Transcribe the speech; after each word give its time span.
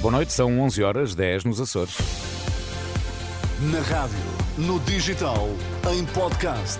Boa 0.00 0.12
noite, 0.12 0.32
são 0.32 0.58
11 0.60 0.82
horas 0.82 1.14
10 1.14 1.44
nos 1.44 1.60
Açores. 1.60 1.94
Na 3.60 3.80
rádio, 3.80 4.16
no 4.56 4.80
digital, 4.80 5.46
em 5.92 6.06
podcast. 6.06 6.78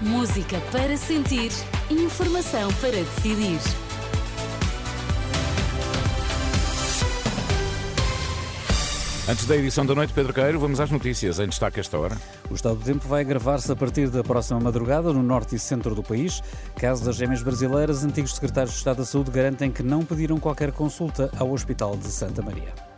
Música 0.00 0.60
para 0.70 0.96
sentir, 0.96 1.50
informação 1.90 2.72
para 2.74 2.92
decidir. 2.92 3.58
Antes 9.26 9.46
da 9.46 9.56
edição 9.56 9.86
da 9.86 9.94
noite, 9.94 10.12
Pedro 10.12 10.34
Queiro, 10.34 10.60
vamos 10.60 10.78
às 10.80 10.90
notícias 10.90 11.38
em 11.38 11.48
destaque 11.48 11.80
esta 11.80 11.98
hora. 11.98 12.14
O 12.50 12.54
estado 12.54 12.76
do 12.76 12.84
tempo 12.84 13.08
vai 13.08 13.22
agravar-se 13.22 13.72
a 13.72 13.74
partir 13.74 14.10
da 14.10 14.22
próxima 14.22 14.60
madrugada 14.60 15.14
no 15.14 15.22
norte 15.22 15.56
e 15.56 15.58
centro 15.58 15.94
do 15.94 16.02
país. 16.02 16.42
Caso 16.76 17.02
das 17.02 17.16
gêmeas 17.16 17.42
brasileiras, 17.42 18.04
antigos 18.04 18.34
secretários 18.34 18.72
de 18.72 18.78
Estado 18.78 18.98
da 18.98 19.04
Saúde 19.06 19.30
garantem 19.30 19.70
que 19.70 19.82
não 19.82 20.04
pediram 20.04 20.38
qualquer 20.38 20.72
consulta 20.72 21.30
ao 21.38 21.50
Hospital 21.50 21.96
de 21.96 22.08
Santa 22.08 22.42
Maria. 22.42 22.93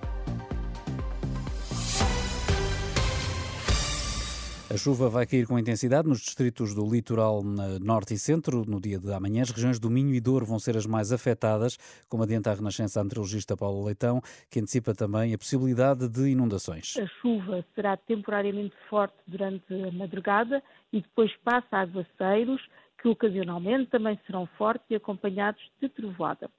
A 4.77 4.79
chuva 4.79 5.09
vai 5.09 5.25
cair 5.25 5.47
com 5.47 5.59
intensidade 5.59 6.07
nos 6.07 6.21
distritos 6.21 6.75
do 6.75 6.85
litoral 6.87 7.43
norte 7.81 8.13
e 8.13 8.19
centro 8.19 8.63
no 8.69 8.79
dia 8.79 8.99
de 8.99 9.11
amanhã. 9.11 9.41
As 9.41 9.51
regiões 9.51 9.81
do 9.81 9.89
Minho 9.89 10.15
e 10.15 10.21
Douro 10.21 10.45
vão 10.45 10.59
ser 10.59 10.77
as 10.77 10.85
mais 10.85 11.13
afetadas, 11.13 11.79
como 12.11 12.25
adianta 12.25 12.51
a 12.51 12.55
Renascença 12.55 13.01
antrologista 13.01 13.57
Paulo 13.57 13.87
Leitão, 13.87 14.21
que 14.51 14.61
antecipa 14.61 14.93
também 14.95 15.33
a 15.33 15.39
possibilidade 15.39 16.07
de 16.11 16.29
inundações. 16.29 16.95
A 16.99 17.07
chuva 17.23 17.65
será 17.75 17.97
temporariamente 17.97 18.75
forte 18.91 19.17
durante 19.27 19.65
a 19.73 19.91
madrugada 19.93 20.63
e 20.93 21.01
depois 21.01 21.35
passa 21.43 21.79
a 21.79 21.81
aguaceiros, 21.81 22.61
que 23.01 23.09
ocasionalmente 23.09 23.89
também 23.89 24.21
serão 24.27 24.45
fortes 24.59 24.85
e 24.91 24.95
acompanhados 24.95 25.63
de 25.81 25.89
trovoada. 25.89 26.51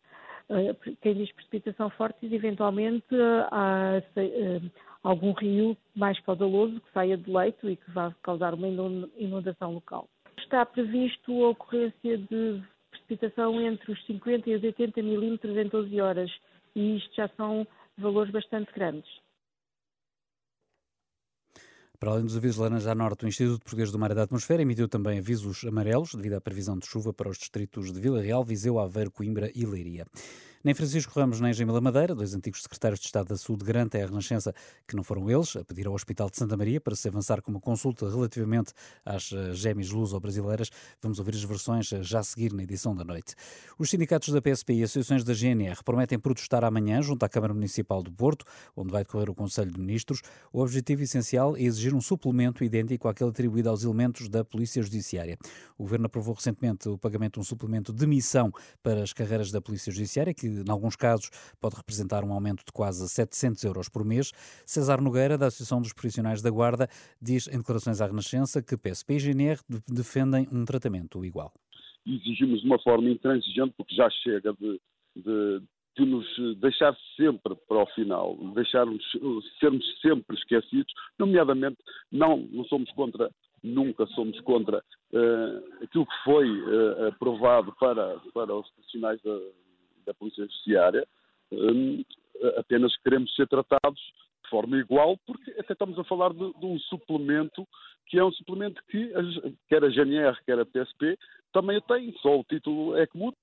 Eh, 0.50 0.76
quem 1.02 1.14
diz 1.14 1.32
precipitação 1.34 1.92
forte, 1.92 2.26
eventualmente 2.34 3.06
há 3.52 4.02
eh, 4.16 4.62
algum 5.04 5.32
rio 5.34 5.78
mais 5.96 6.20
caudaloso 6.22 6.80
que 6.82 6.92
saia 6.94 7.18
de 7.18 7.32
leito 7.32 7.70
e 7.70 7.76
que 7.76 7.92
vá 7.92 8.14
causar 8.24 8.54
uma 8.54 8.68
inundação 9.18 9.74
local. 9.74 10.08
Está 10.38 10.66
previsto 10.66 11.44
a 11.44 11.50
ocorrência 11.50 12.18
de 12.18 12.62
precipitação 12.90 13.60
entre 13.62 13.92
os 13.92 14.06
50 14.06 14.50
e 14.50 14.56
os 14.56 14.64
80 14.64 15.02
milímetros 15.02 15.58
em 15.58 15.68
12 15.68 16.02
horas 16.02 16.32
e 16.76 16.98
isto 16.98 17.16
já 17.16 17.28
são 17.30 17.68
valores 17.98 18.32
bastante 18.32 18.72
grandes. 18.74 19.10
Para 22.00 22.12
além 22.12 22.26
dos 22.26 22.38
avisos 22.38 22.58
laranja 22.58 22.92
a 22.92 22.96
norte, 22.96 23.26
o 23.26 23.28
Instituto 23.28 23.60
Português 23.64 23.92
do 23.92 23.98
Mar 23.98 24.12
e 24.12 24.14
da 24.14 24.22
Atmosfera 24.22 24.62
emitiu 24.62 24.88
também 24.88 25.18
avisos 25.18 25.64
amarelos 25.66 26.14
devido 26.14 26.34
à 26.34 26.42
previsão 26.42 26.78
de 26.78 26.86
chuva 26.86 27.12
para 27.12 27.28
os 27.28 27.40
distritos 27.40 27.92
de 27.92 28.00
Vila 28.00 28.22
Real, 28.22 28.44
Viseu, 28.44 28.78
Aveiro, 28.78 29.10
Coimbra 29.10 29.50
e 29.56 29.66
Leiria. 29.66 30.06
Nem 30.64 30.74
Francisco 30.74 31.18
Ramos 31.18 31.40
nem 31.40 31.54
Jamila 31.54 31.80
Madeira, 31.80 32.16
dois 32.16 32.34
antigos 32.34 32.64
secretários 32.64 33.00
de 33.00 33.06
Estado 33.06 33.28
da 33.28 33.38
Saúde, 33.38 33.64
garantem 33.64 34.02
à 34.02 34.08
Renascença 34.08 34.54
que 34.88 34.96
não 34.96 35.04
foram 35.04 35.30
eles 35.30 35.56
a 35.56 35.64
pedir 35.64 35.86
ao 35.86 35.94
Hospital 35.94 36.30
de 36.32 36.38
Santa 36.38 36.58
Maria 36.58 36.82
para 36.82 36.96
se 36.96 37.08
avançar 37.08 37.42
com 37.44 37.52
uma 37.52 37.60
consulta 37.60 38.10
relativamente 38.10 38.74
às 39.06 39.32
eh, 39.32 39.54
gêmeas 39.54 39.92
luso-brasileiras. 39.92 40.72
Vamos 41.00 41.20
ouvir 41.20 41.36
as 41.36 41.44
versões 41.44 41.92
eh, 41.94 42.02
já 42.02 42.20
a 42.20 42.24
seguir 42.24 42.54
na 42.54 42.64
edição 42.64 42.96
da 42.96 43.04
noite. 43.04 43.36
Os 43.78 43.90
sindicatos 43.90 44.34
da 44.34 44.42
PSP 44.42 44.74
e 44.74 44.84
associações 44.84 45.24
da 45.24 45.34
GNR 45.34 45.84
prometem 45.84 46.18
protestar 46.18 46.64
amanhã 46.64 47.02
junto 47.04 47.24
à 47.24 47.30
Câmara 47.30 47.54
Municipal 47.54 48.02
do 48.02 48.12
Porto, 48.12 48.44
onde 48.76 48.92
vai 48.92 49.04
decorrer 49.04 49.30
o 49.30 49.36
Conselho 49.36 49.72
de 49.72 49.80
Ministros. 49.80 50.22
O 50.52 50.62
objetivo 50.62 51.04
essencial 51.04 51.56
é 51.56 51.62
exigir 51.62 51.94
um 51.94 52.02
suplemento 52.02 52.64
idêntico 52.64 53.08
àquele 53.08 53.30
atribuído 53.30 53.70
aos 53.70 53.84
elementos 53.84 54.28
da 54.28 54.44
Polícia 54.44 54.82
Judiciária. 54.82 55.38
O 55.78 55.84
Governo 55.84 56.08
aprovou 56.08 56.34
recentemente 56.34 56.90
o 56.90 56.98
pagamento 56.98 57.36
de 57.36 57.42
um 57.42 57.44
suplemento 57.44 57.94
de 57.94 58.08
missão 58.08 58.52
para 58.82 59.04
as 59.04 59.14
carreiras 59.14 59.52
da 59.52 59.62
Polícia 59.62 59.92
Judiciária, 59.92 60.34
que 60.34 60.47
em 60.48 60.70
alguns 60.70 60.96
casos, 60.96 61.30
pode 61.60 61.76
representar 61.76 62.24
um 62.24 62.34
aumento 62.34 62.64
de 62.66 62.72
quase 62.72 63.08
700 63.08 63.64
euros 63.64 63.90
por 63.90 64.04
mês. 64.04 64.32
César 64.66 65.02
Nogueira, 65.02 65.38
da 65.38 65.48
Associação 65.48 65.82
dos 65.82 65.94
Profissionais 65.94 66.42
da 66.42 66.50
Guarda, 66.50 66.88
diz 67.22 67.48
em 67.48 67.58
declarações 67.58 68.02
à 68.02 68.08
Renascença 68.08 68.62
que 68.62 68.78
PSP 68.78 69.16
e 69.16 69.20
GNR 69.20 69.60
defendem 69.88 70.48
um 70.52 70.66
tratamento 70.66 71.24
igual. 71.24 71.54
Exigimos 72.06 72.62
de 72.62 72.68
uma 72.68 72.80
forma 72.80 73.10
intransigente, 73.10 73.74
porque 73.78 73.94
já 73.94 74.10
chega 74.10 74.54
de, 74.54 74.80
de, 75.16 75.62
de 75.98 76.06
nos 76.06 76.26
deixar 76.60 76.96
sempre 77.16 77.56
para 77.68 77.84
o 77.84 77.88
final, 77.88 78.38
deixarmos 78.56 79.04
sermos 79.60 79.84
sempre 80.02 80.38
esquecidos, 80.38 80.94
nomeadamente 81.20 81.78
não, 82.12 82.48
não 82.52 82.64
somos 82.66 82.90
contra 82.92 83.30
nunca 83.64 84.06
somos 84.08 84.40
contra 84.42 84.78
uh, 84.78 85.84
aquilo 85.84 86.06
que 86.06 86.24
foi 86.24 86.50
uh, 86.50 87.08
aprovado 87.08 87.74
para, 87.80 88.20
para 88.34 88.56
os 88.56 88.70
profissionais 88.72 89.22
da, 89.22 89.38
da 90.08 90.14
Polícia 90.14 90.44
Judiciária, 90.44 91.08
um, 91.52 92.04
apenas 92.58 92.96
queremos 92.98 93.34
ser 93.36 93.48
tratados 93.48 94.00
de 94.44 94.50
forma 94.50 94.78
igual, 94.78 95.18
porque 95.26 95.52
até 95.52 95.74
estamos 95.74 96.00
a 96.00 96.04
falar 96.04 96.34
de, 96.34 96.54
de 96.54 96.66
um 96.66 96.80
suplemento 96.80 97.68
que 98.08 98.18
é 98.18 98.24
um 98.24 98.32
suplemento 98.32 98.82
que 98.90 99.12
quer 99.68 99.84
a 99.84 99.90
GNR, 99.90 100.38
quer 100.46 100.58
a 100.58 100.66
PSP, 100.66 101.18
também 101.52 101.82
tem, 101.82 102.14
só 102.22 102.40
o 102.40 102.44
título 102.44 102.96
é 102.96 103.06
que 103.06 103.18
muda. 103.18 103.36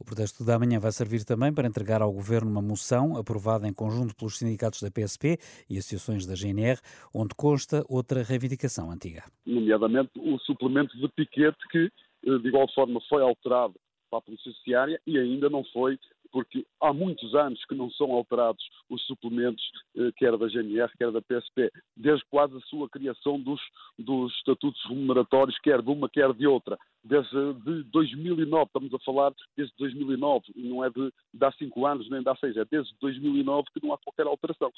O 0.00 0.04
protesto 0.04 0.44
da 0.44 0.58
manhã 0.58 0.78
vai 0.78 0.92
servir 0.92 1.24
também 1.24 1.52
para 1.52 1.68
entregar 1.68 2.00
ao 2.00 2.10
Governo 2.10 2.50
uma 2.50 2.62
moção 2.62 3.16
aprovada 3.18 3.68
em 3.68 3.74
conjunto 3.74 4.16
pelos 4.16 4.38
sindicatos 4.38 4.80
da 4.80 4.90
PSP 4.90 5.36
e 5.68 5.76
associações 5.76 6.24
da 6.24 6.34
GNR, 6.34 6.80
onde 7.12 7.34
consta 7.36 7.84
outra 7.88 8.22
reivindicação 8.22 8.90
antiga. 8.90 9.24
Nomeadamente 9.44 10.10
o 10.16 10.38
suplemento 10.38 10.96
de 10.96 11.08
piquete 11.08 11.58
que, 11.70 11.90
eh, 12.26 12.38
de 12.38 12.48
igual 12.48 12.66
forma, 12.72 12.98
foi 13.08 13.22
alterado 13.22 13.74
para 14.08 14.18
a 14.18 14.22
Polícia 14.22 14.50
Judiciária 14.50 15.00
e 15.06 15.18
ainda 15.18 15.48
não 15.48 15.64
foi, 15.64 15.98
porque 16.30 16.66
há 16.80 16.92
muitos 16.92 17.34
anos 17.34 17.64
que 17.64 17.74
não 17.74 17.90
são 17.90 18.12
alterados 18.12 18.62
os 18.88 19.02
suplementos, 19.06 19.62
eh, 19.96 20.10
quer 20.16 20.36
da 20.36 20.48
GNR, 20.48 20.90
quer 20.96 21.10
da 21.10 21.22
PSP, 21.22 21.70
desde 21.96 22.24
quase 22.26 22.56
a 22.56 22.60
sua 22.60 22.88
criação 22.88 23.40
dos, 23.40 23.60
dos 23.98 24.34
estatutos 24.36 24.82
remuneratórios, 24.86 25.58
quer 25.60 25.82
de 25.82 25.90
uma, 25.90 26.08
quer 26.08 26.32
de 26.34 26.46
outra. 26.46 26.78
Desde 27.02 27.54
de 27.64 27.82
2009, 27.84 28.64
estamos 28.64 28.92
a 28.92 28.98
falar 29.00 29.32
desde 29.56 29.74
2009, 29.78 30.44
não 30.56 30.84
é 30.84 30.90
de, 30.90 31.12
de 31.32 31.44
há 31.44 31.52
cinco 31.52 31.86
anos 31.86 32.08
nem 32.10 32.22
de 32.22 32.28
há 32.28 32.36
seis, 32.36 32.56
é 32.56 32.64
desde 32.64 32.94
2009 33.00 33.68
que 33.72 33.84
não 33.84 33.94
há 33.94 33.98
qualquer 33.98 34.26
alteração. 34.26 34.72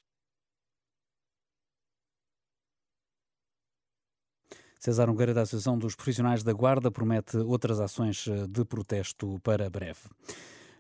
César 4.81 5.07
Nogueira, 5.09 5.35
da 5.35 5.43
Associação 5.43 5.77
dos 5.79 5.95
Profissionais 5.95 6.43
da 6.43 6.55
Guarda, 6.55 6.91
promete 6.91 7.37
outras 7.37 7.79
ações 7.81 8.27
eh, 8.27 8.47
de 8.49 8.65
protesto 8.65 9.39
para 9.43 9.69
breve. 9.69 10.01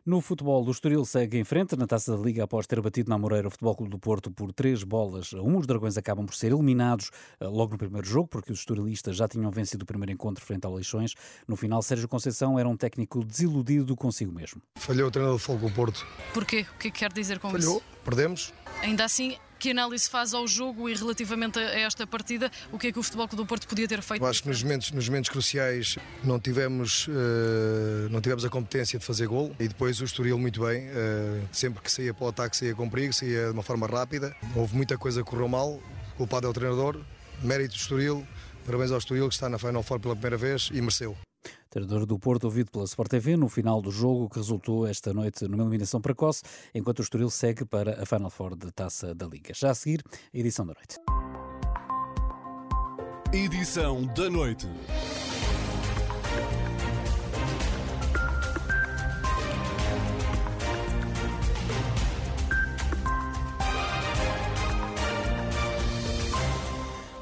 No 0.06 0.22
futebol, 0.22 0.64
o 0.66 0.70
Estoril 0.70 1.04
segue 1.04 1.36
em 1.38 1.44
frente 1.44 1.76
na 1.76 1.86
Taça 1.86 2.16
da 2.16 2.22
Liga 2.22 2.44
após 2.44 2.66
ter 2.66 2.80
batido 2.80 3.10
na 3.10 3.18
Moreira 3.18 3.48
o 3.48 3.50
Futebol 3.50 3.76
Clube 3.76 3.90
do 3.90 3.98
Porto 3.98 4.30
por 4.30 4.50
três 4.54 4.82
bolas 4.82 5.34
a 5.34 5.42
um. 5.42 5.58
Os 5.58 5.66
Dragões 5.66 5.98
acabam 5.98 6.24
por 6.24 6.34
ser 6.34 6.50
eliminados 6.50 7.10
eh, 7.38 7.46
logo 7.46 7.72
no 7.72 7.78
primeiro 7.78 8.06
jogo, 8.08 8.26
porque 8.26 8.50
os 8.50 8.60
estorilistas 8.60 9.16
já 9.16 9.28
tinham 9.28 9.50
vencido 9.50 9.82
o 9.82 9.86
primeiro 9.86 10.12
encontro 10.12 10.42
frente 10.42 10.64
ao 10.64 10.72
Leixões. 10.74 11.14
No 11.46 11.54
final, 11.54 11.82
Sérgio 11.82 12.08
Conceição 12.08 12.58
era 12.58 12.66
um 12.66 12.78
técnico 12.78 13.22
desiludido 13.22 13.94
consigo 13.94 14.32
mesmo. 14.32 14.62
Falhou 14.76 15.08
o 15.08 15.10
treinador 15.10 15.36
do 15.36 15.38
Futebol 15.38 15.58
Clube 15.68 15.74
do 15.74 15.76
Porto. 15.76 16.06
Porquê? 16.32 16.66
O 16.74 16.78
que 16.78 16.88
é 16.88 16.90
que 16.90 16.98
quer 17.00 17.12
dizer 17.12 17.38
com 17.38 17.50
Falhou, 17.50 17.76
isso? 17.76 17.84
perdemos. 18.02 18.54
Ainda 18.82 19.04
assim, 19.04 19.36
que 19.60 19.70
análise 19.70 20.08
faz 20.08 20.32
ao 20.32 20.48
jogo 20.48 20.88
e 20.88 20.94
relativamente 20.94 21.58
a 21.58 21.80
esta 21.80 22.06
partida, 22.06 22.50
o 22.72 22.78
que 22.78 22.86
é 22.86 22.92
que 22.92 22.98
o 22.98 23.02
Futebol 23.02 23.26
do 23.28 23.44
Porto 23.44 23.68
podia 23.68 23.86
ter 23.86 24.00
feito? 24.00 24.24
Eu 24.24 24.26
acho 24.26 24.42
que 24.42 24.48
nos 24.48 24.62
momentos, 24.62 24.90
nos 24.90 25.06
momentos 25.06 25.28
cruciais 25.28 25.98
não 26.24 26.40
tivemos, 26.40 27.06
uh, 27.08 28.08
não 28.10 28.22
tivemos 28.22 28.42
a 28.42 28.48
competência 28.48 28.98
de 28.98 29.04
fazer 29.04 29.26
gol 29.26 29.54
e 29.60 29.68
depois 29.68 30.00
o 30.00 30.04
Estoril 30.04 30.38
muito 30.38 30.62
bem, 30.62 30.88
uh, 30.88 31.46
sempre 31.52 31.82
que 31.82 31.92
saía 31.92 32.14
para 32.14 32.24
o 32.24 32.28
ataque 32.28 32.56
saía 32.56 32.74
com 32.74 32.88
perigo, 32.88 33.12
saía 33.12 33.46
de 33.46 33.52
uma 33.52 33.62
forma 33.62 33.86
rápida. 33.86 34.34
Houve 34.56 34.74
muita 34.74 34.96
coisa 34.96 35.22
que 35.22 35.28
correu 35.28 35.48
mal, 35.48 35.78
culpado 36.16 36.46
é 36.46 36.50
o 36.50 36.54
treinador, 36.54 36.98
mérito 37.42 37.74
do 37.74 37.80
Estoril, 37.80 38.26
parabéns 38.64 38.90
ao 38.90 38.98
Estoril 38.98 39.28
que 39.28 39.34
está 39.34 39.50
na 39.50 39.58
Final 39.58 39.82
Four 39.82 40.00
pela 40.00 40.16
primeira 40.16 40.38
vez 40.38 40.70
e 40.72 40.80
mereceu. 40.80 41.16
Treinador 41.70 42.04
do 42.04 42.18
Porto, 42.18 42.44
ouvido 42.44 42.70
pela 42.70 42.84
Sport 42.84 43.08
TV 43.08 43.36
no 43.36 43.48
final 43.48 43.80
do 43.80 43.92
jogo, 43.92 44.28
que 44.28 44.36
resultou 44.36 44.86
esta 44.86 45.14
noite 45.14 45.46
numa 45.46 45.62
eliminação 45.62 46.00
precoce, 46.00 46.42
enquanto 46.74 46.98
o 46.98 47.02
Estoril 47.02 47.30
segue 47.30 47.64
para 47.64 48.02
a 48.02 48.04
Final 48.04 48.28
Four 48.28 48.56
de 48.56 48.72
Taça 48.72 49.14
da 49.14 49.26
Liga. 49.26 49.54
Já 49.54 49.70
a 49.70 49.74
seguir, 49.74 50.02
edição 50.34 50.66
da 50.66 50.74
noite. 50.74 50.98
Edição 53.32 54.04
da 54.06 54.28
noite. 54.28 54.66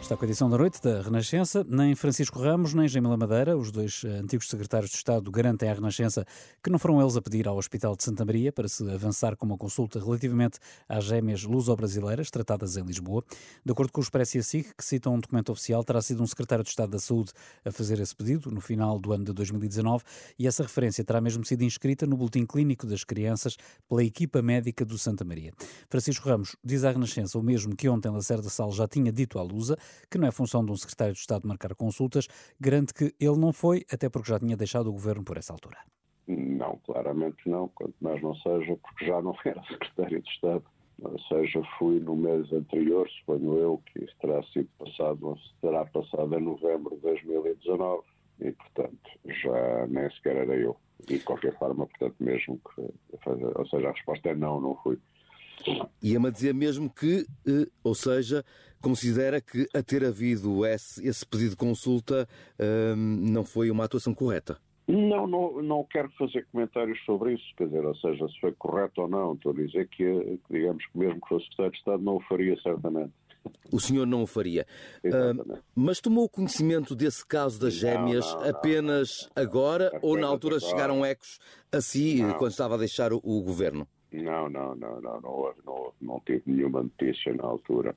Está 0.09 0.17
com 0.17 0.25
a 0.25 0.29
edição 0.29 0.49
da 0.49 0.57
noite 0.57 0.81
da 0.81 1.03
Renascença. 1.03 1.67
Nem 1.69 1.95
Francisco 1.95 2.41
Ramos, 2.41 2.73
nem 2.73 2.89
Jamila 2.89 3.15
Madeira, 3.15 3.59
os 3.59 3.71
dois 3.71 4.05
eh, 4.07 4.09
antigos 4.09 4.49
secretários 4.49 4.91
de 4.91 4.97
Estado, 4.97 5.31
garantem 5.31 5.69
à 5.69 5.75
Renascença 5.75 6.25
que 6.65 6.71
não 6.71 6.79
foram 6.79 6.99
eles 6.99 7.15
a 7.15 7.21
pedir 7.21 7.47
ao 7.47 7.59
Hospital 7.59 7.95
de 7.95 8.05
Santa 8.05 8.25
Maria 8.25 8.51
para 8.51 8.69
se 8.69 8.91
avançar 8.91 9.37
com 9.37 9.45
uma 9.45 9.59
consulta 9.59 10.03
relativamente 10.03 10.61
às 10.89 11.05
gêmeas 11.05 11.43
luso-brasileiras 11.43 12.31
tratadas 12.31 12.79
em 12.79 12.85
Lisboa. 12.85 13.23
De 13.63 13.71
acordo 13.71 13.93
com 13.93 14.01
o 14.01 14.03
Expresso 14.03 14.39
e 14.39 14.41
a 14.41 14.43
SIC, 14.43 14.75
que 14.79 14.83
citam 14.83 15.15
um 15.15 15.21
documento 15.21 15.53
oficial, 15.53 15.85
terá 15.85 16.01
sido 16.01 16.23
um 16.23 16.27
secretário 16.27 16.65
de 16.65 16.71
Estado 16.71 16.89
da 16.89 16.99
Saúde 16.99 17.33
a 17.63 17.71
fazer 17.71 18.01
esse 18.01 18.17
pedido 18.17 18.51
no 18.51 18.63
final 18.63 18.99
do 18.99 19.13
ano 19.13 19.27
de 19.27 19.35
2019 19.35 20.05
e 20.39 20.47
essa 20.47 20.63
referência 20.63 21.05
terá 21.05 21.21
mesmo 21.21 21.45
sido 21.45 21.65
inscrita 21.65 22.07
no 22.07 22.17
Boletim 22.17 22.47
Clínico 22.47 22.87
das 22.87 23.05
Crianças 23.05 23.59
pela 23.87 24.03
equipa 24.03 24.41
médica 24.41 24.87
do 24.87 24.97
Santa 24.97 25.23
Maria. 25.23 25.53
Francisco 25.91 26.27
Ramos 26.27 26.57
diz 26.65 26.83
à 26.83 26.93
Renascença 26.93 27.39
o 27.39 27.43
mesmo 27.43 27.77
que 27.77 27.91
ontem 27.91 28.09
Lacerda 28.09 28.49
Sal 28.49 28.73
já 28.73 28.89
tinha 28.89 29.13
dito 29.13 29.39
à 29.39 29.43
Lusa, 29.43 29.77
que 30.11 30.19
não 30.19 30.29
é 30.29 30.31
função 30.31 30.65
de 30.65 30.73
um 30.73 30.77
secretário 30.77 31.15
de 31.15 31.21
Estado 31.21 31.47
marcar 31.47 31.75
consultas, 31.75 32.29
garante 32.61 32.93
que 32.95 33.15
ele 33.21 33.39
não 33.39 33.53
foi, 33.53 33.85
até 33.93 34.09
porque 34.09 34.31
já 34.31 34.39
tinha 34.39 34.56
deixado 34.56 34.89
o 34.89 34.93
governo 34.93 35.25
por 35.25 35.37
essa 35.37 35.53
altura. 35.53 35.79
Não, 36.27 36.79
claramente 36.85 37.49
não, 37.49 37.69
quanto 37.69 37.95
mais 38.00 38.23
não 38.23 38.35
seja, 38.37 38.77
porque 38.77 39.06
já 39.06 39.23
não 39.23 39.35
era 39.45 39.62
secretário 39.65 40.23
de 40.23 40.31
Estado. 40.31 40.65
Ou 41.00 41.19
seja, 41.21 41.62
fui 41.79 42.00
no 42.00 42.17
mês 42.17 42.53
anterior, 42.53 43.09
suponho 43.21 43.56
eu, 43.56 43.83
que 43.87 44.05
isso 44.05 44.15
terá 44.21 44.43
sido 44.45 44.69
passado, 44.79 45.37
será 45.61 45.85
passado 45.87 46.37
em 46.37 46.43
novembro 46.43 46.97
de 46.97 47.03
2019, 47.03 48.03
e 48.41 48.53
portanto 48.53 49.11
já 49.25 49.87
nem 49.87 50.11
sequer 50.11 50.37
era 50.37 50.56
eu. 50.56 50.77
E 51.09 51.19
de 51.19 51.21
qualquer 51.21 51.56
forma, 51.56 51.87
portanto, 51.87 52.17
mesmo 52.19 52.59
que. 52.59 52.81
Ou 52.81 53.67
seja, 53.67 53.89
a 53.89 53.93
resposta 53.93 54.29
é 54.31 54.35
não, 54.35 54.61
não 54.61 54.77
fui. 54.83 54.99
A 55.70 56.31
dizer 56.31 56.55
mesmo 56.55 56.91
que, 56.91 57.26
eh, 57.47 57.67
ou 57.82 57.94
seja, 57.94 58.44
considera 58.81 59.41
que 59.41 59.67
a 59.75 59.82
ter 59.82 60.05
havido 60.05 60.65
esse, 60.65 61.06
esse 61.06 61.26
pedido 61.26 61.50
de 61.50 61.56
consulta 61.56 62.29
ehm, 62.59 63.31
não 63.31 63.44
foi 63.44 63.70
uma 63.70 63.85
atuação 63.85 64.15
correta? 64.15 64.59
Não, 64.87 65.26
não, 65.26 65.62
não 65.62 65.85
quero 65.85 66.11
fazer 66.12 66.47
comentários 66.50 66.99
sobre 67.05 67.35
isso, 67.35 67.44
quer 67.56 67.67
dizer, 67.67 67.85
ou 67.85 67.94
seja, 67.97 68.26
se 68.26 68.41
foi 68.41 68.53
correto 68.53 69.03
ou 69.03 69.09
não, 69.09 69.35
estou 69.35 69.53
a 69.53 69.55
dizer 69.55 69.87
que, 69.88 70.41
digamos 70.50 70.82
que 70.87 70.99
mesmo 70.99 71.20
que 71.20 71.29
fosse 71.29 71.44
Secretário 71.44 71.73
de 71.73 71.79
Estado, 71.79 72.03
não 72.03 72.17
o 72.17 72.21
faria 72.23 72.56
certamente. 72.62 73.12
O 73.71 73.79
senhor 73.79 74.06
não 74.06 74.23
o 74.23 74.26
faria. 74.26 74.67
Uh, 75.05 75.59
mas 75.75 76.00
tomou 76.00 76.29
conhecimento 76.29 76.97
desse 76.97 77.25
caso 77.25 77.61
das 77.61 77.75
gêmeas 77.75 78.26
não, 78.32 78.41
não, 78.41 78.50
apenas 78.50 79.29
não, 79.37 79.43
agora 79.43 79.99
ou 80.03 80.19
na 80.19 80.26
altura 80.26 80.56
agora. 80.56 80.71
chegaram 80.71 81.05
ecos 81.05 81.38
a 81.71 81.81
si 81.81 82.21
quando 82.38 82.53
estava 82.53 82.75
a 82.75 82.79
deixar 82.79 83.12
o, 83.12 83.21
o 83.23 83.43
governo? 83.43 83.87
Não, 84.13 84.49
não, 84.49 84.75
não, 84.75 85.01
não, 85.01 85.21
não 85.21 85.31
houve, 85.31 85.59
não, 85.65 85.73
houve, 85.75 85.97
não 86.01 86.21
tive 86.25 86.43
nenhuma 86.47 86.83
notícia 86.83 87.35
na 87.35 87.45
altura. 87.45 87.95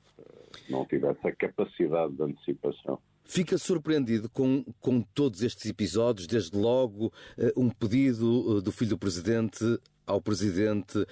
Não 0.68 0.84
tive 0.84 1.06
essa 1.06 1.32
capacidade 1.32 2.12
de 2.12 2.22
antecipação. 2.22 2.98
Fica 3.24 3.56
surpreendido 3.56 4.28
com, 4.28 4.64
com 4.80 5.00
todos 5.00 5.42
estes 5.42 5.66
episódios, 5.66 6.26
desde 6.26 6.56
logo 6.56 7.12
eh, 7.38 7.52
um 7.56 7.70
pedido 7.70 8.58
eh, 8.58 8.60
do 8.60 8.72
filho 8.72 8.90
do 8.90 8.98
Presidente 8.98 9.64
ao 10.06 10.20
Presidente 10.20 11.06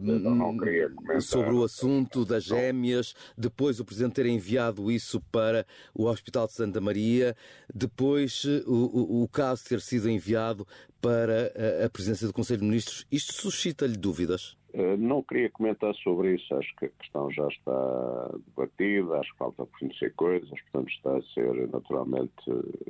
não, 0.00 0.18
não, 0.18 0.34
não 0.34 1.20
sobre 1.20 1.52
o 1.52 1.64
assunto 1.64 2.24
das 2.24 2.44
gêmeas, 2.44 3.14
depois 3.36 3.80
o 3.80 3.84
Presidente 3.84 4.14
ter 4.14 4.26
enviado 4.26 4.90
isso 4.90 5.20
para 5.32 5.66
o 5.94 6.04
Hospital 6.06 6.46
de 6.46 6.52
Santa 6.54 6.80
Maria, 6.80 7.36
depois 7.72 8.42
eh, 8.46 8.62
o, 8.66 9.22
o, 9.22 9.28
caso 9.28 9.64
ter 9.64 9.80
sido 9.80 10.08
enviado 10.08 10.66
para 11.00 11.52
a, 11.82 11.86
a 11.86 11.90
presidência 11.90 12.26
do 12.26 12.32
Conselho 12.32 12.60
de 12.60 12.66
Ministros. 12.66 13.06
Isto 13.10 13.34
suscita-lhe 13.34 13.96
dúvidas? 13.96 14.56
Eh, 14.76 14.96
não 14.96 15.22
queria 15.22 15.48
comentar 15.50 15.94
sobre 15.94 16.34
isso, 16.34 16.52
acho 16.56 16.74
que 16.76 16.86
a 16.86 16.88
questão 16.88 17.30
já 17.30 17.46
está 17.46 18.30
debatida, 18.48 19.20
acho 19.20 19.30
que 19.30 19.38
falta 19.38 19.66
conhecer 19.78 20.12
coisas, 20.14 20.50
portanto 20.50 20.90
está 20.90 21.16
a 21.16 21.22
ser 21.32 21.68
naturalmente 21.68 22.34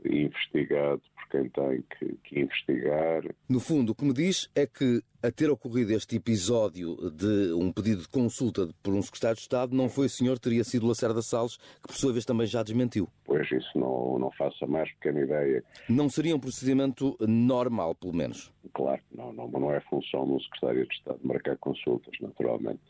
investigado 0.02 1.02
por 1.14 1.28
quem 1.28 1.50
tem 1.50 1.84
que, 1.98 2.16
que 2.24 2.40
investigar. 2.40 3.22
No 3.46 3.60
fundo, 3.60 3.92
o 3.92 3.94
que 3.94 4.04
me 4.04 4.14
diz 4.14 4.48
é 4.54 4.66
que 4.66 5.02
a 5.24 5.30
ter 5.30 5.50
ocorrido 5.50 5.90
este 5.94 6.16
episódio 6.16 7.10
de 7.10 7.54
um 7.54 7.72
pedido 7.72 8.02
de 8.02 8.08
consulta 8.08 8.68
por 8.82 8.92
um 8.92 9.00
secretário 9.00 9.36
de 9.36 9.40
Estado, 9.40 9.74
não 9.74 9.88
foi 9.88 10.04
o 10.04 10.10
senhor, 10.10 10.38
teria 10.38 10.62
sido 10.62 10.86
Lacerda 10.86 11.22
Salles, 11.22 11.56
que 11.56 11.88
por 11.88 11.96
sua 11.96 12.12
vez 12.12 12.26
também 12.26 12.46
já 12.46 12.62
desmentiu. 12.62 13.08
Pois 13.24 13.50
isso 13.50 13.70
não, 13.74 14.18
não 14.18 14.30
faço 14.32 14.62
a 14.66 14.68
mais 14.68 14.92
pequena 14.92 15.20
ideia. 15.20 15.64
Não 15.88 16.10
seria 16.10 16.36
um 16.36 16.38
procedimento 16.38 17.16
normal, 17.20 17.94
pelo 17.94 18.14
menos? 18.14 18.52
Claro, 18.74 19.00
não, 19.10 19.32
não, 19.32 19.48
não 19.48 19.72
é 19.72 19.80
função 19.80 20.26
de 20.26 20.32
um 20.32 20.40
secretário 20.40 20.86
de 20.86 20.94
Estado 20.94 21.20
marcar 21.22 21.56
consultas, 21.56 22.14
naturalmente. 22.20 22.82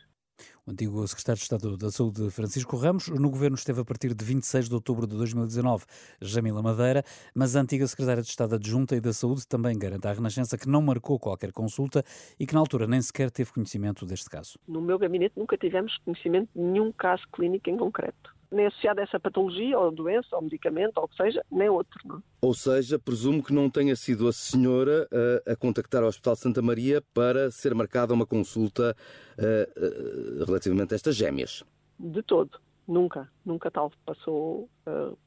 O 0.66 0.70
antigo 0.70 1.06
secretário 1.06 1.36
de 1.38 1.42
Estado 1.42 1.76
da 1.76 1.90
Saúde, 1.90 2.30
Francisco 2.30 2.76
Ramos, 2.76 3.08
no 3.08 3.30
governo 3.30 3.54
esteve 3.54 3.80
a 3.82 3.84
partir 3.84 4.14
de 4.14 4.24
26 4.24 4.68
de 4.68 4.74
outubro 4.74 5.06
de 5.06 5.14
2019, 5.16 5.84
Jamila 6.20 6.62
Madeira, 6.62 7.04
mas 7.34 7.54
a 7.54 7.60
antiga 7.60 7.86
secretária 7.86 8.22
de 8.22 8.28
Estado 8.28 8.54
adjunta 8.54 8.96
e 8.96 9.00
da 9.00 9.12
Saúde 9.12 9.46
também 9.46 9.78
garante 9.78 10.08
à 10.08 10.12
Renascença 10.12 10.56
que 10.56 10.68
não 10.68 10.80
marcou 10.80 11.18
qualquer 11.18 11.52
consulta 11.52 12.02
e 12.40 12.46
que 12.46 12.54
na 12.54 12.60
altura 12.60 12.86
nem 12.86 13.00
sequer 13.02 13.30
teve 13.30 13.52
conhecimento 13.52 14.06
deste 14.06 14.30
caso. 14.30 14.58
No 14.66 14.80
meu 14.80 14.98
gabinete 14.98 15.38
nunca 15.38 15.56
tivemos 15.56 15.98
conhecimento 15.98 16.48
de 16.54 16.62
nenhum 16.62 16.90
caso 16.92 17.24
clínico 17.30 17.68
em 17.68 17.76
concreto 17.76 18.33
nem 18.54 18.66
associado 18.66 19.00
a 19.00 19.02
essa 19.02 19.18
patologia, 19.20 19.78
ou 19.78 19.90
doença, 19.90 20.34
ou 20.36 20.42
medicamento, 20.42 20.98
ou 20.98 21.04
o 21.04 21.08
que 21.08 21.16
seja, 21.16 21.44
nem 21.50 21.68
outro. 21.68 22.00
Não? 22.04 22.22
Ou 22.40 22.54
seja, 22.54 22.98
presumo 22.98 23.42
que 23.42 23.52
não 23.52 23.68
tenha 23.68 23.96
sido 23.96 24.28
a 24.28 24.32
senhora 24.32 25.08
a, 25.46 25.52
a 25.52 25.56
contactar 25.56 26.02
o 26.02 26.06
Hospital 26.06 26.36
Santa 26.36 26.62
Maria 26.62 27.02
para 27.12 27.50
ser 27.50 27.74
marcada 27.74 28.14
uma 28.14 28.26
consulta 28.26 28.96
uh, 29.38 30.42
uh, 30.42 30.44
relativamente 30.44 30.92
a 30.92 30.96
estas 30.96 31.16
gêmeas. 31.16 31.64
De 31.98 32.22
todo. 32.22 32.58
Nunca. 32.86 33.28
Nunca 33.44 33.70
tal 33.70 33.90
passou 34.04 34.68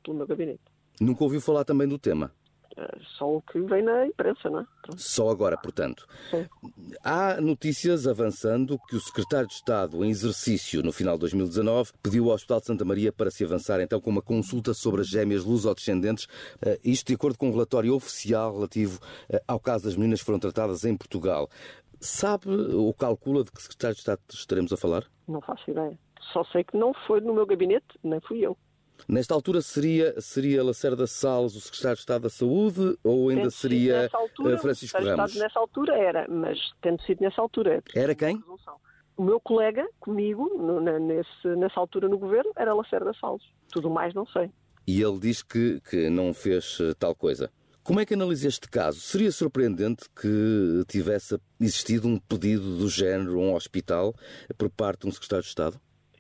pelo 0.04 0.18
meu 0.18 0.28
gabinete. 0.28 0.62
Nunca 1.02 1.24
ouviu 1.24 1.42
falar 1.42 1.64
também 1.64 1.88
do 1.88 1.98
tema? 1.98 2.32
Só 3.18 3.38
o 3.38 3.42
que 3.42 3.60
vem 3.60 3.84
na 3.84 4.06
imprensa, 4.06 4.50
não 4.50 4.60
é? 4.60 4.66
Só 4.96 5.30
agora, 5.30 5.58
portanto. 5.58 6.08
Sim. 6.30 6.48
Há 7.04 7.42
notícias 7.42 8.08
avançando 8.08 8.80
que 8.88 8.96
o 8.96 9.00
secretário 9.00 9.48
de 9.48 9.56
Estado 9.56 10.04
em 10.04 10.10
exercício 10.10 10.84
no 10.84 10.92
final 10.92 11.16
de 11.16 11.22
2019 11.22 11.92
pediu 12.02 12.30
ao 12.30 12.36
Hospital 12.36 12.60
de 12.60 12.66
Santa 12.68 12.86
Maria 12.86 13.12
para 13.12 13.32
se 13.32 13.44
avançar 13.44 13.80
então 13.82 14.00
com 14.00 14.10
uma 14.10 14.22
consulta 14.22 14.74
sobre 14.74 15.02
as 15.02 15.08
gêmeas 15.08 15.44
luso-descendentes, 15.44 16.28
eh, 16.62 16.80
isto 16.84 17.08
de 17.08 17.16
acordo 17.16 17.38
com 17.38 17.50
um 17.50 17.52
relatório 17.52 17.94
oficial 17.96 18.54
relativo 18.54 19.00
eh, 19.30 19.42
ao 19.48 19.60
caso 19.60 19.86
das 19.86 19.96
meninas 19.96 20.20
que 20.20 20.26
foram 20.26 20.40
tratadas 20.40 20.86
em 20.86 20.96
Portugal. 20.96 21.50
Sabe 22.00 22.50
ou 22.50 22.94
calcula 22.94 23.44
de 23.44 23.52
que 23.52 23.62
secretário 23.62 23.96
de 23.96 24.02
Estado 24.02 24.22
estaremos 24.30 24.72
a 24.72 24.78
falar? 24.78 25.04
Não 25.28 25.42
faço 25.42 25.70
ideia. 25.70 25.98
Só 26.32 26.44
sei 26.46 26.64
que 26.64 26.78
não 26.78 26.94
foi 27.08 27.22
no 27.22 27.34
meu 27.34 27.46
gabinete, 27.46 27.88
nem 28.04 28.20
fui 28.22 28.46
eu. 28.46 28.58
Nesta 29.08 29.34
altura 29.34 29.62
seria, 29.62 30.20
seria 30.20 30.64
Lacerda 30.64 31.08
Salles 31.08 31.56
o 31.56 31.62
secretário 31.62 31.96
de 31.96 32.02
Estado 32.02 32.22
da 32.24 32.30
Saúde 32.30 32.98
ou 33.04 33.30
ainda 33.30 33.50
seria 33.50 34.10
altura, 34.12 34.54
eh, 34.54 34.58
Francisco 34.58 34.98
Ramos? 34.98 35.32
Estado 35.32 35.44
nessa 35.44 35.60
altura 35.60 35.96
era, 35.96 36.28
mas 36.30 36.58
tendo 36.82 37.02
sido 37.04 37.22
nessa 37.22 37.42
altura. 37.42 37.84
Era 37.96 38.16
quem? 38.16 38.44
O 39.16 39.24
meu 39.24 39.40
colega 39.40 39.88
comigo, 40.00 40.50
no, 40.58 40.80
na, 40.80 41.00
nesse, 41.00 41.48
nessa 41.58 41.80
altura 41.80 42.08
no 42.08 42.18
governo, 42.18 42.52
era 42.56 42.74
Lacerda 42.74 43.12
Salles. 43.20 43.44
Tudo 43.72 43.90
mais 43.90 44.14
não 44.14 44.26
sei. 44.28 44.52
E 44.86 45.02
ele 45.02 45.20
diz 45.20 45.42
que, 45.42 45.82
que 45.82 46.10
não 46.10 46.34
fez 46.34 46.78
eh, 46.80 46.94
tal 46.98 47.16
coisa. 47.16 47.52
Como 47.88 48.02
é 48.02 48.06
que 48.06 48.14
analisa 48.14 48.50
este 48.50 48.70
caso? 48.70 49.00
Seria 49.00 49.32
surpreendente 49.32 50.10
que 50.10 50.84
tivesse 50.90 51.40
existido 51.58 52.06
um 52.06 52.20
pedido 52.20 52.78
do 52.78 52.90
género 52.90 53.40
a 53.40 53.42
um 53.42 53.56
hospital 53.56 54.14
por 54.58 54.70
parte 54.70 55.04
de 55.04 55.08
um 55.08 55.12
secretário 55.12 55.44
de 55.44 55.48
Estado? 55.48 55.80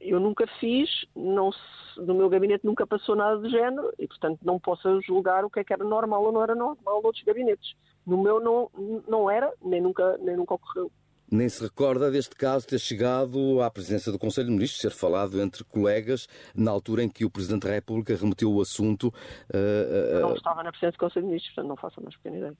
Eu 0.09 0.19
nunca 0.19 0.45
fiz, 0.59 0.89
não, 1.15 1.51
no 1.97 2.15
meu 2.15 2.29
gabinete 2.29 2.65
nunca 2.65 2.85
passou 2.85 3.15
nada 3.15 3.37
do 3.37 3.49
género 3.49 3.91
e, 3.99 4.07
portanto, 4.07 4.39
não 4.43 4.59
posso 4.59 5.01
julgar 5.01 5.43
o 5.43 5.49
que 5.49 5.59
é 5.59 5.63
que 5.63 5.73
era 5.73 5.83
normal 5.83 6.23
ou 6.23 6.31
não 6.31 6.43
era 6.43 6.55
normal 6.55 7.01
noutros 7.01 7.23
gabinetes. 7.23 7.73
No 8.05 8.21
meu 8.21 8.39
não, 8.39 8.71
não 9.07 9.29
era, 9.29 9.51
nem 9.61 9.81
nunca, 9.81 10.17
nem 10.19 10.37
nunca 10.37 10.53
ocorreu. 10.53 10.91
Nem 11.29 11.49
se 11.49 11.61
recorda 11.61 12.09
deste 12.09 12.35
caso 12.35 12.65
ter 12.65 12.79
chegado 12.79 13.61
à 13.61 13.69
presidência 13.69 14.13
do 14.13 14.17
Conselho 14.17 14.47
de 14.47 14.53
Ministros, 14.53 14.79
ser 14.79 14.91
falado 14.91 15.41
entre 15.41 15.61
colegas, 15.65 16.25
na 16.55 16.71
altura 16.71 17.03
em 17.03 17.09
que 17.09 17.25
o 17.25 17.29
Presidente 17.29 17.67
da 17.67 17.73
República 17.73 18.15
remeteu 18.15 18.49
o 18.53 18.61
assunto. 18.61 19.07
Uh, 19.53 20.19
uh, 20.19 20.21
não 20.21 20.35
estava 20.35 20.63
na 20.63 20.71
presidência 20.71 20.97
do 20.97 20.99
Conselho 20.99 21.23
de 21.23 21.27
Ministros, 21.27 21.53
portanto 21.53 21.69
não 21.69 21.75
faço 21.75 21.99
a 21.99 22.03
mais 22.03 22.15
pequena 22.15 22.37
ideia. 22.37 22.57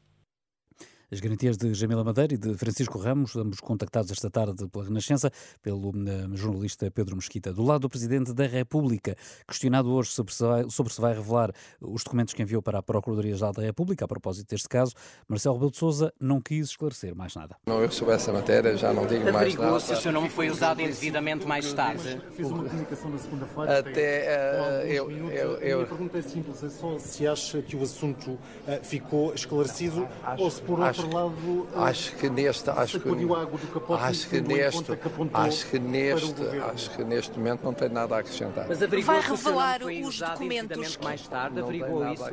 As 1.09 1.21
garantias 1.21 1.55
de 1.55 1.73
Jamila 1.73 2.03
Madeira 2.03 2.33
e 2.33 2.37
de 2.37 2.53
Francisco 2.55 2.97
Ramos, 2.97 3.33
ambos 3.37 3.61
contactados 3.61 4.11
esta 4.11 4.29
tarde 4.29 4.67
pela 4.67 4.83
Renascença, 4.83 5.31
pelo 5.61 5.91
uh, 5.91 6.35
jornalista 6.35 6.91
Pedro 6.91 7.15
Mesquita. 7.15 7.53
Do 7.53 7.63
lado 7.63 7.83
do 7.83 7.89
Presidente 7.89 8.33
da 8.33 8.45
República, 8.45 9.15
questionado 9.47 9.89
hoje 9.89 10.11
sobre 10.11 10.33
se, 10.33 10.43
vai, 10.43 10.69
sobre 10.69 10.93
se 10.93 10.99
vai 10.99 11.13
revelar 11.13 11.53
os 11.79 12.03
documentos 12.03 12.33
que 12.33 12.41
enviou 12.43 12.61
para 12.61 12.79
a 12.79 12.83
Procuradoria-Geral 12.83 13.53
da 13.53 13.61
República 13.61 14.03
a 14.03 14.07
propósito 14.07 14.49
deste 14.49 14.67
caso, 14.67 14.95
Marcelo 15.29 15.55
Rebelo 15.55 15.71
de 15.71 15.77
Sousa 15.77 16.13
não 16.19 16.41
quis 16.41 16.71
esclarecer 16.71 17.15
mais 17.15 17.33
nada. 17.35 17.55
Não, 17.65 17.81
eu 17.81 17.89
sobre 17.89 18.13
essa 18.13 18.33
matéria 18.33 18.75
já 18.75 18.91
não 18.91 19.07
digo 19.07 19.31
mais 19.31 19.55
nada. 19.55 19.79
se 19.79 19.93
o 19.93 19.95
seu 19.95 20.11
nome 20.11 20.27
foi 20.27 20.49
usado 20.49 20.81
indevidamente 20.81 21.47
mais 21.47 21.71
tarde. 21.71 22.21
Fiz 22.35 22.47
uma 22.47 22.65
comunicação 22.65 23.09
na 23.09 23.17
segunda-feira. 23.17 23.79
Até 23.79 24.83
uh, 24.83 24.85
eu, 24.85 25.09
eu, 25.09 25.31
eu... 25.31 25.77
A 25.77 25.83
minha 25.83 25.87
pergunta 25.87 26.17
é 26.17 26.21
simples, 26.21 26.61
é 26.61 26.69
só 26.69 26.99
se 26.99 27.25
acha 27.25 27.61
que 27.61 27.77
o 27.77 27.83
assunto 27.83 28.31
uh, 28.31 28.39
ficou 28.83 29.33
esclarecido 29.33 30.05
acho, 30.21 30.43
ou 30.43 30.51
se 30.51 30.61
por 30.61 30.77
outro 30.81 30.96
acho, 31.05 31.67
acho 31.75 32.15
que 32.15 32.29
neste 32.29 32.69
acho 32.69 32.99
que, 32.99 33.09
acho 33.09 34.29
que 34.29 34.41
neste 34.41 34.91
acho 35.33 35.67
que 35.67 35.79
neste 35.79 36.35
acho 36.71 36.91
que 36.91 37.03
neste 37.03 37.37
momento 37.37 37.63
não 37.63 37.73
tem 37.73 37.89
nada 37.89 38.15
a 38.15 38.19
acrescentar. 38.19 38.67
Mas 38.67 38.79
vai 38.79 39.21
revelar 39.21 39.81
os 39.83 40.19
documentos 40.19 40.95
que... 40.95 41.03
mais 41.03 41.27
tarde 41.27 41.59
averigou 41.59 42.11
isso. 42.11 42.25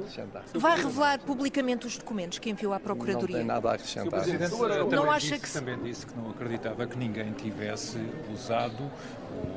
Vai 0.54 0.76
revelar 0.76 1.18
publicamente 1.20 1.86
os 1.86 1.96
documentos 1.96 2.38
que 2.38 2.50
enviou 2.50 2.72
à 2.72 2.80
procuradoria. 2.80 3.36
Não 3.36 3.44
tem 3.44 3.46
nada 3.46 3.70
a 3.70 3.74
acrescentar. 3.74 4.22
Não 4.90 5.10
acha 5.10 5.38
que 5.38 5.50
também 5.50 5.78
disse 5.82 6.06
que 6.06 6.16
não 6.16 6.30
acreditava 6.30 6.86
que 6.86 6.96
ninguém 6.98 7.32
tivesse 7.32 7.98
usado 8.32 8.90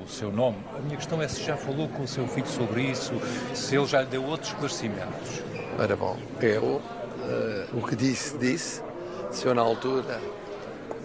o 0.03 0.07
seu 0.07 0.31
nome. 0.31 0.57
A 0.75 0.81
minha 0.81 0.95
questão 0.95 1.21
é 1.21 1.27
se 1.27 1.43
já 1.43 1.55
falou 1.57 1.87
com 1.89 2.03
o 2.03 2.07
seu 2.07 2.27
filho 2.27 2.47
sobre 2.47 2.83
isso, 2.83 3.13
se 3.53 3.75
ele 3.75 3.85
já 3.85 4.01
lhe 4.01 4.07
deu 4.07 4.23
outros 4.23 4.49
esclarecimentos. 4.49 5.43
Ora 5.79 5.95
bom, 5.95 6.17
eu 6.41 6.63
uh, 6.63 7.77
o 7.77 7.87
que 7.87 7.95
disse, 7.95 8.37
disse. 8.37 8.86
Se 9.31 9.45
eu 9.45 9.53
na 9.53 9.61
altura 9.61 10.19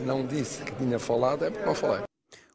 não 0.04 0.26
disse 0.26 0.62
que 0.64 0.72
tinha 0.72 0.98
falado, 0.98 1.44
é 1.44 1.50
porque 1.50 1.66
não 1.66 1.74
falei. 1.74 2.11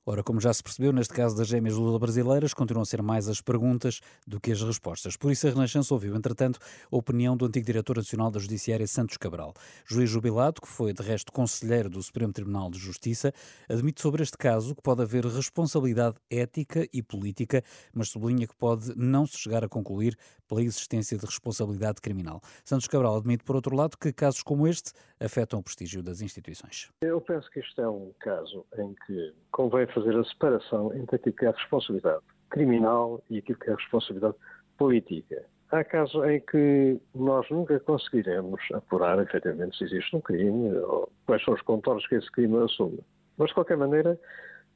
Ora, 0.10 0.24
como 0.24 0.40
já 0.40 0.54
se 0.54 0.64
percebeu, 0.64 0.94
neste 0.94 1.14
caso 1.14 1.36
das 1.36 1.50
gêmeas 1.50 1.76
Lula 1.76 2.00
brasileiras, 2.00 2.54
continuam 2.54 2.84
a 2.84 2.86
ser 2.86 3.02
mais 3.02 3.28
as 3.28 3.42
perguntas 3.42 4.00
do 4.26 4.40
que 4.40 4.54
as 4.54 4.62
respostas. 4.62 5.18
Por 5.18 5.34
isso, 5.34 5.46
a 5.46 5.50
Renascença 5.50 5.94
ouviu, 5.94 6.16
entretanto, 6.16 6.60
a 6.90 6.96
opinião 6.96 7.36
do 7.36 7.46
antigo 7.46 7.66
diretor 7.66 7.98
nacional 7.98 8.32
da 8.32 8.40
Judiciária, 8.40 8.88
Santos 8.88 9.18
Cabral. 9.18 9.54
Juiz 9.86 10.10
jubilado, 10.10 10.62
que 10.62 10.68
foi, 10.70 10.94
de 10.94 11.04
resto, 11.04 11.30
conselheiro 11.30 11.90
do 11.90 12.02
Supremo 12.02 12.32
Tribunal 12.32 12.72
de 12.72 12.80
Justiça, 12.80 13.34
admite 13.68 14.02
sobre 14.02 14.24
este 14.24 14.38
caso 14.38 14.74
que 14.74 14.82
pode 14.82 15.02
haver 15.02 15.26
responsabilidade 15.26 16.16
ética 16.32 16.88
e 16.94 17.04
política, 17.04 17.62
mas 17.94 18.08
sublinha 18.08 18.48
que 18.48 18.56
pode 18.56 18.98
não 18.98 19.28
se 19.28 19.38
chegar 19.38 19.66
a 19.66 19.68
concluir 19.68 20.18
pela 20.48 20.64
existência 20.64 21.18
de 21.18 21.26
responsabilidade 21.26 22.00
criminal. 22.00 22.40
Santos 22.64 22.88
Cabral 22.88 23.18
admite, 23.18 23.44
por 23.44 23.58
outro 23.58 23.76
lado, 23.76 23.98
que 23.98 24.14
casos 24.14 24.42
como 24.42 24.66
este 24.66 24.94
afetam 25.20 25.60
o 25.60 25.64
prestígio 25.64 26.02
das 26.02 26.22
instituições. 26.22 26.90
Eu 27.02 27.20
penso 27.20 27.52
que 27.52 27.60
este 27.60 27.82
é 27.82 27.90
um 27.90 28.14
caso 28.22 28.66
em 28.78 28.96
que 29.06 29.34
convém 29.58 29.88
fazer 29.88 30.16
a 30.16 30.24
separação 30.24 30.94
entre 30.94 31.16
aquilo 31.16 31.36
que 31.36 31.46
é 31.46 31.48
a 31.48 31.52
responsabilidade 31.52 32.22
criminal 32.52 33.20
e 33.28 33.40
aquilo 33.40 33.58
que 33.58 33.72
é 33.72 33.74
a 33.74 33.76
responsabilidade 33.76 34.36
política. 34.78 35.44
Há 35.72 35.84
casos 35.84 36.24
em 36.28 36.40
que 36.42 37.02
nós 37.16 37.50
nunca 37.50 37.80
conseguiremos 37.80 38.62
apurar 38.72 39.18
efetivamente 39.18 39.76
se 39.76 39.86
existe 39.86 40.16
um 40.16 40.22
crime 40.22 40.78
ou 40.78 41.12
quais 41.26 41.44
são 41.44 41.56
os 41.56 41.62
contornos 41.64 42.06
que 42.06 42.16
esse 42.16 42.32
crime 42.32 42.56
assume. 42.64 43.00
Mas, 43.36 43.50
de 43.50 43.56
qualquer 43.56 43.78
maneira, 43.78 44.18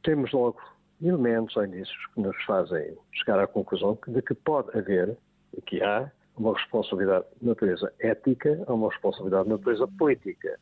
temos 0.04 0.32
logo 0.32 0.60
elementos 1.00 1.56
ou 1.56 1.64
indícios 1.64 2.08
que 2.16 2.20
nos 2.20 2.36
fazem 2.44 2.98
chegar 3.14 3.40
à 3.40 3.46
conclusão 3.46 3.98
de 4.08 4.22
que 4.24 4.34
pode 4.34 4.76
haver, 4.76 5.16
e 5.56 5.62
que 5.62 5.82
há, 5.84 6.12
uma 6.36 6.54
responsabilidade 6.56 7.26
de 7.40 7.48
natureza 7.48 7.94
ética 8.00 8.64
ou 8.68 8.76
uma 8.76 8.90
responsabilidade 8.90 9.44
de 9.44 9.50
natureza 9.52 9.88
política. 9.88 10.60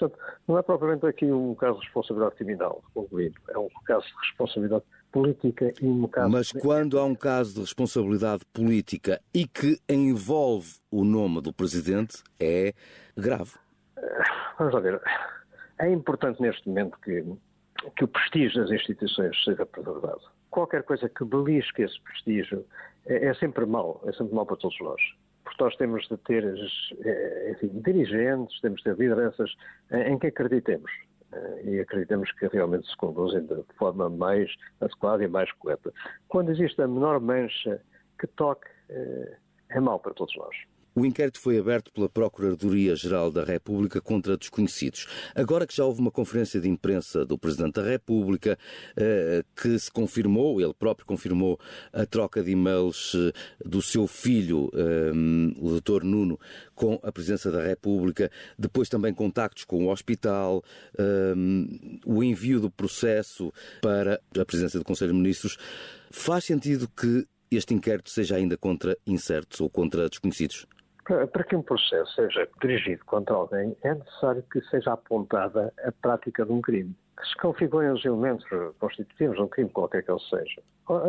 Portanto, 0.00 0.18
não 0.48 0.58
é 0.58 0.62
propriamente 0.62 1.06
aqui 1.06 1.26
um 1.26 1.54
caso 1.54 1.78
de 1.78 1.84
responsabilidade 1.84 2.34
criminal, 2.36 2.82
concluído. 2.94 3.38
É 3.50 3.58
um 3.58 3.68
caso 3.84 4.06
de 4.06 4.14
responsabilidade 4.28 4.84
política 5.12 5.72
e 5.80 5.86
um 5.86 6.08
caso. 6.08 6.30
Mas 6.30 6.46
de... 6.46 6.58
quando 6.58 6.98
há 6.98 7.04
um 7.04 7.14
caso 7.14 7.54
de 7.54 7.60
responsabilidade 7.60 8.44
política 8.46 9.20
e 9.34 9.46
que 9.46 9.78
envolve 9.88 10.78
o 10.90 11.04
nome 11.04 11.42
do 11.42 11.52
presidente, 11.52 12.22
é 12.40 12.72
grave. 13.14 13.52
Vamos 14.58 14.72
lá 14.72 14.80
ver. 14.80 15.00
É 15.78 15.90
importante 15.90 16.40
neste 16.40 16.66
momento 16.66 16.98
que, 17.00 17.22
que 17.96 18.04
o 18.04 18.08
prestígio 18.08 18.62
das 18.62 18.70
instituições 18.70 19.36
seja 19.44 19.66
preservado. 19.66 20.22
Qualquer 20.48 20.82
coisa 20.82 21.08
que 21.08 21.24
belisque 21.24 21.82
esse 21.82 22.00
prestígio 22.02 22.64
é, 23.06 23.26
é 23.26 23.34
sempre 23.34 23.66
mau, 23.66 24.02
é 24.06 24.12
sempre 24.12 24.34
mau 24.34 24.46
para 24.46 24.56
todos 24.56 24.78
nós 24.80 25.00
porque 25.50 25.64
nós 25.64 25.76
temos 25.76 26.06
de 26.08 26.16
ter 26.18 26.44
enfim, 27.50 27.68
dirigentes, 27.82 28.60
temos 28.60 28.78
de 28.78 28.84
ter 28.84 28.96
lideranças 28.96 29.50
em 29.90 30.18
que 30.18 30.28
acreditemos 30.28 30.90
e 31.64 31.80
acreditamos 31.80 32.30
que 32.32 32.46
realmente 32.48 32.88
se 32.88 32.96
conduzem 32.96 33.44
de 33.44 33.64
forma 33.76 34.08
mais 34.08 34.50
adequada 34.80 35.24
e 35.24 35.28
mais 35.28 35.50
correta. 35.52 35.92
Quando 36.28 36.50
existe 36.50 36.80
a 36.80 36.88
menor 36.88 37.20
mancha 37.20 37.80
que 38.18 38.26
toque, 38.28 38.68
é 39.68 39.80
mau 39.80 39.98
para 39.98 40.14
todos 40.14 40.36
nós. 40.36 40.56
O 40.94 41.06
inquérito 41.06 41.38
foi 41.38 41.58
aberto 41.58 41.92
pela 41.92 42.08
Procuradoria-Geral 42.08 43.30
da 43.30 43.44
República 43.44 44.00
contra 44.00 44.36
desconhecidos. 44.36 45.06
Agora 45.34 45.66
que 45.66 45.76
já 45.76 45.84
houve 45.84 46.00
uma 46.00 46.10
conferência 46.10 46.60
de 46.60 46.68
imprensa 46.68 47.24
do 47.24 47.38
Presidente 47.38 47.74
da 47.74 47.82
República, 47.82 48.58
eh, 48.96 49.44
que 49.54 49.78
se 49.78 49.90
confirmou, 49.90 50.60
ele 50.60 50.74
próprio 50.74 51.06
confirmou 51.06 51.60
a 51.92 52.04
troca 52.04 52.42
de 52.42 52.50
e-mails 52.50 53.14
eh, 53.14 53.32
do 53.64 53.80
seu 53.80 54.08
filho, 54.08 54.68
eh, 54.74 55.12
o 55.60 55.80
Dr. 55.80 56.02
Nuno, 56.02 56.38
com 56.74 56.98
a 57.04 57.12
Presidência 57.12 57.52
da 57.52 57.62
República, 57.62 58.30
depois 58.58 58.88
também 58.88 59.14
contactos 59.14 59.64
com 59.64 59.86
o 59.86 59.90
hospital, 59.90 60.62
o 62.06 62.22
envio 62.22 62.60
do 62.60 62.70
processo 62.70 63.52
para 63.80 64.20
a 64.38 64.44
Presidência 64.44 64.78
do 64.78 64.84
Conselho 64.84 65.12
de 65.12 65.18
Ministros. 65.18 65.56
Faz 66.10 66.44
sentido 66.44 66.88
que 66.88 67.26
este 67.50 67.74
inquérito 67.74 68.10
seja 68.10 68.36
ainda 68.36 68.56
contra 68.56 68.96
incertos 69.06 69.60
ou 69.60 69.68
contra 69.68 70.08
desconhecidos? 70.08 70.66
Para 71.32 71.42
que 71.42 71.56
um 71.56 71.62
processo 71.62 72.14
seja 72.14 72.48
dirigido 72.60 73.04
contra 73.04 73.34
alguém, 73.34 73.76
é 73.82 73.94
necessário 73.94 74.44
que 74.44 74.60
seja 74.66 74.92
apontada 74.92 75.72
a 75.84 75.90
prática 75.90 76.46
de 76.46 76.52
um 76.52 76.60
crime. 76.60 76.94
Que 77.20 77.26
se 77.26 77.36
configurem 77.38 77.90
os 77.90 78.04
elementos 78.04 78.44
constitutivos 78.78 79.36
de 79.36 79.42
um 79.42 79.48
crime, 79.48 79.70
qualquer 79.70 80.04
que 80.04 80.10
ele 80.12 80.20
seja. 80.20 80.62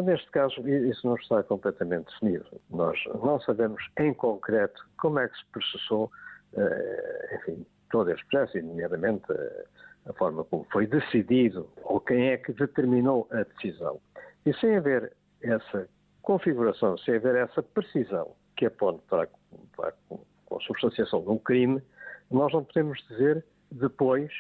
Neste 0.04 0.30
caso, 0.32 0.68
isso 0.68 1.06
não 1.06 1.16
está 1.16 1.44
completamente 1.44 2.12
definido. 2.14 2.46
Nós 2.72 2.98
não 3.24 3.40
sabemos 3.42 3.84
em 4.00 4.12
concreto 4.14 4.82
como 5.00 5.20
é 5.20 5.28
que 5.28 5.38
se 5.38 5.46
processou, 5.52 6.12
eh, 6.58 7.40
enfim, 7.40 7.66
todo 7.92 8.10
este 8.10 8.26
processo, 8.26 8.66
nomeadamente 8.66 9.26
eh, 9.32 9.66
a 10.08 10.14
forma 10.14 10.44
como 10.46 10.66
foi 10.72 10.88
decidido 10.88 11.70
ou 11.84 12.00
quem 12.00 12.30
é 12.30 12.38
que 12.38 12.54
determinou 12.54 13.28
a 13.30 13.44
decisão. 13.44 14.02
E 14.48 14.54
sem 14.56 14.78
haver 14.78 15.14
essa 15.44 15.88
configuração, 16.24 16.98
sem 16.98 17.18
haver 17.18 17.36
essa 17.36 17.62
precisão 17.62 18.36
que 18.62 18.68
aponte 18.68 19.02
para, 19.10 19.28
para, 19.76 19.90
a 19.90 20.60
substanciação 20.60 21.24
de 21.24 21.30
um 21.30 21.40
crime, 21.40 21.82
nós 22.30 22.54
não 22.54 22.64
podemos 22.64 23.04
dizer 23.10 23.44
depois, 23.72 24.32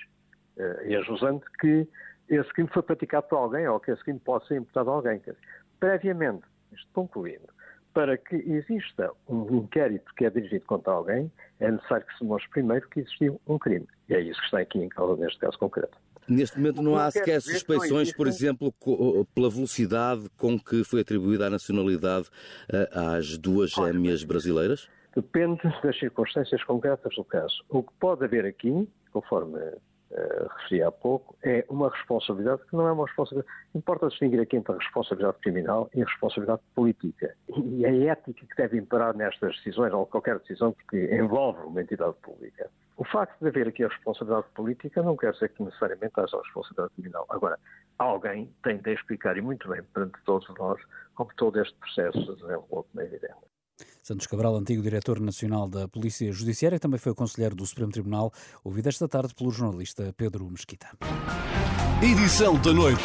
eh, 0.57 0.89
e 0.89 0.95
ajusante, 0.95 1.43
que 1.59 1.87
esse 2.29 2.53
crime 2.53 2.69
foi 2.71 2.83
praticado 2.83 3.27
por 3.27 3.37
alguém 3.37 3.67
ou 3.67 3.79
que 3.79 3.89
esse 3.89 4.03
crime 4.03 4.19
pode 4.19 4.45
ser 4.45 4.57
imputado 4.57 4.91
a 4.91 4.93
alguém. 4.93 5.19
Previamente, 5.79 6.43
isto 6.71 6.87
concluindo, 6.93 7.47
para 7.95 8.15
que 8.15 8.35
exista 8.35 9.11
um 9.27 9.55
inquérito 9.55 10.13
que 10.15 10.25
é 10.25 10.29
dirigido 10.29 10.65
contra 10.65 10.93
alguém, 10.93 11.31
é 11.59 11.71
necessário 11.71 12.05
que 12.05 12.15
se 12.19 12.23
mostre 12.23 12.47
primeiro 12.51 12.87
que 12.89 12.99
existiu 12.99 13.41
um 13.47 13.57
crime. 13.57 13.87
E 14.07 14.13
é 14.13 14.21
isso 14.21 14.39
que 14.39 14.45
está 14.45 14.59
aqui 14.59 14.77
em 14.77 14.89
causa 14.89 15.19
neste 15.19 15.39
caso 15.39 15.57
concreto. 15.57 15.97
Neste 16.27 16.57
momento 16.57 16.81
não 16.81 16.95
há 16.95 17.09
sequer 17.09 17.41
suspeições, 17.41 18.13
por 18.13 18.27
exemplo, 18.27 18.73
pela 19.33 19.49
velocidade 19.49 20.29
com 20.37 20.59
que 20.59 20.83
foi 20.83 21.01
atribuída 21.01 21.47
a 21.47 21.49
nacionalidade 21.49 22.29
eh, 22.71 22.89
às 22.93 23.37
duas 23.37 23.71
gêmeas 23.71 24.23
brasileiras? 24.23 24.87
Depende 25.15 25.59
das 25.83 25.97
circunstâncias 25.99 26.63
concretas 26.63 27.13
do 27.15 27.23
caso. 27.23 27.63
O 27.69 27.83
que 27.83 27.91
pode 27.99 28.23
haver 28.23 28.45
aqui, 28.45 28.87
conforme 29.11 29.59
uh, 30.11 30.47
referi 30.57 30.83
há 30.83 30.91
pouco, 30.91 31.35
é 31.43 31.65
uma 31.69 31.89
responsabilidade 31.89 32.61
que 32.69 32.75
não 32.75 32.87
é 32.87 32.91
uma 32.91 33.05
responsabilidade. 33.05 33.53
Importa 33.73 34.07
distinguir 34.07 34.39
aqui 34.39 34.57
entre 34.57 34.73
a 34.73 34.77
responsabilidade 34.77 35.37
criminal 35.39 35.89
e 35.93 36.01
a 36.01 36.05
responsabilidade 36.05 36.61
política. 36.75 37.35
E 37.49 37.85
a 37.85 38.11
ética 38.11 38.45
que 38.45 38.55
deve 38.55 38.77
imperar 38.77 39.15
nestas 39.15 39.55
decisões, 39.57 39.93
ou 39.93 40.05
qualquer 40.05 40.39
decisão 40.39 40.75
que 40.89 41.13
envolve 41.15 41.61
uma 41.65 41.81
entidade 41.81 42.15
pública. 42.21 42.69
O 42.97 43.05
facto 43.05 43.39
de 43.41 43.47
haver 43.47 43.67
aqui 43.67 43.83
a 43.83 43.87
responsabilidade 43.87 44.47
política 44.53 45.01
não 45.01 45.17
quer 45.17 45.31
dizer 45.33 45.49
que 45.49 45.63
necessariamente 45.63 46.13
haja 46.19 46.37
a 46.37 46.41
responsabilidade 46.41 46.93
criminal. 46.93 47.25
Agora, 47.29 47.57
alguém 47.97 48.53
tem 48.63 48.77
de 48.77 48.93
explicar, 48.93 49.37
e 49.37 49.41
muito 49.41 49.67
bem, 49.67 49.81
perante 49.93 50.21
todos 50.23 50.47
nós, 50.59 50.79
como 51.15 51.31
todo 51.35 51.59
este 51.59 51.75
processo 51.79 52.19
se 52.19 52.35
desenvolveu, 52.35 52.85
como 52.91 53.01
é 53.01 53.05
evidente. 53.05 53.51
Santos 54.01 54.27
Cabral, 54.27 54.55
antigo 54.55 54.81
diretor 54.81 55.19
nacional 55.19 55.69
da 55.69 55.87
Polícia 55.87 56.31
Judiciária, 56.31 56.79
também 56.79 56.99
foi 56.99 57.13
conselheiro 57.13 57.55
do 57.55 57.65
Supremo 57.65 57.91
Tribunal, 57.91 58.33
ouvido 58.63 58.89
esta 58.89 59.07
tarde 59.07 59.33
pelo 59.35 59.51
jornalista 59.51 60.13
Pedro 60.17 60.49
Mesquita. 60.49 60.87
Edição 62.01 62.59
da 62.61 62.73
noite. 62.73 63.03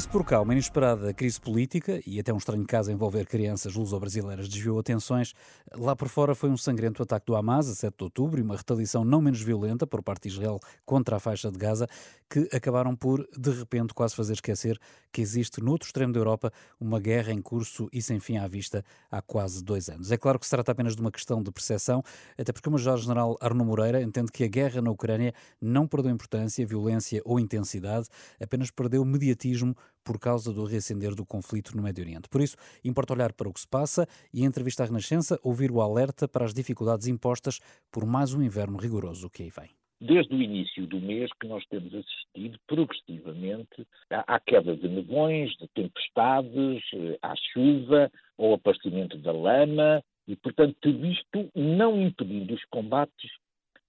Se 0.00 0.08
por 0.08 0.24
cá 0.24 0.40
uma 0.40 0.52
inesperada 0.52 1.14
crise 1.14 1.40
política 1.40 2.00
e 2.04 2.18
até 2.18 2.32
um 2.32 2.36
estranho 2.36 2.66
caso 2.66 2.90
envolver 2.90 3.26
crianças 3.26 3.74
luso-brasileiras 3.76 4.48
desviou 4.48 4.78
atenções, 4.78 5.32
lá 5.72 5.94
por 5.94 6.08
fora 6.08 6.34
foi 6.34 6.50
um 6.50 6.56
sangrento 6.56 7.00
ataque 7.00 7.26
do 7.26 7.36
Hamas 7.36 7.68
a 7.68 7.74
7 7.76 7.96
de 7.96 8.04
outubro 8.04 8.40
e 8.40 8.42
uma 8.42 8.56
retaliação 8.56 9.04
não 9.04 9.22
menos 9.22 9.40
violenta 9.40 9.86
por 9.86 10.02
parte 10.02 10.28
de 10.28 10.34
Israel 10.34 10.58
contra 10.84 11.16
a 11.16 11.20
faixa 11.20 11.50
de 11.50 11.56
Gaza 11.56 11.88
que 12.28 12.48
acabaram 12.52 12.96
por, 12.96 13.24
de 13.38 13.50
repente, 13.50 13.94
quase 13.94 14.16
fazer 14.16 14.32
esquecer 14.32 14.80
que 15.12 15.20
existe 15.20 15.62
no 15.62 15.70
outro 15.70 15.86
extremo 15.86 16.12
da 16.12 16.18
Europa 16.18 16.52
uma 16.80 16.98
guerra 16.98 17.32
em 17.32 17.40
curso 17.40 17.88
e 17.92 18.02
sem 18.02 18.18
fim 18.18 18.36
à 18.36 18.48
vista 18.48 18.84
há 19.08 19.22
quase 19.22 19.62
dois 19.62 19.88
anos. 19.88 20.10
É 20.10 20.16
claro 20.16 20.40
que 20.40 20.46
se 20.46 20.50
trata 20.50 20.72
apenas 20.72 20.96
de 20.96 21.00
uma 21.00 21.12
questão 21.12 21.40
de 21.40 21.52
percepção, 21.52 22.02
até 22.36 22.52
porque 22.52 22.68
o 22.68 22.72
Major-General 22.72 23.36
Arno 23.40 23.64
Moreira 23.64 24.02
entende 24.02 24.32
que 24.32 24.42
a 24.42 24.48
guerra 24.48 24.82
na 24.82 24.90
Ucrânia 24.90 25.32
não 25.60 25.86
perdeu 25.86 26.10
importância, 26.10 26.66
violência 26.66 27.22
ou 27.24 27.38
intensidade, 27.38 28.08
apenas 28.40 28.70
perdeu 28.72 29.04
mediatismo 29.04 29.76
por 30.04 30.18
causa 30.18 30.52
do 30.52 30.64
reacender 30.64 31.14
do 31.14 31.24
conflito 31.24 31.76
no 31.76 31.82
Médio 31.82 32.04
Oriente. 32.04 32.28
Por 32.28 32.40
isso, 32.40 32.56
importa 32.84 33.14
olhar 33.14 33.32
para 33.32 33.48
o 33.48 33.52
que 33.52 33.60
se 33.60 33.68
passa 33.68 34.06
e, 34.32 34.42
em 34.42 34.44
entrevista 34.44 34.82
à 34.82 34.86
Renascença, 34.86 35.38
ouvir 35.42 35.70
o 35.70 35.80
alerta 35.80 36.28
para 36.28 36.44
as 36.44 36.52
dificuldades 36.52 37.06
impostas 37.06 37.60
por 37.90 38.04
mais 38.06 38.34
um 38.34 38.42
inverno 38.42 38.76
rigoroso 38.76 39.30
que 39.30 39.42
aí 39.42 39.50
vem 39.50 39.70
desde 40.00 40.34
o 40.34 40.42
início 40.42 40.86
do 40.86 41.00
mês 41.00 41.30
que 41.40 41.46
nós 41.46 41.64
temos 41.66 41.94
assistido 41.94 42.58
progressivamente 42.66 43.86
à, 44.10 44.38
queda 44.38 44.76
de 44.76 44.86
nevões, 44.86 45.56
de 45.56 45.66
tempestades, 45.68 46.82
eh, 46.92 47.18
à 47.22 47.34
chuva, 47.52 48.10
ao 48.38 48.54
aparecimento 48.54 49.16
da 49.18 49.32
lama, 49.32 50.02
e, 50.26 50.36
portanto, 50.36 50.76
tudo 50.80 51.06
isto, 51.06 51.50
não 51.54 52.00
impedindo 52.00 52.54
os 52.54 52.64
combates, 52.66 53.30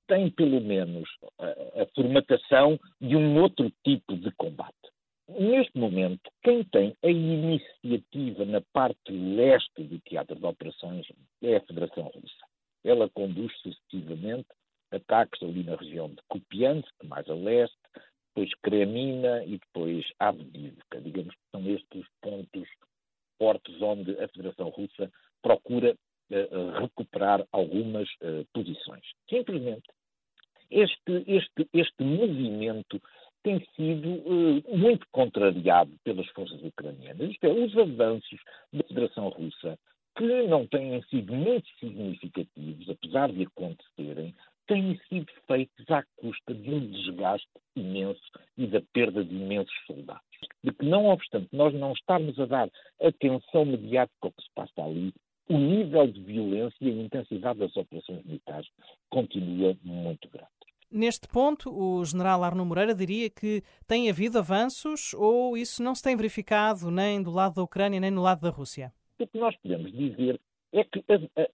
tem 0.07 0.29
pelo 0.29 0.61
menos 0.61 1.09
a, 1.39 1.81
a 1.81 1.85
formatação 1.95 2.79
de 3.01 3.15
um 3.15 3.41
outro 3.41 3.71
tipo 3.83 4.15
de 4.15 4.31
combate. 4.31 4.73
Neste 5.27 5.77
momento, 5.77 6.29
quem 6.43 6.63
tem 6.65 6.95
a 7.03 7.09
iniciativa 7.09 8.45
na 8.45 8.61
parte 8.73 9.11
leste 9.11 9.83
do 9.83 9.99
teatro 9.99 10.35
de 10.35 10.45
operações 10.45 11.07
é 11.41 11.55
a 11.55 11.61
Federação 11.61 12.03
Russa. 12.03 12.45
Ela 12.83 13.09
conduz 13.09 13.51
sucessivamente 13.61 14.47
ataques 14.91 15.41
ali 15.41 15.63
na 15.63 15.75
região 15.75 16.09
de 16.09 16.21
Kupiansk, 16.29 16.93
mais 17.03 17.27
a 17.27 17.33
leste, 17.33 17.75
depois 18.35 18.53
Kremina 18.61 19.43
e 19.45 19.57
depois 19.57 20.05
Avdivka. 20.19 21.01
Digamos 21.01 21.33
que 21.33 21.51
são 21.51 21.67
estes 21.69 22.01
os 22.01 22.07
pontos 22.21 22.69
fortes 23.39 23.81
onde 23.81 24.11
a 24.19 24.27
Federação 24.27 24.69
Russa 24.69 25.11
procura 25.41 25.95
uh, 26.29 26.79
recuperar 26.79 27.45
algumas 27.51 28.07
uh, 28.21 28.45
posições. 28.53 29.05
Simplesmente, 29.27 29.89
este, 30.69 31.23
este, 31.27 31.67
este 31.73 32.03
movimento 32.03 33.01
tem 33.45 33.63
sido 33.75 34.09
uh, 34.09 34.75
muito 34.75 35.05
contrariado 35.11 35.91
pelas 36.03 36.27
forças 36.29 36.59
ucranianas. 36.63 37.29
Isto 37.29 37.45
é, 37.45 37.51
os 37.51 37.77
avanços 37.77 38.39
da 38.73 38.83
Federação 38.83 39.29
Russa, 39.29 39.77
que 40.17 40.47
não 40.47 40.65
têm 40.65 40.99
sido 41.03 41.31
muito 41.31 41.69
significativos, 41.79 42.89
apesar 42.89 43.31
de 43.31 43.43
acontecerem, 43.43 44.33
têm 44.65 44.99
sido 45.07 45.31
feitos 45.45 45.91
à 45.91 46.03
custa 46.17 46.55
de 46.55 46.73
um 46.73 46.87
desgaste 46.89 47.47
imenso 47.75 48.19
e 48.57 48.65
da 48.65 48.81
perda 48.93 49.23
de 49.23 49.35
imensos 49.35 49.75
soldados. 49.85 50.23
De 50.63 50.71
que, 50.71 50.83
não 50.83 51.05
obstante 51.05 51.47
nós 51.51 51.71
não 51.75 51.93
estarmos 51.93 52.39
a 52.39 52.47
dar 52.47 52.69
atenção 52.99 53.63
mediática 53.63 54.15
ao 54.23 54.31
que 54.31 54.41
se 54.41 54.49
passa 54.55 54.83
ali, 54.83 55.13
o 55.47 55.57
nível 55.59 56.07
de 56.07 56.19
violência 56.19 56.77
e 56.81 56.89
a 56.89 57.03
intensidade 57.03 57.59
das 57.59 57.77
operações 57.77 58.25
militares 58.25 58.67
continua 59.11 59.77
muito 59.83 60.27
grande. 60.29 60.54
Neste 60.91 61.27
ponto, 61.27 61.69
o 61.69 62.03
general 62.05 62.43
Arno 62.43 62.65
Moreira 62.65 62.93
diria 62.93 63.29
que 63.29 63.61
tem 63.87 64.09
havido 64.09 64.37
avanços 64.37 65.13
ou 65.13 65.57
isso 65.57 65.83
não 65.83 65.95
se 65.95 66.03
tem 66.03 66.15
verificado 66.15 66.89
nem 66.91 67.21
do 67.21 67.31
lado 67.31 67.55
da 67.55 67.63
Ucrânia 67.63 67.99
nem 67.99 68.11
no 68.11 68.21
lado 68.21 68.41
da 68.41 68.49
Rússia? 68.49 68.93
O 69.19 69.27
que 69.27 69.37
nós 69.37 69.55
podemos 69.57 69.91
dizer 69.91 70.39
é 70.73 70.83
que 70.83 71.03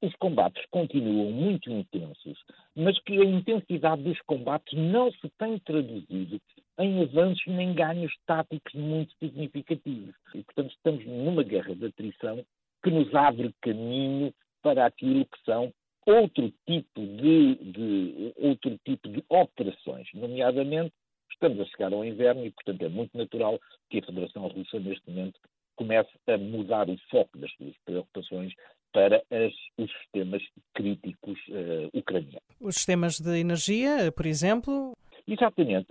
os 0.02 0.16
combates 0.16 0.64
continuam 0.72 1.32
muito 1.32 1.70
intensos, 1.72 2.38
mas 2.76 3.00
que 3.04 3.22
a 3.22 3.26
intensidade 3.26 4.02
dos 4.02 4.20
combates 4.22 4.78
não 4.78 5.12
se 5.12 5.30
tem 5.38 5.60
traduzido 5.60 6.42
em 6.80 7.04
avanços 7.04 7.46
nem 7.46 7.74
ganhos 7.74 8.12
táticos 8.26 8.74
muito 8.74 9.14
significativos. 9.20 10.16
E, 10.34 10.44
portanto, 10.44 10.72
estamos 10.72 11.06
numa 11.06 11.44
guerra 11.44 11.76
de 11.76 11.86
atrição 11.86 12.44
que 12.84 12.90
nos 12.90 13.14
abre 13.14 13.54
caminho 13.62 14.34
para 14.64 14.88
aquilo 14.88 15.26
que 15.26 15.44
são 15.46 15.72
outro 16.06 16.52
tipo 16.66 17.00
de, 17.00 17.56
de, 17.56 18.34
outro 18.38 18.80
tipo 18.86 19.08
de 19.10 19.24
operações, 19.30 20.08
nomeadamente 20.14 20.94
estamos 21.32 21.60
a 21.60 21.66
chegar 21.66 21.94
ao 21.94 22.06
inverno 22.06 22.46
e, 22.46 22.52
portanto, 22.52 22.84
é 22.84 22.90
muito 22.90 23.18
natural 23.18 23.60
que 23.90 24.00
a 24.00 24.06
Federação 24.06 24.48
Russa, 24.48 24.80
neste 24.80 25.10
momento, 25.10 25.40
comece 25.76 26.12
a 26.28 26.38
mudar 26.38 26.90
o 26.90 26.98
foco 27.10 27.38
das 27.38 27.52
suas 27.54 27.76
preocupações 27.86 28.54
para 28.94 29.18
as, 29.32 29.54
os 29.78 29.92
sistemas 30.00 30.44
críticos 30.74 31.40
uh, 31.50 31.98
ucranianos. 31.98 32.42
Os 32.60 32.76
sistemas 32.76 33.20
de 33.20 33.40
energia, 33.40 34.12
por 34.12 34.26
exemplo? 34.26 34.96
Exatamente. 35.28 35.88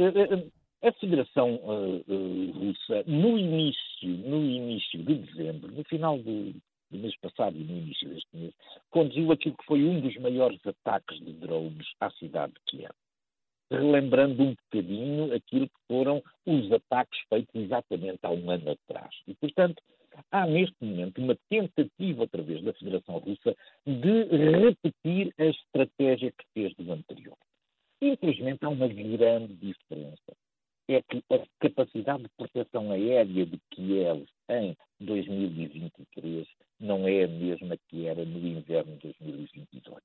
A 0.82 0.92
Federação 0.92 1.56
uh, 1.56 2.04
uh, 2.06 2.52
Russa, 2.52 3.02
no 3.06 3.38
início, 3.38 4.08
no 4.08 4.42
início 4.44 5.02
de 5.02 5.14
dezembro, 5.14 5.72
no 5.72 5.84
final 5.84 6.18
do, 6.18 6.54
do 6.90 6.98
mês 6.98 7.16
passado 7.18 7.56
e 7.56 7.64
no 7.64 7.78
início 7.78 8.08
deste 8.08 8.28
mês, 8.36 8.54
conduziu 8.90 9.32
aquilo 9.32 9.56
que 9.56 9.64
foi 9.64 9.84
um 9.84 10.00
dos 10.00 10.16
maiores 10.16 10.60
ataques 10.66 11.18
de 11.18 11.32
drones 11.32 11.86
à 12.00 12.10
cidade 12.10 12.52
de 12.52 12.60
Kiev. 12.66 12.94
Relembrando 13.70 14.42
um 14.42 14.54
bocadinho 14.54 15.32
aquilo 15.32 15.68
que 15.68 15.80
foram 15.86 16.22
os 16.44 16.72
ataques 16.72 17.20
feitos 17.28 17.54
exatamente 17.54 18.18
há 18.22 18.30
um 18.30 18.50
ano 18.50 18.72
atrás. 18.72 19.14
E, 19.28 19.34
portanto, 19.34 19.80
há 20.32 20.46
neste 20.46 20.74
momento 20.80 21.20
uma 21.20 21.36
tentativa, 21.48 22.24
através 22.24 22.62
da 22.62 22.72
Federação 22.72 23.18
Russa, 23.18 23.56
de 23.86 24.24
repetir 24.24 25.32
a 25.38 25.44
estratégia 25.44 26.32
que 26.32 26.44
fez 26.52 26.74
do 26.74 26.92
anterior. 26.92 27.36
Infelizmente, 28.02 28.64
há 28.64 28.68
uma 28.68 28.88
grande 28.88 29.54
diferença. 29.54 30.36
É 30.90 31.00
que 31.02 31.22
a 31.32 31.38
capacidade 31.60 32.24
de 32.24 32.28
proteção 32.36 32.90
aérea 32.90 33.46
de 33.46 33.60
Kiev 33.70 34.26
em 34.48 34.76
2023 34.98 36.48
não 36.80 37.06
é 37.06 37.22
a 37.22 37.28
mesma 37.28 37.76
que 37.86 38.08
era 38.08 38.24
no 38.24 38.38
inverno 38.44 38.96
de 38.96 39.14
2022. 39.22 40.02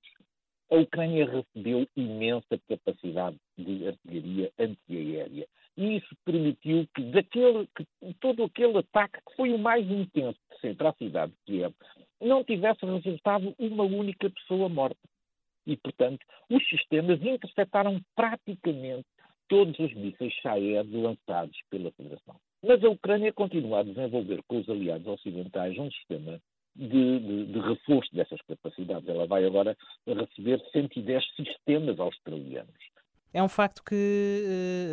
A 0.69 0.75
Ucrânia 0.75 1.25
recebeu 1.25 1.87
imensa 1.95 2.59
capacidade 2.69 3.35
de 3.57 3.87
artilharia 3.87 4.51
antiaérea 4.59 5.47
e 5.75 5.97
isso 5.97 6.15
permitiu 6.23 6.87
que, 6.93 7.01
daquele, 7.05 7.67
que 7.75 8.13
todo 8.19 8.43
aquele 8.43 8.77
ataque, 8.77 9.17
que 9.27 9.35
foi 9.35 9.53
o 9.53 9.57
mais 9.57 9.89
intenso 9.89 10.37
de 10.51 10.59
sempre 10.59 10.85
à 10.85 10.93
cidade 10.93 11.31
de 11.31 11.37
Kiev, 11.45 11.73
não 12.21 12.43
tivesse 12.43 12.85
resultado 12.85 13.55
uma 13.57 13.85
única 13.85 14.29
pessoa 14.29 14.69
morta. 14.69 15.01
E, 15.65 15.75
portanto, 15.77 16.23
os 16.47 16.63
sistemas 16.69 17.19
interceptaram 17.23 17.99
praticamente 18.15 19.07
todos 19.47 19.77
os 19.79 19.93
mísseis 19.93 20.33
Shahed 20.33 20.89
lançados 20.95 21.57
pela 21.69 21.91
Federação. 21.91 22.35
Mas 22.63 22.83
a 22.83 22.89
Ucrânia 22.89 23.31
continua 23.31 23.79
a 23.79 23.83
desenvolver 23.83 24.41
com 24.47 24.59
os 24.59 24.69
aliados 24.69 25.07
ocidentais 25.07 25.77
um 25.77 25.91
sistema 25.91 26.39
de, 26.75 27.19
de, 27.19 27.45
de, 27.45 27.59
reforço 27.59 28.13
dessas 28.13 28.41
capacidades. 28.41 29.07
Ela 29.07 29.27
vai 29.27 29.45
agora 29.45 29.77
receber 30.05 30.59
110 30.71 31.23
sistemas 31.35 31.99
australianos. 31.99 32.73
É 33.35 33.43
um 33.43 33.49
facto 33.49 33.83
que 33.83 33.93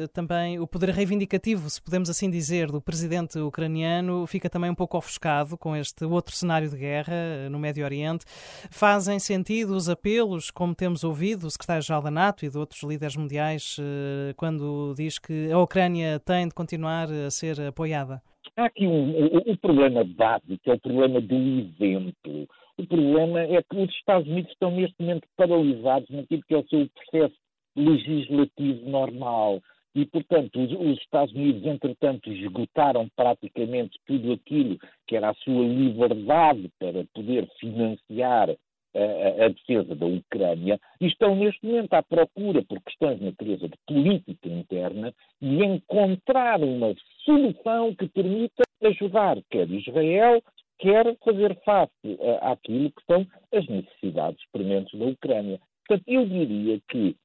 uh, 0.02 0.08
também 0.08 0.58
o 0.58 0.66
poder 0.66 0.88
reivindicativo, 0.88 1.70
se 1.70 1.80
podemos 1.80 2.10
assim 2.10 2.28
dizer, 2.28 2.72
do 2.72 2.82
presidente 2.82 3.38
ucraniano 3.38 4.26
fica 4.26 4.50
também 4.50 4.68
um 4.68 4.74
pouco 4.74 4.98
ofuscado 4.98 5.56
com 5.56 5.76
este 5.76 6.04
outro 6.04 6.34
cenário 6.34 6.68
de 6.68 6.76
guerra 6.76 7.14
uh, 7.46 7.50
no 7.50 7.56
Médio 7.60 7.84
Oriente. 7.84 8.24
Fazem 8.68 9.20
sentido 9.20 9.76
os 9.76 9.88
apelos, 9.88 10.50
como 10.50 10.74
temos 10.74 11.04
ouvido, 11.04 11.42
do 11.42 11.50
secretário-geral 11.52 12.02
da 12.02 12.10
NATO 12.10 12.44
e 12.44 12.50
de 12.50 12.58
outros 12.58 12.82
líderes 12.82 13.16
mundiais, 13.16 13.78
uh, 13.78 14.34
quando 14.36 14.92
diz 14.96 15.20
que 15.20 15.48
a 15.52 15.58
Ucrânia 15.60 16.18
tem 16.18 16.48
de 16.48 16.52
continuar 16.52 17.12
a 17.12 17.30
ser 17.30 17.60
apoiada? 17.60 18.20
Há 18.56 18.64
aqui 18.64 18.88
um, 18.88 19.36
o, 19.36 19.52
o 19.52 19.56
problema 19.58 20.02
básico, 20.02 20.58
é 20.66 20.72
o 20.72 20.80
problema 20.80 21.20
do 21.20 21.36
exemplo. 21.36 22.48
O 22.76 22.86
problema 22.88 23.40
é 23.42 23.62
que 23.62 23.76
os 23.76 23.90
Estados 23.90 24.26
Unidos 24.26 24.50
estão 24.50 24.72
neste 24.72 24.96
momento 24.98 25.28
paralisados 25.36 26.10
naquilo 26.10 26.42
que 26.48 26.54
é 26.54 26.58
o 26.58 26.68
seu 26.68 26.88
processo 26.88 27.41
legislativo 27.76 28.88
normal. 28.88 29.60
E, 29.94 30.06
portanto, 30.06 30.58
os, 30.58 30.72
os, 30.72 30.98
Estados 30.98 31.34
Unidos, 31.34 31.66
entretanto, 31.66 32.32
esgotaram 32.32 33.08
praticamente 33.14 33.98
tudo 34.06 34.32
aquilo 34.32 34.78
que 35.06 35.16
era 35.16 35.30
a 35.30 35.34
sua 35.34 35.66
liberdade 35.66 36.70
para 36.78 37.04
poder 37.14 37.46
financiar 37.60 38.48
a, 38.94 39.44
a, 39.44 39.48
defesa 39.48 39.94
da 39.94 40.06
Ucrânia 40.06 40.80
e 41.00 41.06
estão 41.06 41.34
neste 41.34 41.64
momento 41.64 41.92
à 41.94 42.02
procura, 42.02 42.62
por 42.62 42.80
questões 42.82 43.18
de 43.18 43.24
natureza 43.26 43.68
de 43.68 43.76
política 43.86 44.48
interna, 44.48 45.12
de 45.40 45.64
encontrar 45.64 46.62
uma 46.62 46.94
solução 47.24 47.94
que 47.94 48.08
permita 48.08 48.62
ajudar 48.82 49.38
quer 49.50 49.70
Israel, 49.70 50.42
quer 50.78 51.16
fazer 51.24 51.54
face 51.64 52.18
àquilo 52.40 52.90
que 52.90 53.04
são 53.06 53.26
as 53.52 53.66
necessidades 53.66 54.42
prementes 54.52 54.98
da 54.98 55.06
Ucrânia. 55.06 55.60
Portanto, 55.86 56.08
eu 56.08 56.26
diria 56.26 56.80
que 56.88 57.16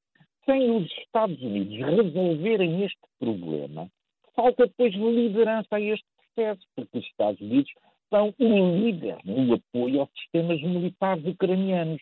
sem 0.48 0.72
os 0.72 0.90
Estados 1.00 1.40
Unidos 1.42 1.78
resolverem 1.78 2.84
este 2.84 3.00
problema, 3.20 3.88
falta 4.36 4.66
depois 4.66 4.94
liderança 4.94 5.76
a 5.76 5.82
este 5.82 6.06
processo, 6.36 6.62
porque 6.76 6.98
os 6.98 7.06
Estados 7.06 7.42
Unidos 7.42 7.72
são 8.10 8.34
o 8.40 8.78
líder 8.78 9.18
no 9.26 9.56
apoio 9.56 10.02
aos 10.02 10.10
sistemas 10.22 10.62
militares 10.62 11.26
ucranianos. 11.26 12.02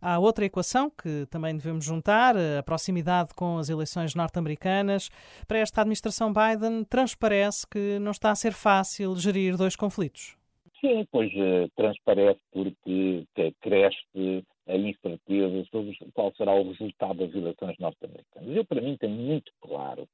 Há 0.00 0.18
outra 0.18 0.44
equação 0.44 0.90
que 0.90 1.24
também 1.30 1.56
devemos 1.56 1.84
juntar, 1.84 2.36
a 2.36 2.62
proximidade 2.62 3.34
com 3.34 3.56
as 3.56 3.70
eleições 3.70 4.14
norte-americanas. 4.14 5.08
Para 5.48 5.58
esta 5.58 5.80
administração 5.80 6.32
Biden, 6.32 6.84
transparece 6.84 7.66
que 7.66 7.98
não 7.98 8.10
está 8.10 8.30
a 8.30 8.34
ser 8.34 8.52
fácil 8.52 9.16
gerir 9.16 9.56
dois 9.56 9.74
conflitos. 9.74 10.36
Sim, 10.80 11.06
pois 11.10 11.32
uh, 11.32 11.68
transparece 11.74 12.38
porque 12.52 13.24
cresce 13.62 14.44
a 14.66 14.76
incerteza 14.76 15.64
sobre 15.70 15.96
qual 16.12 16.32
será 16.34 16.54
o 16.54 16.70
resultado 16.70 17.18
das 17.26 17.34
eleições 17.34 17.78
norte-americanas. 17.78 18.56
Eu, 18.56 18.64
para 18.64 18.80
mim, 18.80 18.96
tenho 18.96 19.14
muito 19.14 19.52
claro 19.60 20.08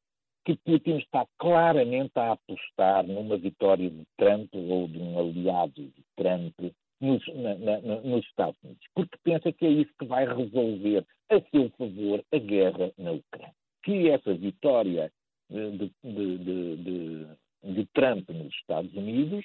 que 0.44 0.56
Putin 0.56 0.96
está 0.96 1.26
claramente 1.38 2.12
a 2.16 2.32
apostar 2.32 3.06
numa 3.06 3.36
vitória 3.36 3.88
de 3.88 4.04
Trump 4.16 4.52
ou 4.54 4.88
de 4.88 4.98
um 4.98 5.18
aliado 5.18 5.82
de 5.82 6.04
Trump 6.16 6.54
nos, 7.00 7.26
na, 7.34 7.54
na, 7.56 8.00
nos 8.00 8.24
Estados 8.26 8.56
Unidos, 8.62 8.84
porque 8.94 9.16
pensa 9.22 9.52
que 9.52 9.66
é 9.66 9.70
isso 9.70 9.90
que 9.98 10.06
vai 10.06 10.26
resolver 10.26 11.04
a 11.30 11.40
seu 11.50 11.70
favor 11.70 12.24
a 12.32 12.38
guerra 12.38 12.92
na 12.98 13.12
Ucrânia. 13.12 13.54
Que 13.82 14.08
essa 14.08 14.34
vitória 14.34 15.12
eh, 15.50 15.70
de, 15.70 15.92
de, 16.04 16.76
de, 16.76 17.26
de 17.74 17.86
Trump 17.86 18.28
nos 18.30 18.54
Estados 18.54 18.92
Unidos 18.94 19.44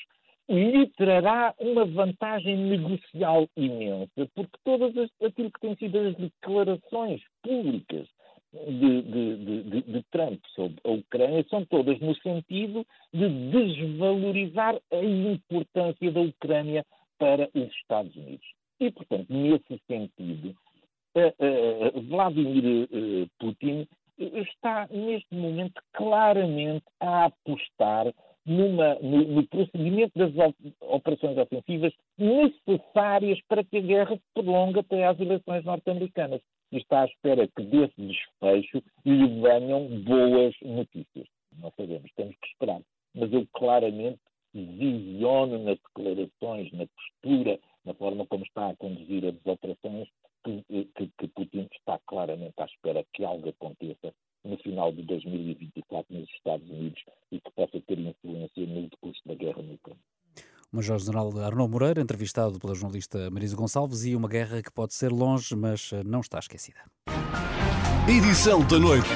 lhe 0.49 0.87
trará 0.95 1.53
uma 1.59 1.85
vantagem 1.85 2.57
negocial 2.57 3.47
imensa, 3.55 4.29
porque 4.33 4.57
todas 4.63 4.97
as, 4.97 5.09
aquilo 5.21 5.51
que 5.51 5.59
têm 5.59 5.75
sido 5.75 5.99
as 5.99 6.15
declarações 6.15 7.21
públicas 7.43 8.07
de, 8.53 9.01
de, 9.01 9.63
de, 9.63 9.81
de, 9.81 10.03
Trump 10.09 10.39
sobre 10.55 10.79
a 10.85 10.91
Ucrânia 10.91 11.45
são 11.49 11.65
todas 11.65 11.99
no 11.99 12.15
sentido 12.15 12.85
de 13.13 13.29
desvalorizar 13.51 14.79
a 14.91 15.03
importância 15.03 16.11
da 16.11 16.21
Ucrânia 16.21 16.85
para 17.19 17.49
os 17.53 17.69
Estados 17.75 18.15
Unidos. 18.15 18.47
E, 18.79 18.91
portanto, 18.91 19.27
nesse 19.29 19.81
sentido, 19.87 20.55
uh, 21.15 21.97
uh, 21.97 22.01
Vladimir 22.03 22.87
uh, 22.91 23.29
Putin 23.39 23.87
está, 24.17 24.87
neste 24.89 25.33
momento, 25.35 25.81
claramente 25.93 26.85
a 26.99 27.25
apostar 27.25 28.13
numa, 28.47 28.95
no, 28.95 29.23
no, 29.27 29.47
procedimento 29.47 30.17
das 30.17 30.31
operações 30.81 31.37
ofensivas 31.37 31.93
necessárias 32.17 33.39
para 33.47 33.63
que 33.63 33.77
a 33.77 33.81
guerra 33.81 34.15
se 34.15 34.23
prolongue 34.33 34.79
até 34.79 35.05
às 35.05 35.19
eleições 35.19 35.65
norte-americanas. 35.65 36.41
E 36.71 36.77
está 36.77 37.01
à 37.01 37.05
espera 37.05 37.47
que 37.47 37.63
desse 37.63 37.93
desfecho 37.97 38.81
lhe 39.05 39.41
venham 39.41 39.87
boas 40.03 40.55
notícias. 40.61 41.27
Não 41.59 41.71
sabemos, 41.77 42.09
temos 42.15 42.35
que 42.41 42.47
esperar. 42.47 42.81
Mas 43.13 43.31
eu 43.33 43.45
claramente 43.53 44.19
visiono 44.53 45.59
nas 45.59 45.77
declarações, 45.77 46.71
na 46.71 46.87
postura, 46.87 47.59
na 47.85 47.93
forma 47.93 48.25
como 48.27 48.43
está 48.43 48.69
a 48.69 48.75
conduzir 48.75 49.25
as 49.25 49.35
operações, 49.45 50.07
que, 50.43 50.85
que, 50.95 51.11
que 51.17 51.27
Putin 51.27 51.67
está 51.73 51.99
claramente 52.07 52.53
à 52.57 52.65
espera 52.65 53.05
que 53.13 53.25
algo 53.25 53.49
aconteça 53.49 54.13
no 54.47 54.57
final 54.57 54.91
de 54.91 55.03
2024 55.03 56.15
nos 56.15 56.29
Estados 56.29 56.69
Unidos 56.69 57.03
e 57.31 57.39
que 57.39 57.51
possa 57.51 57.79
ter 57.81 57.99
influência 57.99 58.65
no 58.65 58.89
decurso 58.89 59.21
da 59.25 59.35
guerra 59.35 59.61
no 59.61 59.73
Ucrânia. 59.73 60.01
O 60.71 60.75
Major-General 60.75 61.37
Arnaud 61.39 61.71
Moreira, 61.71 62.01
entrevistado 62.01 62.59
pela 62.59 62.75
jornalista 62.75 63.29
Marisa 63.31 63.55
Gonçalves, 63.55 64.05
e 64.05 64.15
uma 64.15 64.27
guerra 64.27 64.61
que 64.61 64.71
pode 64.71 64.93
ser 64.93 65.11
longe, 65.11 65.55
mas 65.55 65.91
não 66.05 66.19
está 66.19 66.39
esquecida. 66.39 66.79
Edição 68.07 68.65
da 68.67 68.79
noite. 68.79 69.07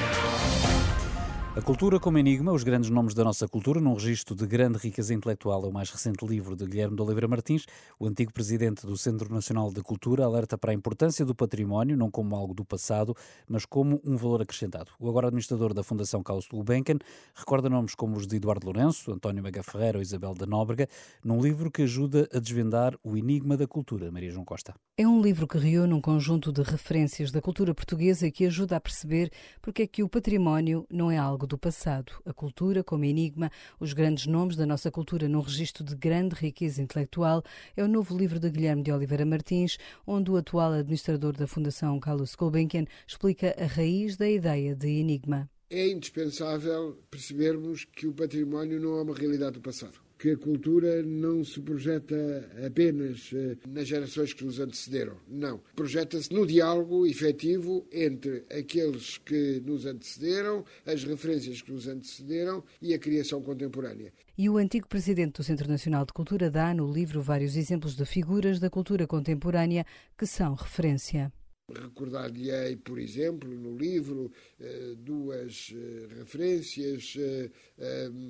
A 1.53 1.61
cultura 1.61 1.99
como 1.99 2.17
enigma, 2.17 2.53
os 2.53 2.63
grandes 2.63 2.89
nomes 2.89 3.13
da 3.13 3.25
nossa 3.25 3.45
cultura, 3.45 3.81
num 3.81 3.93
registro 3.93 4.33
de 4.33 4.47
grande 4.47 4.77
riqueza 4.77 5.13
intelectual, 5.13 5.65
é 5.65 5.67
o 5.67 5.73
mais 5.73 5.89
recente 5.89 6.25
livro 6.25 6.55
de 6.55 6.65
Guilherme 6.65 6.95
de 6.95 7.01
Oliveira 7.01 7.27
Martins. 7.27 7.65
O 7.99 8.07
antigo 8.07 8.31
presidente 8.31 8.85
do 8.87 8.95
Centro 8.95 9.33
Nacional 9.33 9.69
de 9.69 9.81
Cultura 9.81 10.23
alerta 10.23 10.57
para 10.57 10.71
a 10.71 10.73
importância 10.73 11.25
do 11.25 11.35
património, 11.35 11.97
não 11.97 12.09
como 12.09 12.37
algo 12.37 12.53
do 12.53 12.63
passado, 12.63 13.13
mas 13.49 13.65
como 13.65 13.99
um 14.05 14.15
valor 14.15 14.41
acrescentado. 14.41 14.91
O 14.97 15.09
agora 15.09 15.27
administrador 15.27 15.73
da 15.73 15.83
Fundação 15.83 16.23
Carlos 16.23 16.47
Gulbenkian 16.47 16.99
recorda 17.35 17.69
nomes 17.69 17.95
como 17.95 18.15
os 18.15 18.25
de 18.25 18.37
Eduardo 18.37 18.67
Lourenço, 18.67 19.11
António 19.11 19.43
Mega 19.43 19.61
Ferreira 19.61 19.97
ou 19.97 20.01
Isabel 20.01 20.33
da 20.33 20.45
Nóbrega, 20.45 20.87
num 21.21 21.41
livro 21.41 21.69
que 21.69 21.81
ajuda 21.81 22.29
a 22.33 22.39
desvendar 22.39 22.97
o 23.03 23.17
enigma 23.17 23.57
da 23.57 23.67
cultura. 23.67 24.09
Maria 24.09 24.31
João 24.31 24.45
Costa. 24.45 24.73
É 24.97 25.05
um 25.05 25.21
livro 25.21 25.45
que 25.45 25.57
reúne 25.57 25.93
um 25.93 25.99
conjunto 25.99 26.49
de 26.53 26.61
referências 26.61 27.29
da 27.29 27.41
cultura 27.41 27.75
portuguesa 27.75 28.25
e 28.25 28.31
que 28.31 28.45
ajuda 28.45 28.77
a 28.77 28.79
perceber 28.79 29.29
porque 29.61 29.81
é 29.81 29.87
que 29.87 30.01
o 30.01 30.07
património 30.07 30.87
não 30.89 31.11
é 31.11 31.17
algo 31.17 31.40
algo 31.41 31.47
do 31.47 31.58
passado. 31.58 32.13
A 32.25 32.34
cultura, 32.34 32.84
como 32.84 33.04
enigma, 33.04 33.51
os 33.80 33.93
grandes 33.93 34.27
nomes 34.27 34.56
da 34.56 34.65
nossa 34.65 34.91
cultura 34.91 35.27
num 35.27 35.41
registro 35.41 35.84
de 35.84 35.95
grande 35.95 36.36
riqueza 36.36 36.82
intelectual, 36.82 37.43
é 37.75 37.84
o 37.84 37.88
novo 37.88 38.15
livro 38.15 38.39
de 38.39 38.49
Guilherme 38.49 38.84
de 38.84 38.91
Oliveira 38.91 39.25
Martins, 39.25 39.77
onde 40.06 40.30
o 40.30 40.38
atual 40.38 40.73
administrador 40.73 41.34
da 41.34 41.47
Fundação 41.47 41.99
Carlos 41.99 42.36
Gulbenkian 42.36 42.86
explica 43.08 43.56
a 43.58 43.65
raiz 43.65 44.15
da 44.17 44.30
ideia 44.30 44.75
de 44.75 44.88
enigma. 44.88 45.49
É 45.69 45.89
indispensável 45.89 46.99
percebermos 47.10 47.86
que 47.86 48.06
o 48.06 48.13
património 48.13 48.80
não 48.80 48.97
é 48.97 49.01
uma 49.01 49.15
realidade 49.15 49.54
do 49.54 49.62
passado 49.62 50.11
que 50.21 50.29
a 50.29 50.38
cultura 50.38 51.01
não 51.01 51.43
se 51.43 51.60
projeta 51.60 52.15
apenas 52.63 53.31
eh, 53.34 53.57
nas 53.67 53.88
gerações 53.88 54.34
que 54.34 54.45
nos 54.45 54.60
antecederam. 54.60 55.17
Não. 55.27 55.60
Projeta-se 55.75 56.31
no 56.31 56.45
diálogo 56.45 57.07
efetivo 57.07 57.88
entre 57.91 58.45
aqueles 58.55 59.17
que 59.17 59.60
nos 59.65 59.88
antecederam, 59.88 60.63
as 60.86 61.03
referências 61.03 61.63
que 61.63 61.71
nos 61.71 61.88
antecederam 61.88 62.63
e 62.79 62.93
a 62.93 62.99
criação 62.99 63.41
contemporânea. 63.41 64.13
E 64.38 64.47
o 64.47 64.57
antigo 64.57 64.88
presidente 64.88 65.38
do 65.38 65.43
Centro 65.43 65.67
Nacional 65.67 66.05
de 66.05 66.13
Cultura 66.13 66.51
dá 66.51 66.71
no 66.71 66.91
livro 66.93 67.19
vários 67.19 67.55
exemplos 67.55 67.95
de 67.95 68.05
figuras 68.05 68.60
da 68.60 68.69
cultura 68.69 69.07
contemporânea 69.07 69.88
que 70.15 70.27
são 70.27 70.53
referência. 70.53 71.34
Recordar-lhe-ei, 71.73 72.75
por 72.77 72.99
exemplo, 72.99 73.49
no 73.49 73.77
livro, 73.77 74.31
eh, 74.60 74.95
duas 74.97 75.73
eh, 75.73 76.07
referências, 76.17 77.15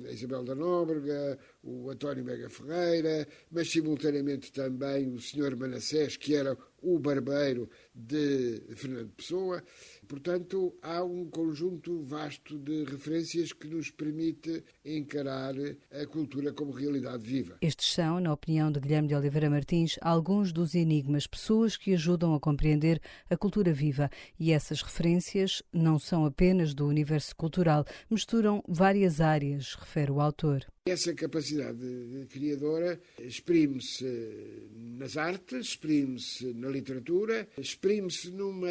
a 0.08 0.12
Isabel 0.12 0.44
da 0.44 0.54
Nóbrega, 0.54 1.38
o 1.62 1.90
António 1.90 2.24
Mega 2.24 2.48
Ferreira, 2.48 3.28
mas 3.50 3.70
simultaneamente 3.70 4.52
também 4.52 5.08
o 5.08 5.20
Sr. 5.20 5.56
Manassés, 5.56 6.16
que 6.16 6.34
era 6.34 6.56
o 6.82 6.98
barbeiro 6.98 7.70
de 7.94 8.62
Fernando 8.74 9.10
Pessoa. 9.10 9.62
Portanto, 10.12 10.76
há 10.82 11.02
um 11.02 11.24
conjunto 11.24 12.02
vasto 12.02 12.58
de 12.58 12.84
referências 12.84 13.50
que 13.50 13.66
nos 13.66 13.90
permite 13.90 14.62
encarar 14.84 15.54
a 15.90 16.06
cultura 16.06 16.52
como 16.52 16.70
realidade 16.70 17.24
viva. 17.24 17.56
Estes 17.62 17.94
são, 17.94 18.20
na 18.20 18.30
opinião 18.30 18.70
de 18.70 18.78
Guilherme 18.78 19.08
de 19.08 19.14
Oliveira 19.14 19.48
Martins, 19.48 19.96
alguns 20.02 20.52
dos 20.52 20.74
enigmas, 20.74 21.26
pessoas 21.26 21.78
que 21.78 21.94
ajudam 21.94 22.34
a 22.34 22.40
compreender 22.40 23.00
a 23.30 23.38
cultura 23.38 23.72
viva. 23.72 24.10
E 24.38 24.52
essas 24.52 24.82
referências 24.82 25.62
não 25.72 25.98
são 25.98 26.26
apenas 26.26 26.74
do 26.74 26.86
universo 26.86 27.34
cultural, 27.34 27.86
misturam 28.10 28.62
várias 28.68 29.18
áreas, 29.18 29.74
refere 29.76 30.10
o 30.10 30.20
autor. 30.20 30.66
Essa 30.84 31.14
capacidade 31.14 32.26
criadora 32.28 33.00
exprime-se 33.20 34.04
nas 34.98 35.16
artes, 35.16 35.68
exprime-se 35.68 36.52
na 36.54 36.68
literatura, 36.68 37.48
exprime-se 37.56 38.32
numa 38.32 38.66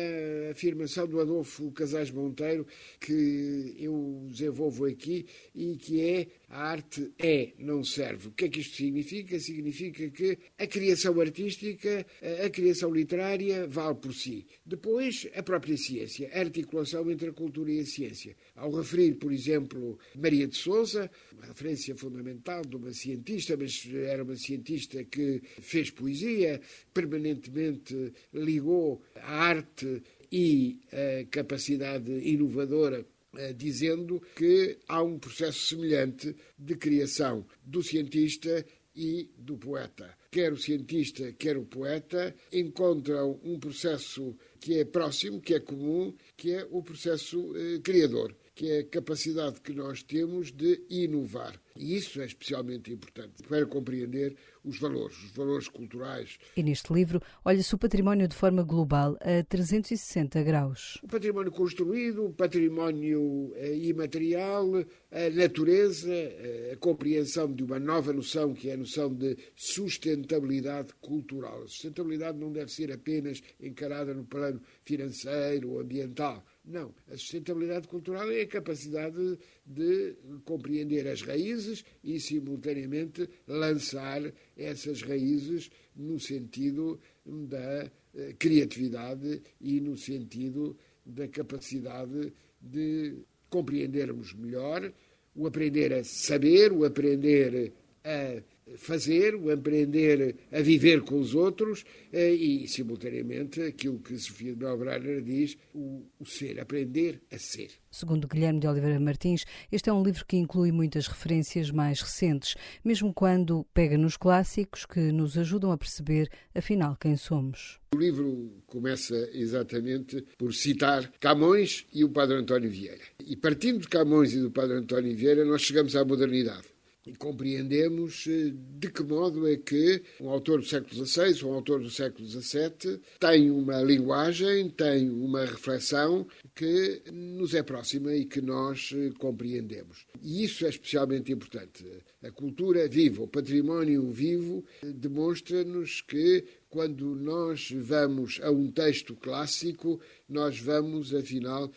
afirmação 0.51 1.08
do 1.08 1.21
Adolfo 1.32 1.72
Casais 1.72 2.12
Monteiro 2.12 2.67
que 3.00 3.76
eu 3.80 4.28
desenvolvo 4.30 4.86
aqui 4.86 5.26
e 5.56 5.78
que 5.78 6.02
é 6.02 6.28
a 6.50 6.63
arte 6.72 7.12
é, 7.17 7.54
não 7.58 7.84
serve. 7.84 8.28
O 8.28 8.32
que 8.32 8.46
é 8.46 8.50
que 8.50 8.60
isto 8.60 8.76
significa? 8.76 9.39
Significa 9.39 10.10
que 10.10 10.38
a 10.58 10.67
criação 10.67 11.20
artística, 11.22 12.06
a 12.46 12.50
criação 12.50 12.94
literária 12.94 13.65
vale 13.67 13.96
por 13.96 14.13
si. 14.13 14.46
Depois, 14.65 15.28
a 15.34 15.41
própria 15.41 15.78
ciência, 15.78 16.30
a 16.34 16.39
articulação 16.39 17.10
entre 17.10 17.30
a 17.30 17.34
cultura 17.34 17.72
e 17.72 17.80
a 17.80 17.86
ciência. 17.86 18.36
Ao 18.56 18.70
referir, 18.72 19.15
por 19.15 19.32
exemplo, 19.32 19.98
Maria 20.15 20.48
de 20.48 20.58
Souza, 20.58 21.10
uma 21.32 21.46
referência 21.46 21.96
fundamental 21.96 22.63
de 22.63 22.76
uma 22.76 22.91
cientista, 22.91 23.56
mas 23.56 23.88
era 23.94 24.24
uma 24.24 24.36
cientista 24.36 25.04
que 25.06 25.41
fez 25.62 25.89
poesia, 25.89 26.60
permanentemente 26.94 28.12
ligou 28.34 29.02
a 29.15 29.46
arte 29.46 30.04
e 30.32 30.80
a 30.91 31.26
capacidade 31.30 32.12
inovadora 32.12 33.06
eh, 33.38 33.54
dizendo 33.54 34.22
que 34.36 34.78
há 34.88 35.02
um 35.02 35.20
processo 35.20 35.67
semelhante 35.67 36.36
de 36.58 36.76
criação 36.76 37.46
do 37.63 37.82
cientista 37.82 38.65
e 38.96 39.30
do 39.38 39.58
poeta. 39.58 40.17
Quer 40.30 40.52
o 40.52 40.58
cientista, 40.58 41.32
quer 41.34 41.58
o 41.58 41.65
poeta 41.65 42.36
encontram 42.52 43.39
um 43.44 43.60
processo 43.60 44.36
que 44.60 44.80
é 44.80 44.86
próximo, 44.86 45.41
que 45.41 45.54
é 45.54 45.60
comum, 45.60 46.13
que 46.38 46.52
é 46.52 46.67
o 46.70 46.82
processo 46.84 47.54
eh, 47.56 47.80
criador 47.80 48.36
que 48.53 48.69
é 48.69 48.79
a 48.79 48.85
capacidade 48.85 49.61
que 49.61 49.73
nós 49.73 50.03
temos 50.03 50.51
de 50.51 50.81
inovar. 50.89 51.59
E 51.75 51.95
isso 51.95 52.21
é 52.21 52.25
especialmente 52.25 52.91
importante 52.91 53.43
para 53.47 53.65
compreender 53.65 54.35
os 54.63 54.77
valores, 54.77 55.17
os 55.23 55.31
valores 55.31 55.67
culturais. 55.67 56.37
E 56.55 56.61
neste 56.61 56.93
livro 56.93 57.21
olha-se 57.43 57.73
o 57.73 57.77
património 57.77 58.27
de 58.27 58.35
forma 58.35 58.61
global 58.61 59.17
a 59.21 59.43
360 59.43 60.43
graus. 60.43 60.99
O 61.01 61.07
património 61.07 61.51
construído, 61.51 62.25
o 62.25 62.33
património 62.33 63.53
eh, 63.55 63.77
imaterial, 63.77 64.67
a 65.11 65.29
natureza, 65.29 66.13
eh, 66.13 66.71
a 66.73 66.77
compreensão 66.77 67.51
de 67.51 67.63
uma 67.63 67.79
nova 67.79 68.11
noção 68.13 68.53
que 68.53 68.69
é 68.69 68.73
a 68.73 68.77
noção 68.77 69.13
de 69.13 69.37
sustentabilidade 69.55 70.93
cultural. 70.99 71.63
A 71.63 71.67
sustentabilidade 71.67 72.37
não 72.37 72.51
deve 72.51 72.71
ser 72.71 72.91
apenas 72.91 73.41
encarada 73.59 74.13
no 74.13 74.25
plano 74.25 74.61
financeiro 74.83 75.71
ou 75.71 75.79
ambiental 75.79 76.43
não. 76.63 76.93
A 77.12 77.17
sustentabilidade 77.17 77.88
cultural 77.88 78.32
é 78.32 78.41
a 78.41 78.47
capacidade 78.47 79.38
de 79.65 80.15
compreender 80.45 81.08
as 81.08 81.21
raízes 81.21 81.84
e, 82.04 82.19
simultaneamente, 82.19 83.28
lançar 83.47 84.21
essas 84.56 85.02
raízes 85.02 85.69
no 85.95 86.19
sentido 86.19 87.00
da 87.26 87.91
eh, 88.13 88.34
criatividade 88.38 89.41
e 89.60 89.82
no 89.82 89.97
sentido 89.97 90.78
da 91.06 91.28
capacidade 91.28 92.32
de 92.62 93.15
compreendermos 93.50 94.34
melhor, 94.34 94.93
o 95.36 95.47
aprender 95.47 95.93
a 95.93 96.04
saber, 96.04 96.71
o 96.71 96.86
aprender 96.86 97.74
a 98.04 98.41
fazer, 98.77 99.36
o 99.36 99.51
aprender 99.51 100.36
a 100.51 100.62
viver 100.62 101.01
com 101.01 101.19
os 101.19 101.36
outros 101.36 101.84
eh, 102.12 102.34
e, 102.34 102.67
simultaneamente, 102.67 103.62
aquilo 103.62 103.99
que 103.99 104.17
Sofia 104.17 104.53
de 104.53 104.63
Melbrenner 104.63 105.21
diz, 105.21 105.57
o, 105.73 106.05
o, 106.19 106.25
ser, 106.25 106.60
aprender 106.60 107.21
a 107.31 107.38
ser. 107.38 107.71
Segundo 107.89 108.27
Guilherme 108.27 108.60
de 108.60 108.67
Oliveira 108.67 108.99
Martins, 108.99 109.45
este 109.71 109.89
é 109.89 109.93
um 109.93 110.03
livro 110.03 110.25
que 110.25 110.38
inclui 110.38 110.71
muitas 110.71 111.07
referências 111.07 111.71
mais 111.71 112.01
recentes, 112.01 112.55
mesmo 112.84 113.13
quando 113.13 113.65
pega 113.73 113.97
nos 113.97 114.17
clássicos 114.17 114.86
que 114.86 115.12
nos 115.12 115.38
ajudam 115.38 115.71
a 115.71 115.77
perceber, 115.77 116.29
afinal, 116.55 116.95
quem 116.99 117.15
somos. 117.17 117.79
O 117.93 117.97
livro 117.97 118.63
começa 118.67 119.29
exatamente 119.34 120.23
por 120.38 120.53
citar 120.53 121.12
Camões 121.19 121.86
e 121.93 122.05
o 122.05 122.10
Padre 122.10 122.38
António 122.38 122.69
Vieira. 122.69 123.03
E 123.25 123.36
partindo 123.36 123.81
de 123.81 123.89
Camões 123.89 124.34
e 124.34 124.39
do 124.39 124.49
Padre 124.49 124.77
António 124.77 125.15
Vieira, 125.15 125.43
nós 125.43 125.62
chegamos 125.62 125.95
à 125.95 126.05
modernidade 126.05 126.70
e 127.05 127.15
compreendemos 127.15 128.25
eh, 128.27 128.53
de 128.53 128.91
que 128.91 129.03
modo 129.03 129.47
é 129.47 129.57
que 129.57 130.03
um 130.19 130.29
autor 130.29 130.59
do 130.59 130.65
século 130.65 131.05
XVI 131.05 131.43
um 131.45 131.53
autor 131.53 131.81
do 131.81 131.89
século 131.89 132.27
XVII 132.27 132.99
tem 133.19 133.49
uma 133.49 133.81
linguagem, 133.81 134.69
tem 134.69 135.09
uma 135.09 135.45
reflexão 135.45 136.27
que 136.53 137.01
nos 137.11 137.53
é 137.53 137.63
próxima 137.63 138.13
e 138.13 138.25
que 138.25 138.41
nós 138.41 138.91
eh, 138.93 139.11
compreendemos. 139.17 140.05
E 140.21 140.43
isso 140.43 140.65
é 140.65 140.69
especialmente 140.69 141.31
importante. 141.31 141.83
A 142.23 142.29
cultura 142.29 142.87
viva, 142.87 143.23
o 143.23 143.27
património 143.27 144.09
vivo, 144.11 144.63
eh, 144.83 144.91
demonstra-nos 144.91 146.01
que 146.01 146.45
quando 146.69 147.15
nós 147.15 147.69
vamos 147.71 148.39
a 148.41 148.51
um 148.51 148.71
texto 148.71 149.15
clássico, 149.15 149.99
nós 150.29 150.57
vamos, 150.59 151.13
afinal, 151.13 151.69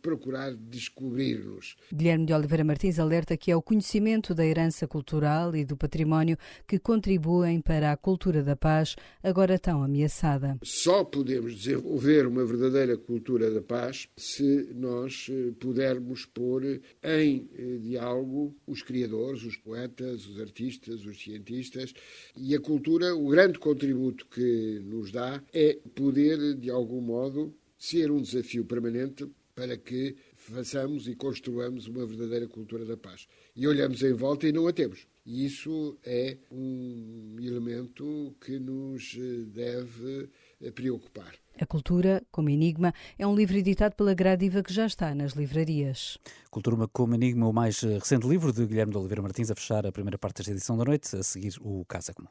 procurar 0.00 0.54
descobrir-nos. 0.54 1.76
Guilherme 1.92 2.26
de 2.26 2.32
Oliveira 2.32 2.64
Martins 2.64 2.98
alerta 2.98 3.36
que 3.36 3.50
é 3.50 3.56
o 3.56 3.62
conhecimento 3.62 4.34
da 4.34 4.44
herança 4.44 4.86
cultural 4.86 5.54
e 5.54 5.64
do 5.64 5.76
património 5.76 6.36
que 6.66 6.78
contribuem 6.78 7.60
para 7.60 7.92
a 7.92 7.96
cultura 7.96 8.42
da 8.42 8.56
paz, 8.56 8.96
agora 9.22 9.58
tão 9.58 9.82
ameaçada. 9.82 10.58
Só 10.62 11.04
podemos 11.04 11.54
desenvolver 11.54 12.26
uma 12.26 12.44
verdadeira 12.44 12.96
cultura 12.96 13.50
da 13.50 13.60
paz 13.60 14.08
se 14.16 14.70
nós 14.74 15.26
eh, 15.30 15.52
pudermos 15.58 16.24
pôr 16.24 16.64
em 17.02 17.48
eh, 17.54 17.78
diálogo 17.80 18.56
os 18.66 18.82
criadores, 18.82 19.42
os 19.44 19.56
poetas, 19.56 20.26
os 20.26 20.40
artistas, 20.40 21.04
os 21.04 21.20
cientistas 21.22 21.92
e 22.36 22.54
a 22.54 22.60
cultura, 22.60 23.14
o 23.14 23.28
grande 23.28 23.58
contributo 23.58 24.26
que 24.26 24.80
nos 24.84 25.12
dá 25.12 25.42
é 25.52 25.78
poder, 25.94 26.54
de 26.54 26.70
algum 26.70 27.00
modo, 27.00 27.54
ser 27.78 28.10
um 28.10 28.20
desafio 28.20 28.64
permanente 28.64 29.28
para 29.58 29.76
que 29.76 30.14
façamos 30.36 31.08
e 31.08 31.16
construamos 31.16 31.88
uma 31.88 32.06
verdadeira 32.06 32.46
cultura 32.46 32.84
da 32.84 32.96
paz. 32.96 33.26
E 33.56 33.66
olhamos 33.66 34.00
em 34.04 34.12
volta 34.12 34.46
e 34.46 34.52
não 34.52 34.68
a 34.68 34.72
temos. 34.72 35.04
E 35.26 35.44
isso 35.44 35.98
é 36.06 36.36
um 36.52 37.36
elemento 37.40 38.36
que 38.40 38.56
nos 38.60 39.16
eh, 39.18 39.44
deve 39.48 40.30
eh, 40.62 40.70
preocupar. 40.70 41.34
A 41.60 41.66
Cultura 41.66 42.22
como 42.30 42.48
Enigma 42.48 42.94
é 43.18 43.26
um 43.26 43.34
livro 43.34 43.56
editado 43.56 43.96
pela 43.96 44.14
Gradiva 44.14 44.62
que 44.62 44.72
já 44.72 44.86
está 44.86 45.12
nas 45.12 45.32
livrarias. 45.32 46.18
Cultura 46.52 46.86
como 46.92 47.16
Enigma, 47.16 47.48
o 47.48 47.52
mais 47.52 47.82
eh, 47.82 47.98
recente 47.98 48.28
livro 48.28 48.52
de 48.52 48.64
Guilherme 48.64 48.92
de 48.92 48.98
Oliveira 48.98 49.22
Martins, 49.22 49.50
a 49.50 49.56
fechar 49.56 49.84
a 49.84 49.90
primeira 49.90 50.16
parte 50.16 50.36
desta 50.36 50.52
edição 50.52 50.78
da 50.78 50.84
noite, 50.84 51.16
a 51.16 51.22
seguir 51.24 51.54
o 51.60 51.84
Casa 51.84 52.14
Comum. 52.14 52.28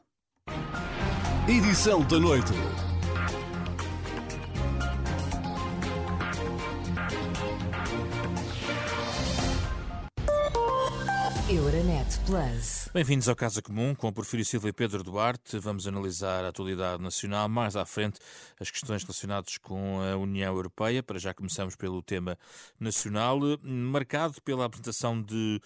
Edição 1.46 2.02
da 2.08 2.18
noite. 2.18 2.52
Plus. 12.28 12.90
Bem-vindos 12.92 13.26
ao 13.26 13.34
Casa 13.34 13.62
Comum 13.62 13.94
com 13.94 14.12
Porfírio 14.12 14.44
Silva 14.44 14.68
e 14.68 14.72
Pedro 14.72 15.02
Duarte. 15.02 15.58
Vamos 15.58 15.86
analisar 15.86 16.44
a 16.44 16.48
atualidade 16.48 17.02
nacional, 17.02 17.48
mais 17.48 17.74
à 17.74 17.86
frente 17.86 18.20
as 18.60 18.70
questões 18.70 19.02
relacionadas 19.02 19.56
com 19.56 19.98
a 20.02 20.14
União 20.14 20.54
Europeia. 20.54 21.02
Para 21.02 21.18
já 21.18 21.32
começamos 21.32 21.74
pelo 21.74 22.02
tema 22.02 22.38
nacional, 22.78 23.40
marcado 23.62 24.42
pela 24.42 24.66
apresentação 24.66 25.22
de 25.22 25.58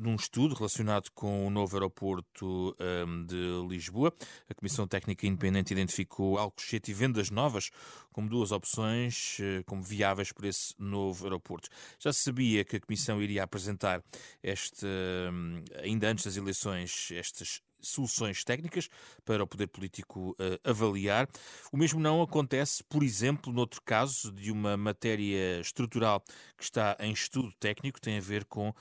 num 0.00 0.14
estudo 0.14 0.54
relacionado 0.54 1.10
com 1.14 1.46
o 1.46 1.50
novo 1.50 1.76
aeroporto 1.76 2.76
um, 3.06 3.26
de 3.26 3.66
Lisboa. 3.68 4.12
A 4.48 4.54
Comissão 4.54 4.86
Técnica 4.86 5.26
Independente 5.26 5.72
identificou 5.72 6.38
Alcochete 6.38 6.90
e 6.90 6.94
Vendas 6.94 7.30
Novas 7.30 7.70
como 8.12 8.28
duas 8.28 8.52
opções 8.52 9.38
uh, 9.38 9.64
como 9.66 9.82
viáveis 9.82 10.32
para 10.32 10.48
esse 10.48 10.74
novo 10.78 11.24
aeroporto. 11.24 11.68
Já 11.98 12.12
se 12.12 12.22
sabia 12.22 12.64
que 12.64 12.76
a 12.76 12.80
Comissão 12.80 13.22
iria 13.22 13.42
apresentar 13.42 14.02
este, 14.42 14.86
um, 14.86 15.62
ainda 15.82 16.08
antes 16.08 16.24
das 16.24 16.36
eleições, 16.36 17.08
estas 17.12 17.60
soluções 17.84 18.42
técnicas 18.42 18.88
para 19.24 19.44
o 19.44 19.46
poder 19.46 19.68
político 19.68 20.30
uh, 20.30 20.68
avaliar. 20.68 21.28
O 21.72 21.76
mesmo 21.76 22.00
não 22.00 22.22
acontece, 22.22 22.82
por 22.84 23.02
exemplo, 23.02 23.52
noutro 23.52 23.80
caso 23.82 24.32
de 24.32 24.50
uma 24.50 24.76
matéria 24.76 25.60
estrutural 25.60 26.22
que 26.56 26.64
está 26.64 26.96
em 26.98 27.12
estudo 27.12 27.52
técnico, 27.60 28.00
tem 28.00 28.18
a 28.18 28.20
ver 28.20 28.44
com 28.46 28.74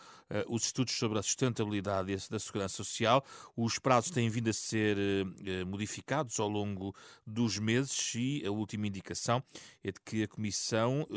os 0.47 0.65
estudos 0.65 0.93
sobre 0.93 1.19
a 1.19 1.23
sustentabilidade 1.23 2.15
da 2.29 2.39
segurança 2.39 2.77
social. 2.77 3.23
Os 3.55 3.79
prazos 3.79 4.11
têm 4.11 4.29
vindo 4.29 4.49
a 4.49 4.53
ser 4.53 4.97
uh, 4.97 5.65
modificados 5.65 6.39
ao 6.39 6.47
longo 6.47 6.95
dos 7.25 7.57
meses 7.57 8.13
e 8.15 8.43
a 8.45 8.51
última 8.51 8.87
indicação 8.87 9.43
é 9.83 9.91
de 9.91 9.99
que 9.99 10.23
a 10.23 10.27
Comissão 10.27 11.07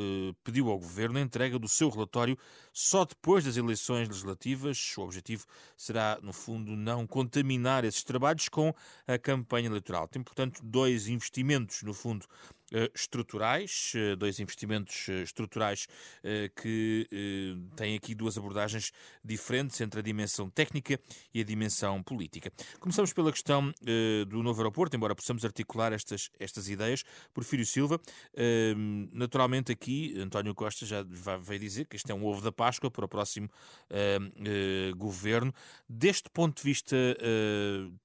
pediu 0.44 0.70
ao 0.70 0.78
Governo 0.78 1.18
a 1.18 1.22
entrega 1.22 1.58
do 1.58 1.68
seu 1.68 1.88
relatório 1.88 2.36
só 2.72 3.04
depois 3.04 3.44
das 3.44 3.56
eleições 3.56 4.08
legislativas. 4.08 4.94
O 4.96 5.02
objetivo 5.02 5.46
será, 5.76 6.18
no 6.22 6.32
fundo, 6.32 6.76
não 6.76 7.06
contaminar 7.06 7.84
esses 7.84 8.04
trabalhos 8.04 8.48
com 8.48 8.74
a 9.06 9.18
campanha 9.18 9.68
eleitoral. 9.68 10.06
Tem, 10.08 10.22
portanto, 10.22 10.60
dois 10.62 11.08
investimentos, 11.08 11.82
no 11.82 11.94
fundo, 11.94 12.26
eh, 12.72 12.90
estruturais, 12.92 13.92
eh, 13.94 14.16
dois 14.16 14.40
investimentos 14.40 15.08
eh, 15.08 15.22
estruturais 15.22 15.86
que 16.56 17.06
têm 17.76 17.94
aqui 17.94 18.14
duas 18.14 18.36
abordagens 18.36 18.90
diferentes 19.22 19.80
entre 19.80 20.00
a 20.00 20.02
dimensão 20.02 20.50
técnica 20.50 20.98
e 21.32 21.40
a 21.40 21.44
dimensão 21.44 22.02
política. 22.02 22.50
Começamos 22.80 23.12
pela 23.12 23.30
questão 23.30 23.72
do 24.26 24.42
novo 24.42 24.60
aeroporto, 24.60 24.96
embora 24.96 25.14
possamos 25.14 25.44
articular 25.44 25.92
estas, 25.92 26.30
estas 26.40 26.68
ideias. 26.68 27.04
Porfírio 27.34 27.66
Silva, 27.66 28.00
naturalmente 29.12 29.70
aqui, 29.70 30.18
António 30.18 30.54
Costa 30.54 30.86
já 30.86 31.04
veio 31.40 31.60
dizer 31.60 31.84
que 31.86 31.96
este 31.96 32.10
é 32.10 32.14
um 32.14 32.24
ovo 32.24 32.40
da 32.40 32.50
Páscoa 32.50 32.90
para 32.90 33.04
o 33.04 33.08
próximo 33.08 33.48
governo. 34.96 35.54
Deste 35.88 36.30
ponto 36.30 36.56
de 36.56 36.62
vista, 36.62 36.96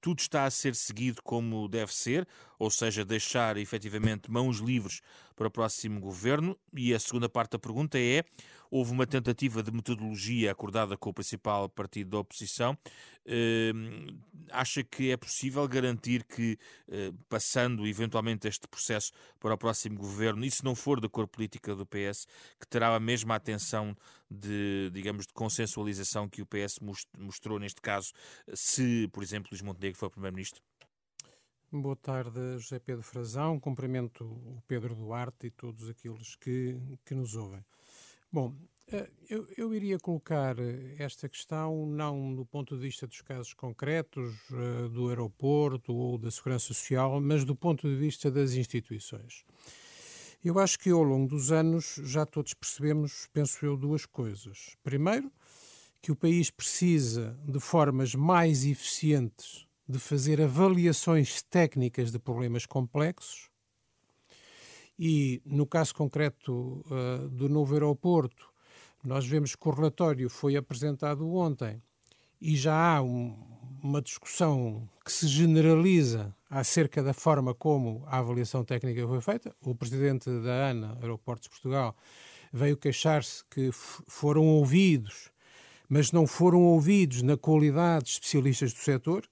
tudo 0.00 0.20
está 0.20 0.44
a 0.44 0.50
ser 0.50 0.74
seguido 0.74 1.22
como 1.22 1.66
deve 1.68 1.94
ser, 1.94 2.28
ou 2.62 2.70
seja, 2.70 3.04
deixar 3.04 3.56
efetivamente 3.56 4.30
mãos 4.30 4.58
livres 4.58 5.00
para 5.34 5.48
o 5.48 5.50
próximo 5.50 5.98
governo. 5.98 6.56
E 6.72 6.94
a 6.94 7.00
segunda 7.00 7.28
parte 7.28 7.50
da 7.52 7.58
pergunta 7.58 7.98
é: 7.98 8.24
houve 8.70 8.92
uma 8.92 9.04
tentativa 9.04 9.64
de 9.64 9.72
metodologia 9.72 10.52
acordada 10.52 10.96
com 10.96 11.10
o 11.10 11.12
principal 11.12 11.68
partido 11.68 12.10
da 12.10 12.18
oposição. 12.18 12.78
Uh, 13.26 14.16
acha 14.52 14.84
que 14.84 15.10
é 15.10 15.16
possível 15.16 15.66
garantir 15.66 16.22
que, 16.22 16.56
uh, 16.86 17.12
passando 17.28 17.84
eventualmente 17.84 18.46
este 18.46 18.68
processo 18.68 19.10
para 19.40 19.54
o 19.54 19.58
próximo 19.58 19.98
governo, 19.98 20.44
e 20.44 20.50
se 20.50 20.64
não 20.64 20.76
for 20.76 21.00
da 21.00 21.08
cor 21.08 21.26
política 21.26 21.74
do 21.74 21.84
PS, 21.84 22.28
que 22.60 22.68
terá 22.68 22.94
a 22.94 23.00
mesma 23.00 23.34
atenção 23.34 23.96
de, 24.30 24.88
digamos, 24.92 25.26
de 25.26 25.32
consensualização 25.32 26.28
que 26.28 26.42
o 26.42 26.46
PS 26.46 26.78
mostrou 27.18 27.58
neste 27.58 27.80
caso, 27.80 28.12
se, 28.54 29.08
por 29.08 29.24
exemplo, 29.24 29.48
Luís 29.50 29.62
Montenegro 29.62 29.98
for 29.98 30.10
primeiro-ministro? 30.10 30.62
Boa 31.74 31.96
tarde, 31.96 32.58
José 32.58 32.78
Pedro 32.78 33.02
Frazão. 33.02 33.58
Cumprimento 33.58 34.24
o 34.24 34.62
Pedro 34.68 34.94
Duarte 34.94 35.46
e 35.46 35.50
todos 35.50 35.88
aqueles 35.88 36.36
que, 36.36 36.78
que 37.02 37.14
nos 37.14 37.34
ouvem. 37.34 37.64
Bom, 38.30 38.54
eh, 38.88 39.08
eu, 39.30 39.48
eu, 39.56 39.74
iria 39.74 39.98
colocar 39.98 40.54
esta 40.98 41.30
questão 41.30 41.86
não 41.86 42.34
do 42.34 42.44
ponto 42.44 42.76
de 42.76 42.82
vista 42.82 43.06
dos 43.06 43.22
casos 43.22 43.54
concretos 43.54 44.34
eh, 44.52 44.88
do 44.90 45.08
aeroporto 45.08 45.94
ou 45.94 46.18
da 46.18 46.30
segurança 46.30 46.66
social, 46.66 47.18
mas 47.22 47.42
do 47.42 47.56
ponto 47.56 47.88
de 47.88 47.96
vista 47.96 48.30
das 48.30 48.52
instituições. 48.52 49.42
Eu 50.44 50.58
acho 50.58 50.78
que 50.78 50.90
ao 50.90 51.02
longo 51.02 51.26
dos 51.26 51.50
anos 51.50 51.98
já 52.04 52.26
todos 52.26 52.52
percebemos, 52.52 53.30
penso 53.32 53.64
eu, 53.64 53.78
duas 53.78 54.04
coisas. 54.04 54.76
Primeiro, 54.82 55.32
que 56.02 56.12
o 56.12 56.16
país 56.16 56.50
precisa 56.50 57.34
de 57.46 57.58
formas 57.58 58.14
mais 58.14 58.62
eficientes 58.66 59.66
de 59.88 59.98
fazer 59.98 60.40
avaliações 60.40 61.42
técnicas 61.42 62.10
de 62.10 62.18
problemas 62.18 62.66
complexos 62.66 63.50
e, 64.98 65.42
no 65.44 65.66
caso 65.66 65.94
concreto 65.94 66.84
uh, 66.86 67.28
do 67.28 67.48
novo 67.48 67.74
aeroporto, 67.74 68.52
nós 69.02 69.26
vemos 69.26 69.56
que 69.56 69.68
o 69.68 69.72
relatório 69.72 70.30
foi 70.30 70.56
apresentado 70.56 71.28
ontem 71.34 71.82
e 72.40 72.56
já 72.56 72.96
há 72.96 73.02
um, 73.02 73.36
uma 73.82 74.00
discussão 74.00 74.88
que 75.04 75.10
se 75.10 75.26
generaliza 75.26 76.34
acerca 76.48 77.02
da 77.02 77.12
forma 77.12 77.54
como 77.54 78.04
a 78.06 78.18
avaliação 78.18 78.64
técnica 78.64 79.06
foi 79.06 79.20
feita. 79.20 79.54
O 79.60 79.74
presidente 79.74 80.30
da 80.40 80.70
ANA, 80.70 80.98
Aeroportos 81.00 81.44
de 81.44 81.50
Portugal, 81.50 81.96
veio 82.52 82.76
queixar-se 82.76 83.44
que 83.50 83.70
foram 83.72 84.46
ouvidos, 84.46 85.30
mas 85.88 86.12
não 86.12 86.26
foram 86.26 86.62
ouvidos 86.62 87.22
na 87.22 87.36
qualidade 87.36 88.04
de 88.04 88.10
especialistas 88.12 88.72
do 88.72 88.78
setor. 88.78 89.28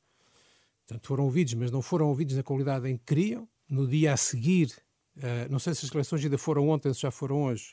Portanto, 0.91 1.07
foram 1.07 1.25
ouvidos, 1.25 1.55
mas 1.55 1.71
não 1.71 1.81
foram 1.81 2.09
ouvidos 2.09 2.37
na 2.37 2.43
qualidade 2.43 2.89
em 2.89 2.97
que 2.97 3.05
queriam. 3.05 3.49
No 3.69 3.87
dia 3.87 4.13
a 4.13 4.17
seguir, 4.17 4.75
uh, 5.19 5.49
não 5.49 5.61
sei 5.61 5.73
se 5.73 5.87
as 5.87 5.93
eleições 5.93 6.25
ainda 6.25 6.37
foram 6.37 6.69
ontem, 6.69 6.93
se 6.93 7.01
já 7.03 7.13
foram 7.13 7.45
hoje, 7.45 7.73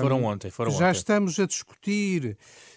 foram 0.00 0.24
ontem, 0.24 0.50
foram 0.50 0.70
Já 0.70 0.88
ontem. 0.88 0.98
estamos 0.98 1.38
a 1.38 1.46
discutir 1.46 2.36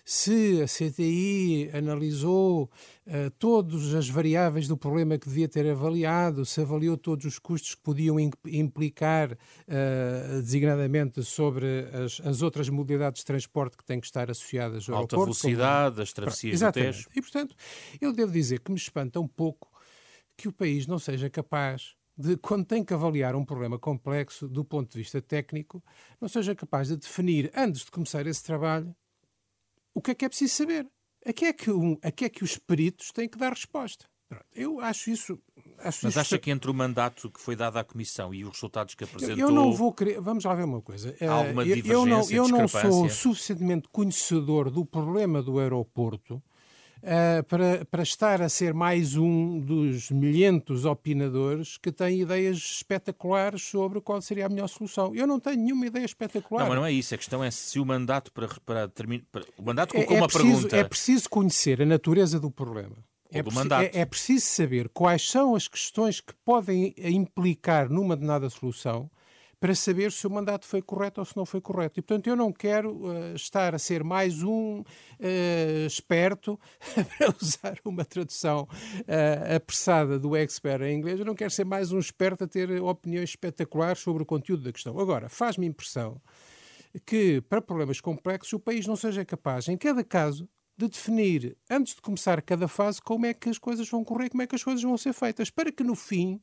se 0.10 0.60
a 0.64 0.66
CTI 0.66 1.70
analisou 1.72 2.64
uh, 3.06 3.30
todas 3.38 3.94
as 3.94 4.10
variáveis 4.10 4.68
do 4.68 4.76
problema 4.76 5.20
que 5.20 5.30
devia 5.30 5.48
ter 5.48 5.70
avaliado, 5.70 6.46
se 6.48 6.60
avaliou 6.62 6.98
todos 6.98 7.26
os 7.26 7.38
custos 7.38 7.76
que 7.76 7.82
podiam 7.82 8.18
implicar, 8.48 9.34
uh, 9.34 10.42
designadamente 10.42 11.24
sobre 11.24 11.88
as, 11.94 12.20
as, 12.26 12.42
outras 12.42 12.70
modalidades 12.70 13.20
de 13.20 13.26
transporte 13.26 13.78
que 13.78 13.86
têm 13.86 14.00
que 14.00 14.08
estar 14.08 14.32
associadas 14.32 14.90
ao 14.90 14.96
Alta 14.96 15.16
aeroporto. 15.16 15.16
Alta 15.16 15.48
velocidade, 15.48 15.96
como... 15.96 16.02
as 16.02 16.14
travessias 16.14 16.54
Exatamente. 16.56 16.92
do 16.92 16.96
Tejo. 16.96 17.10
E, 17.16 17.22
portanto, 17.22 17.56
eu 18.02 18.12
devo 18.12 18.32
dizer 18.32 18.62
que 18.62 18.72
me 18.72 18.78
espanta 18.78 19.20
um 19.20 19.28
pouco 19.28 19.70
que 20.36 20.48
o 20.48 20.52
país 20.52 20.88
não 20.88 20.98
seja 20.98 21.30
capaz 21.30 21.99
de, 22.20 22.36
quando 22.36 22.66
tem 22.66 22.84
que 22.84 22.94
avaliar 22.94 23.34
um 23.34 23.46
problema 23.46 23.80
complexo 23.80 24.50
do 24.50 24.66
ponto 24.66 24.92
de 24.92 24.98
vista 24.98 25.22
técnico, 25.22 25.82
não 26.20 26.28
seja 26.28 26.54
capaz 26.54 26.90
de 26.90 26.98
definir, 26.98 27.50
antes 27.56 27.86
de 27.86 27.92
começar 27.92 28.28
esse 28.28 28.44
trabalho, 28.44 28.94
o 29.94 30.02
que 30.02 30.12
é 30.12 30.16
que 30.16 30.26
é 30.26 30.30
preciso 30.30 30.54
saber. 30.54 30.86
A 31.26 31.32
que 31.32 31.46
é 31.46 31.54
que, 31.54 31.72
um, 31.72 31.98
a 32.04 32.12
que, 32.12 32.26
é 32.26 32.30
que 32.30 32.44
os 32.44 32.58
peritos 32.58 33.12
têm 33.12 33.28
que 33.28 33.38
dar 33.38 33.52
resposta. 33.52 34.06
Eu 34.54 34.80
acho 34.80 35.10
isso. 35.10 35.40
Acho 35.80 36.00
Mas 36.04 36.14
isso 36.14 36.20
acha 36.20 36.38
que 36.38 36.52
entre 36.52 36.70
o 36.70 36.74
mandato 36.74 37.32
que 37.32 37.40
foi 37.40 37.56
dado 37.56 37.78
à 37.78 37.84
Comissão 37.84 38.34
e 38.34 38.44
os 38.44 38.52
resultados 38.52 38.96
que 38.96 39.04
apresentou. 39.04 39.38
Eu 39.38 39.52
não 39.52 39.74
vou 39.74 39.92
querer. 39.92 40.22
Vamos 40.22 40.46
lá 40.46 40.54
ver 40.54 40.64
uma 40.64 40.82
coisa. 40.82 41.16
Há 41.20 41.32
alguma 41.32 41.64
eu, 41.64 41.76
divergência, 41.76 42.36
eu 42.36 42.48
não, 42.48 42.54
eu 42.54 42.60
não 42.60 42.68
sou 42.68 43.10
suficientemente 43.10 43.90
conhecedor 43.92 44.70
do 44.70 44.86
problema 44.86 45.42
do 45.42 45.60
aeroporto 45.60 46.42
Uh, 47.02 47.44
para, 47.46 47.86
para 47.86 48.04
estar 48.04 48.42
a 48.42 48.50
ser 48.50 48.74
mais 48.74 49.16
um 49.16 49.60
dos 49.60 50.12
milhentos 50.12 50.84
opinadores 50.84 51.78
que 51.78 51.92
têm 51.92 52.22
ideias 52.22 52.58
espetaculares 52.58 53.62
sobre 53.62 54.02
qual 54.02 54.22
seria 54.22 54.48
a 54.48 54.50
melhor 54.50 54.68
solução. 54.68 55.16
Eu 55.16 55.26
não 55.26 55.40
tenho 55.40 55.58
nenhuma 55.58 55.86
ideia 55.86 56.04
espetacular. 56.04 56.64
Não, 56.64 56.70
mas 56.70 56.78
não 56.78 56.86
é 56.86 56.92
isso. 56.92 57.16
A 57.16 57.18
questão 57.18 57.42
é 57.42 57.50
se 57.50 57.80
o 57.80 57.86
mandato 57.86 58.32
para, 58.34 58.50
para 58.66 58.88
terminar. 58.90 59.24
O 59.58 59.64
mandato 59.64 59.94
colocou 59.94 60.16
é, 60.16 60.20
é 60.20 60.22
uma 60.22 60.28
preciso, 60.28 60.54
pergunta. 60.54 60.78
É 60.78 60.84
preciso 60.84 61.30
conhecer 61.30 61.82
a 61.82 61.86
natureza 61.86 62.40
do 62.40 62.52
problema. 62.52 62.98
É. 63.32 63.40
É, 63.40 64.02
é 64.02 64.06
preciso 64.06 64.46
saber 64.46 64.90
quais 64.90 65.30
são 65.30 65.56
as 65.56 65.68
questões 65.68 66.20
que 66.20 66.34
podem 66.44 66.94
implicar 66.98 67.88
numa 67.88 68.16
determinada 68.16 68.50
solução 68.50 69.10
para 69.60 69.76
saber 69.76 70.12
se 70.12 70.26
o 70.26 70.30
mandato 70.30 70.66
foi 70.66 70.82
correto 70.82 71.20
ou 71.20 71.26
se 71.26 71.36
não 71.36 71.46
foi 71.46 71.60
correto. 71.60 72.00
E, 72.00 72.02
portanto, 72.02 72.28
eu 72.28 72.36
não 72.36 72.52
quero 72.52 72.96
uh, 73.06 73.36
estar 73.36 73.76
a 73.76 73.80
ser 73.80 74.04
mais 74.04 74.42
um 74.42 74.80
uh, 74.80 75.86
esperto, 75.86 76.60
para 77.18 77.36
usar 77.42 77.78
uma 77.84 78.06
tradução 78.06 78.68
uh, 79.02 79.56
apressada 79.56 80.18
do 80.18 80.36
expert 80.36 80.82
em 80.82 80.98
inglês, 80.98 81.20
eu 81.20 81.26
não 81.26 81.36
quero 81.36 81.52
ser 81.52 81.66
mais 81.66 81.92
um 81.92 82.00
esperto 82.00 82.46
a 82.46 82.48
ter 82.48 82.82
opiniões 82.82 83.32
espetaculares 83.32 84.00
sobre 84.00 84.24
o 84.24 84.26
conteúdo 84.26 84.64
da 84.64 84.72
questão. 84.72 84.98
Agora, 84.98 85.28
faz-me 85.28 85.68
impressão 85.68 86.22
que, 87.06 87.42
para 87.42 87.62
problemas 87.62 88.00
complexos, 88.00 88.54
o 88.54 88.60
país 88.60 88.88
não 88.88 88.96
seja 88.96 89.26
capaz, 89.26 89.68
em 89.68 89.78
cada 89.78 90.04
caso, 90.04 90.48
de 90.78 90.88
definir, 90.88 91.58
antes 91.70 91.94
de 91.94 92.02
começar 92.02 92.42
cada 92.42 92.68
fase, 92.68 93.02
como 93.02 93.26
é 93.26 93.34
que 93.34 93.50
as 93.50 93.58
coisas 93.58 93.90
vão 93.90 94.04
correr, 94.04 94.30
como 94.30 94.42
é 94.42 94.48
que 94.48 94.56
as 94.56 94.64
coisas 94.64 94.82
vão 94.82 94.98
ser 94.98 95.12
feitas, 95.12 95.50
para 95.50 95.74
que 95.74 95.84
no 95.84 95.94
fim 95.94 96.42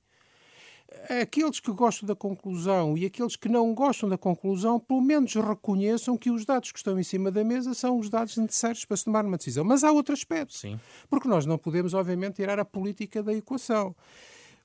aqueles 1.20 1.60
que 1.60 1.70
gostam 1.72 2.06
da 2.06 2.14
conclusão 2.14 2.96
e 2.96 3.04
aqueles 3.04 3.36
que 3.36 3.48
não 3.48 3.74
gostam 3.74 4.08
da 4.08 4.18
conclusão, 4.18 4.78
pelo 4.78 5.00
menos 5.00 5.34
reconheçam 5.34 6.16
que 6.16 6.30
os 6.30 6.44
dados 6.44 6.72
que 6.72 6.78
estão 6.78 6.98
em 6.98 7.02
cima 7.02 7.30
da 7.30 7.44
mesa 7.44 7.74
são 7.74 7.98
os 7.98 8.08
dados 8.08 8.36
necessários 8.36 8.84
para 8.84 8.96
se 8.96 9.04
tomar 9.04 9.24
uma 9.24 9.36
decisão. 9.36 9.64
Mas 9.64 9.84
há 9.84 9.90
outro 9.90 10.12
aspecto. 10.12 10.54
Sim. 10.54 10.78
Porque 11.08 11.28
nós 11.28 11.46
não 11.46 11.58
podemos, 11.58 11.94
obviamente, 11.94 12.36
tirar 12.36 12.58
a 12.58 12.64
política 12.64 13.22
da 13.22 13.34
equação. 13.34 13.94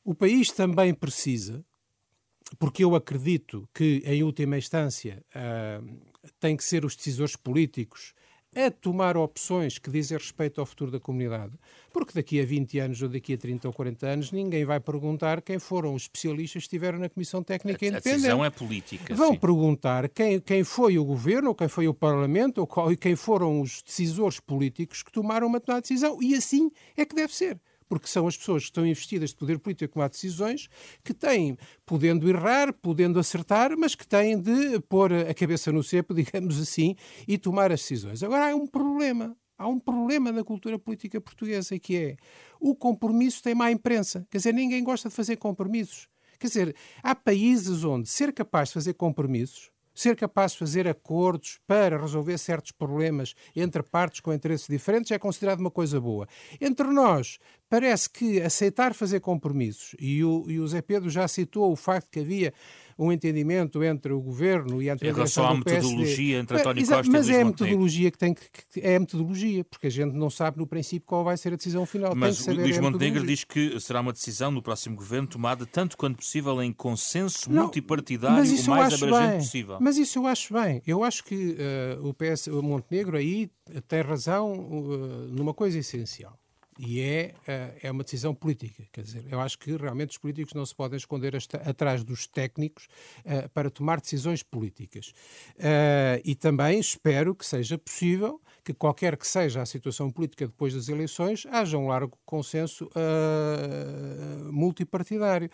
O 0.03 0.15
país 0.15 0.51
também 0.51 0.93
precisa, 0.93 1.63
porque 2.57 2.83
eu 2.83 2.95
acredito 2.95 3.67
que, 3.73 4.01
em 4.05 4.23
última 4.23 4.57
instância, 4.57 5.23
uh, 5.35 5.99
tem 6.39 6.55
que 6.55 6.63
ser 6.63 6.85
os 6.85 6.95
decisores 6.95 7.35
políticos 7.35 8.13
a 8.55 8.69
tomar 8.69 9.15
opções 9.15 9.77
que 9.77 9.89
dizem 9.89 10.17
respeito 10.17 10.59
ao 10.59 10.65
futuro 10.65 10.91
da 10.91 10.99
comunidade. 10.99 11.53
Porque 11.93 12.13
daqui 12.13 12.39
a 12.41 12.45
20 12.45 12.79
anos 12.79 13.01
ou 13.01 13.09
daqui 13.09 13.33
a 13.33 13.37
30 13.37 13.67
ou 13.67 13.73
40 13.73 14.07
anos 14.07 14.31
ninguém 14.31 14.65
vai 14.65 14.79
perguntar 14.79 15.41
quem 15.41 15.57
foram 15.57 15.93
os 15.93 16.03
especialistas 16.03 16.63
que 16.63 16.67
estiveram 16.67 16.99
na 16.99 17.09
Comissão 17.09 17.41
Técnica 17.41 17.85
a, 17.85 17.87
Independente. 17.87 18.09
A 18.09 18.17
decisão 18.17 18.45
é 18.45 18.49
política. 18.49 19.15
Vão 19.15 19.31
sim. 19.31 19.39
perguntar 19.39 20.09
quem, 20.09 20.39
quem 20.39 20.63
foi 20.63 20.97
o 20.97 21.05
governo, 21.05 21.49
ou 21.49 21.55
quem 21.55 21.67
foi 21.67 21.87
o 21.87 21.93
Parlamento, 21.93 22.59
ou 22.59 22.67
qual, 22.67 22.95
quem 22.97 23.15
foram 23.15 23.61
os 23.61 23.81
decisores 23.81 24.39
políticos 24.39 25.01
que 25.01 25.11
tomaram 25.11 25.47
uma 25.47 25.59
determinada 25.59 25.81
decisão. 25.81 26.21
E 26.21 26.35
assim 26.35 26.71
é 26.97 27.05
que 27.05 27.15
deve 27.15 27.33
ser 27.33 27.59
porque 27.91 28.07
são 28.07 28.25
as 28.25 28.37
pessoas 28.37 28.63
que 28.63 28.69
estão 28.69 28.87
investidas 28.87 29.31
de 29.31 29.35
poder 29.35 29.59
político 29.59 29.99
a 29.99 30.07
decisões 30.07 30.69
que 31.03 31.13
têm, 31.13 31.57
podendo 31.85 32.29
errar, 32.29 32.71
podendo 32.71 33.19
acertar, 33.19 33.77
mas 33.77 33.95
que 33.95 34.07
têm 34.07 34.39
de 34.39 34.79
pôr 34.87 35.11
a 35.11 35.33
cabeça 35.33 35.73
no 35.73 35.83
cepo, 35.83 36.13
digamos 36.15 36.57
assim, 36.57 36.95
e 37.27 37.37
tomar 37.37 37.69
as 37.69 37.81
decisões. 37.81 38.23
Agora 38.23 38.49
há 38.49 38.55
um 38.55 38.65
problema. 38.65 39.35
Há 39.57 39.67
um 39.67 39.77
problema 39.77 40.31
na 40.31 40.41
cultura 40.41 40.79
política 40.79 41.19
portuguesa 41.19 41.77
que 41.77 41.97
é 41.97 42.17
o 42.61 42.73
compromisso 42.73 43.43
tem 43.43 43.53
má 43.53 43.69
imprensa. 43.69 44.25
Quer 44.31 44.37
dizer, 44.37 44.53
ninguém 44.53 44.81
gosta 44.85 45.09
de 45.09 45.13
fazer 45.13 45.35
compromissos. 45.35 46.07
Quer 46.39 46.47
dizer, 46.47 46.75
há 47.03 47.13
países 47.13 47.83
onde 47.83 48.07
ser 48.07 48.31
capaz 48.31 48.69
de 48.69 48.75
fazer 48.75 48.93
compromissos 48.93 49.69
ser 50.01 50.15
capaz 50.15 50.53
de 50.53 50.57
fazer 50.57 50.87
acordos 50.87 51.59
para 51.67 51.99
resolver 51.99 52.37
certos 52.37 52.71
problemas 52.71 53.35
entre 53.55 53.83
partes 53.83 54.19
com 54.19 54.33
interesses 54.33 54.67
diferentes 54.67 55.11
é 55.11 55.19
considerado 55.19 55.59
uma 55.59 55.69
coisa 55.69 56.01
boa. 56.01 56.27
Entre 56.59 56.87
nós, 56.87 57.37
parece 57.69 58.09
que 58.09 58.41
aceitar 58.41 58.93
fazer 58.93 59.19
compromissos, 59.19 59.95
e 59.99 60.23
o, 60.23 60.45
e 60.49 60.59
o 60.59 60.67
Zé 60.67 60.81
Pedro 60.81 61.09
já 61.09 61.27
citou 61.27 61.71
o 61.71 61.75
facto 61.75 62.09
que 62.09 62.19
havia 62.19 62.53
um 62.97 63.11
entendimento 63.11 63.83
entre 63.83 64.13
o 64.13 64.21
governo 64.21 64.81
e 64.81 64.89
a 64.89 64.95
Em 64.95 65.11
relação 65.11 65.47
à 65.47 65.53
metodologia 65.55 66.39
entre 66.39 66.57
António 66.59 66.85
Costa 66.85 67.11
mas 67.11 67.27
e 67.27 67.31
é 67.31 67.33
Luís 67.35 67.41
a 67.41 67.45
metodologia 67.45 68.11
que 68.11 68.17
tem 68.17 68.33
que, 68.33 68.41
que- 68.73 68.81
é 68.81 68.95
a 68.95 68.99
metodologia, 68.99 69.63
porque 69.63 69.87
a 69.87 69.89
gente 69.89 70.13
não 70.13 70.29
sabe 70.29 70.57
no 70.57 70.67
princípio 70.67 71.05
qual 71.05 71.23
vai 71.23 71.37
ser 71.37 71.53
a 71.53 71.55
decisão 71.55 71.85
final. 71.85 72.13
Mas 72.15 72.45
o 72.47 72.53
Luís 72.53 72.77
a 72.77 72.81
Montenegro 72.81 73.25
diz 73.25 73.43
que 73.43 73.79
será 73.79 74.01
uma 74.01 74.13
decisão 74.13 74.51
no 74.51 74.61
próximo 74.61 74.95
governo 74.95 75.27
tomada 75.27 75.65
tanto 75.65 75.97
quanto 75.97 76.17
possível 76.17 76.61
em 76.61 76.71
consenso 76.73 77.51
Não, 77.51 77.63
multipartidário 77.63 78.37
mas 78.37 78.67
o 78.67 78.69
mais 78.69 78.93
abrangente 78.93 79.29
bem. 79.31 79.39
possível. 79.39 79.77
Mas 79.79 79.97
isso 79.97 80.19
eu 80.19 80.27
acho 80.27 80.53
bem. 80.53 80.81
Eu 80.85 81.03
acho 81.03 81.23
que 81.23 81.55
eh, 81.57 81.97
o 82.01 82.13
PS, 82.13 82.47
o 82.47 82.61
Montenegro 82.61 83.17
aí 83.17 83.49
tem 83.87 84.01
razão 84.01 84.53
eh, 84.53 85.27
numa 85.31 85.53
coisa 85.53 85.77
essencial. 85.79 86.37
E 86.83 86.99
é, 86.99 87.35
eh, 87.47 87.77
é 87.83 87.91
uma 87.91 88.03
decisão 88.03 88.33
política. 88.33 88.83
Quer 88.91 89.03
dizer, 89.03 89.23
eu 89.29 89.39
acho 89.39 89.59
que 89.59 89.75
realmente 89.75 90.09
os 90.09 90.17
políticos 90.17 90.55
não 90.55 90.65
se 90.65 90.73
podem 90.73 90.97
esconder 90.97 91.35
atrás 91.63 92.03
dos 92.03 92.25
técnicos 92.25 92.87
eh, 93.23 93.47
para 93.49 93.69
tomar 93.69 94.01
decisões 94.01 94.41
políticas. 94.41 95.13
Eh, 95.59 96.19
e 96.25 96.33
também 96.33 96.79
espero 96.79 97.35
que 97.35 97.45
seja 97.45 97.77
possível 97.77 98.41
que 98.63 98.73
qualquer 98.73 99.15
que 99.15 99.27
seja 99.27 99.61
a 99.61 99.65
situação 99.65 100.09
política 100.09 100.47
depois 100.47 100.73
das 100.73 100.89
eleições, 100.89 101.45
haja 101.51 101.77
um 101.77 101.87
largo 101.87 102.17
consenso 102.25 102.89
eh, 102.95 104.51
multipartidário. 104.51 105.51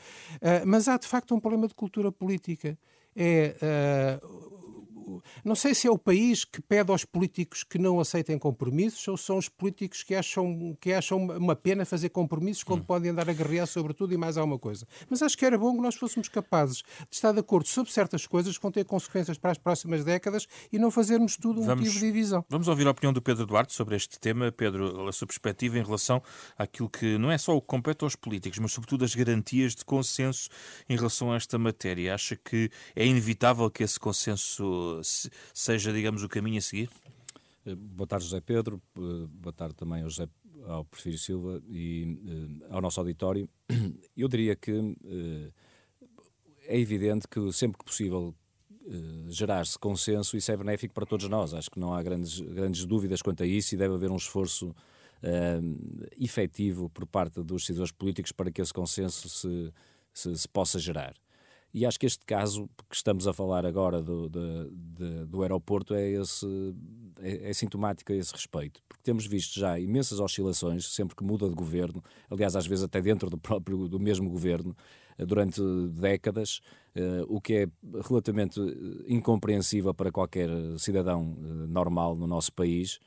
Mas 0.65 0.87
há 0.87 0.97
de 0.97 1.07
facto 1.07 1.35
um 1.35 1.39
problema 1.41 1.67
de 1.67 1.73
cultura 1.73 2.09
política. 2.09 2.77
É, 3.15 3.55
não 5.43 5.55
sei 5.55 5.73
se 5.73 5.87
é 5.87 5.91
o 5.91 5.97
país 5.97 6.43
que 6.45 6.61
pede 6.61 6.91
aos 6.91 7.05
políticos 7.05 7.63
que 7.63 7.77
não 7.77 7.99
aceitem 7.99 8.37
compromissos 8.37 9.07
ou 9.07 9.17
são 9.17 9.37
os 9.37 9.47
políticos 9.49 10.03
que 10.03 10.13
acham, 10.15 10.77
que 10.81 10.91
acham 10.93 11.17
uma 11.25 11.55
pena 11.55 11.85
fazer 11.85 12.09
compromissos 12.09 12.63
quando 12.63 12.83
podem 12.83 13.11
andar 13.11 13.29
a 13.29 13.33
guerrear 13.33 13.67
sobre 13.67 13.93
tudo 13.93 14.13
e 14.13 14.17
mais 14.17 14.37
alguma 14.37 14.59
coisa. 14.59 14.85
Mas 15.09 15.21
acho 15.21 15.37
que 15.37 15.45
era 15.45 15.57
bom 15.57 15.75
que 15.75 15.81
nós 15.81 15.95
fôssemos 15.95 16.27
capazes 16.29 16.77
de 16.77 16.83
estar 17.15 17.31
de 17.31 17.39
acordo 17.39 17.67
sobre 17.67 17.91
certas 17.91 18.25
coisas 18.27 18.57
que 18.57 18.61
vão 18.61 18.71
ter 18.71 18.85
consequências 18.85 19.37
para 19.37 19.51
as 19.51 19.57
próximas 19.57 20.03
décadas 20.03 20.47
e 20.71 20.77
não 20.79 20.91
fazermos 20.91 21.37
tudo 21.37 21.61
um 21.61 21.65
Vamos- 21.65 21.85
motivo 21.85 21.99
de 21.99 22.05
divisão. 22.05 22.45
Vamos 22.49 22.67
ouvir 22.67 22.87
a 22.87 22.91
opinião 22.91 23.13
do 23.13 23.21
Pedro 23.21 23.45
Duarte 23.45 23.73
sobre 23.73 23.95
este 23.95 24.19
tema. 24.19 24.51
Pedro, 24.51 25.07
a 25.07 25.11
sua 25.11 25.27
perspectiva 25.27 25.77
em 25.79 25.83
relação 25.83 26.21
àquilo 26.57 26.89
que 26.89 27.17
não 27.17 27.31
é 27.31 27.37
só 27.37 27.55
o 27.55 27.61
que 27.61 27.67
compete 27.67 28.03
aos 28.03 28.15
políticos, 28.15 28.59
mas 28.59 28.71
sobretudo 28.71 29.05
as 29.05 29.13
garantias 29.15 29.75
de 29.75 29.85
consenso 29.85 30.49
em 30.89 30.95
relação 30.95 31.31
a 31.31 31.35
esta 31.35 31.57
matéria. 31.57 32.13
Acha 32.15 32.35
que 32.35 32.69
é 32.95 33.05
inevitável 33.05 33.69
que 33.69 33.83
esse 33.83 33.99
consenso 33.99 34.96
se- 34.96 34.96
seja, 35.03 35.93
digamos, 35.93 36.23
o 36.23 36.29
caminho 36.29 36.57
a 36.57 36.61
seguir? 36.61 36.89
Eh, 37.65 37.75
Boa 37.75 38.07
tarde, 38.07 38.25
José 38.25 38.41
Pedro. 38.41 38.81
Eh, 38.97 39.27
Boa 39.29 39.53
tarde 39.53 39.75
também 39.75 40.03
ao, 40.03 40.09
José, 40.09 40.27
ao 40.65 40.85
Porfírio 40.85 41.19
Silva 41.19 41.61
e 41.69 42.17
eh, 42.61 42.65
ao 42.69 42.81
nosso 42.81 42.99
auditório. 42.99 43.49
Eu 44.15 44.27
diria 44.27 44.55
que 44.55 44.95
é 46.65 46.79
evidente 46.79 47.27
que 47.27 47.51
sempre 47.51 47.77
que 47.77 47.85
possível 47.85 48.35
gerar-se 49.27 49.77
consenso, 49.77 50.37
isso 50.37 50.49
é 50.49 50.55
benéfico 50.55 50.93
para 50.93 51.05
todos 51.05 51.27
nós. 51.27 51.53
Acho 51.53 51.69
que 51.69 51.79
não 51.79 51.93
há 51.93 52.01
grandes, 52.01 52.39
grandes 52.39 52.85
dúvidas 52.85 53.21
quanto 53.21 53.43
a 53.43 53.45
isso 53.45 53.75
e 53.75 53.77
deve 53.77 53.93
haver 53.93 54.09
um 54.09 54.15
esforço 54.15 54.73
eh, 55.21 55.59
efetivo 56.19 56.89
por 56.89 57.05
parte 57.07 57.41
dos 57.41 57.63
decisores 57.63 57.91
políticos 57.91 58.31
para 58.31 58.51
que 58.51 58.61
esse 58.61 58.73
consenso 58.73 59.27
se, 59.27 59.73
se, 60.13 60.37
se 60.37 60.47
possa 60.47 60.77
gerar. 60.77 61.15
E 61.73 61.85
acho 61.85 61.99
que 61.99 62.05
este 62.05 62.25
caso 62.25 62.69
que 62.89 62.95
estamos 62.95 63.27
a 63.27 63.33
falar 63.33 63.65
agora 63.65 64.01
do, 64.01 64.29
do, 64.29 65.27
do 65.27 65.41
aeroporto 65.41 65.93
é, 65.93 66.09
esse, 66.09 66.45
é, 67.19 67.49
é, 67.49 67.53
sintomático 67.53 68.11
a 68.11 68.15
esse 68.15 68.31
respeito, 68.33 68.81
porque 68.87 69.03
temos 69.03 69.27
visto 69.27 69.59
já 69.59 69.77
imensas 69.79 70.19
oscilações 70.19 70.87
sempre 70.87 71.15
que 71.15 71.23
muda 71.23 71.47
de 71.47 71.55
governo, 71.55 72.03
aliás, 72.29 72.55
às 72.55 72.65
vezes 72.65 72.83
até 72.83 73.01
dentro 73.01 73.29
do 73.29 73.37
próprio 73.37 73.87
do 73.87 73.99
mesmo 73.99 74.29
governo, 74.29 74.75
eh, 75.17 75.25
durante 75.25 75.61
décadas, 75.91 76.61
uh, 76.95 77.25
o 77.27 77.41
que 77.41 77.53
é 77.53 77.67
relativamente 78.07 78.59
incompreensível 79.07 79.93
para 79.93 80.11
qualquer 80.11 80.49
cidadão 80.77 81.23
normal 81.67 82.15
no 82.15 82.27
nosso 82.27 82.51
país. 82.53 82.99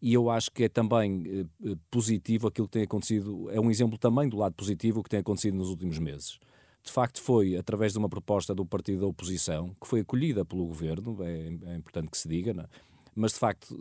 E 0.00 0.14
eu 0.14 0.30
acho 0.30 0.52
que 0.52 0.64
é 0.64 0.68
também 0.68 1.48
positivo 1.90 2.46
aquilo 2.46 2.68
que 2.68 2.74
tem 2.74 2.82
acontecido, 2.84 3.50
é 3.50 3.60
um 3.60 3.68
exemplo 3.68 3.98
também 3.98 4.28
do 4.28 4.36
lado 4.36 4.54
positivo 4.54 5.02
que 5.02 5.10
tem 5.10 5.18
acontecido 5.18 5.56
nos 5.56 5.68
últimos 5.68 5.98
meses 5.98 6.38
de 6.86 6.92
facto 6.92 7.20
foi 7.20 7.56
através 7.56 7.92
de 7.92 7.98
uma 7.98 8.08
proposta 8.08 8.54
do 8.54 8.64
partido 8.64 9.00
da 9.00 9.06
oposição, 9.06 9.74
que 9.80 9.86
foi 9.86 10.00
acolhida 10.00 10.44
pelo 10.44 10.64
governo, 10.66 11.18
é, 11.22 11.72
é 11.72 11.76
importante 11.76 12.10
que 12.10 12.18
se 12.18 12.28
diga, 12.28 12.52
é? 12.52 12.66
mas 13.14 13.32
de 13.32 13.38
facto, 13.38 13.74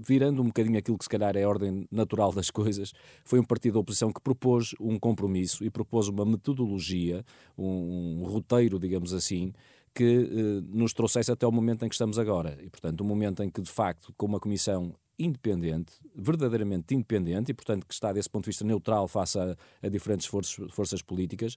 virando 0.00 0.40
um 0.40 0.46
bocadinho 0.46 0.78
aquilo 0.78 0.96
que 0.96 1.04
se 1.04 1.10
calhar 1.10 1.36
é 1.36 1.42
a 1.42 1.48
ordem 1.48 1.86
natural 1.90 2.32
das 2.32 2.50
coisas, 2.50 2.92
foi 3.24 3.38
um 3.40 3.44
partido 3.44 3.74
da 3.74 3.80
oposição 3.80 4.12
que 4.12 4.20
propôs 4.20 4.74
um 4.80 4.98
compromisso 4.98 5.64
e 5.64 5.70
propôs 5.70 6.08
uma 6.08 6.24
metodologia, 6.24 7.24
um, 7.58 8.22
um 8.22 8.24
roteiro, 8.24 8.78
digamos 8.78 9.12
assim, 9.12 9.52
que 9.92 10.04
eh, 10.04 10.66
nos 10.68 10.92
trouxesse 10.92 11.32
até 11.32 11.44
o 11.44 11.50
momento 11.50 11.84
em 11.84 11.88
que 11.88 11.94
estamos 11.94 12.18
agora. 12.18 12.56
E, 12.62 12.70
portanto, 12.70 13.00
o 13.00 13.04
momento 13.04 13.42
em 13.42 13.50
que, 13.50 13.60
de 13.60 13.70
facto, 13.70 14.14
com 14.16 14.26
uma 14.26 14.38
comissão 14.38 14.94
independente, 15.22 15.92
verdadeiramente 16.14 16.94
independente, 16.94 17.50
e 17.50 17.54
portanto 17.54 17.86
que 17.86 17.94
está 17.94 18.12
desse 18.12 18.28
ponto 18.28 18.44
de 18.44 18.50
vista 18.50 18.64
neutral 18.64 19.06
face 19.06 19.38
a, 19.38 19.56
a 19.82 19.88
diferentes 19.88 20.26
forças, 20.26 20.72
forças 20.72 21.02
políticas, 21.02 21.56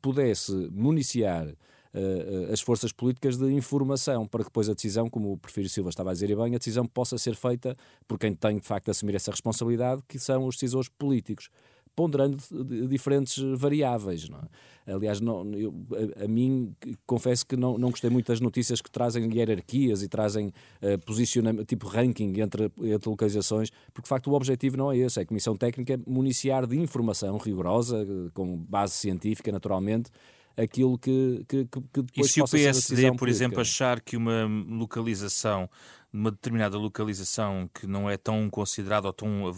pudesse 0.00 0.52
municiar 0.70 1.46
uh, 1.48 2.52
as 2.52 2.60
forças 2.60 2.92
políticas 2.92 3.36
de 3.36 3.52
informação 3.52 4.26
para 4.26 4.40
que 4.40 4.50
depois 4.50 4.68
a 4.68 4.74
decisão, 4.74 5.08
como 5.08 5.32
o 5.32 5.38
Prefiro 5.38 5.68
Silva 5.68 5.90
estava 5.90 6.10
a 6.10 6.12
dizer 6.12 6.34
bem, 6.36 6.54
a 6.54 6.58
decisão 6.58 6.86
possa 6.86 7.18
ser 7.18 7.34
feita 7.34 7.76
por 8.06 8.18
quem 8.18 8.34
tem 8.34 8.58
de 8.58 8.66
facto 8.66 8.86
de 8.86 8.90
assumir 8.90 9.14
essa 9.14 9.30
responsabilidade, 9.30 10.02
que 10.08 10.18
são 10.18 10.46
os 10.46 10.56
decisores 10.56 10.88
políticos 10.88 11.48
ponderando 12.00 12.38
diferentes 12.88 13.36
variáveis. 13.58 14.26
Não 14.26 14.38
é? 14.38 14.92
Aliás, 14.94 15.20
não, 15.20 15.44
eu, 15.52 15.74
a, 16.18 16.24
a, 16.24 16.28
mim, 16.28 16.74
confesso 17.06 17.44
que 17.44 17.54
não, 17.56 17.76
não 17.76 17.90
gostei 17.90 18.08
muito 18.08 18.28
das 18.28 18.40
notícias 18.40 18.80
que 18.80 18.90
trazem 18.90 19.30
hierarquias 19.30 20.02
e 20.02 20.08
trazem 20.08 20.48
uh, 20.48 20.98
posicionamento, 21.04 21.66
tipo 21.66 21.86
ranking 21.86 22.40
entre, 22.40 22.72
entre 22.78 23.10
localizações, 23.10 23.70
porque 23.92 24.06
de 24.06 24.08
facto 24.08 24.30
o 24.30 24.32
objetivo 24.32 24.78
não 24.78 24.90
é 24.90 24.96
esse, 24.96 25.18
é 25.18 25.22
a 25.22 25.26
Comissão 25.26 25.54
Técnica 25.54 26.00
municiar 26.06 26.66
de 26.66 26.78
informação 26.78 27.36
rigorosa, 27.36 28.06
com 28.32 28.56
base 28.56 28.94
científica, 28.94 29.52
naturalmente, 29.52 30.10
aquilo 30.56 30.98
que, 30.98 31.44
que, 31.48 31.64
que 31.66 32.02
depois 32.02 32.28
E 32.30 32.32
se 32.32 32.42
o 32.42 32.46
PSD, 32.46 33.08
por 33.10 33.18
política. 33.18 33.30
exemplo, 33.30 33.60
achar 33.60 34.00
que 34.00 34.16
uma 34.16 34.46
localização 34.68 35.68
numa 36.12 36.30
determinada 36.30 36.76
localização 36.76 37.70
que 37.72 37.86
não 37.86 38.10
é 38.10 38.16
tão 38.16 38.50
considerada 38.50 39.06
ou 39.06 39.12
tão 39.12 39.52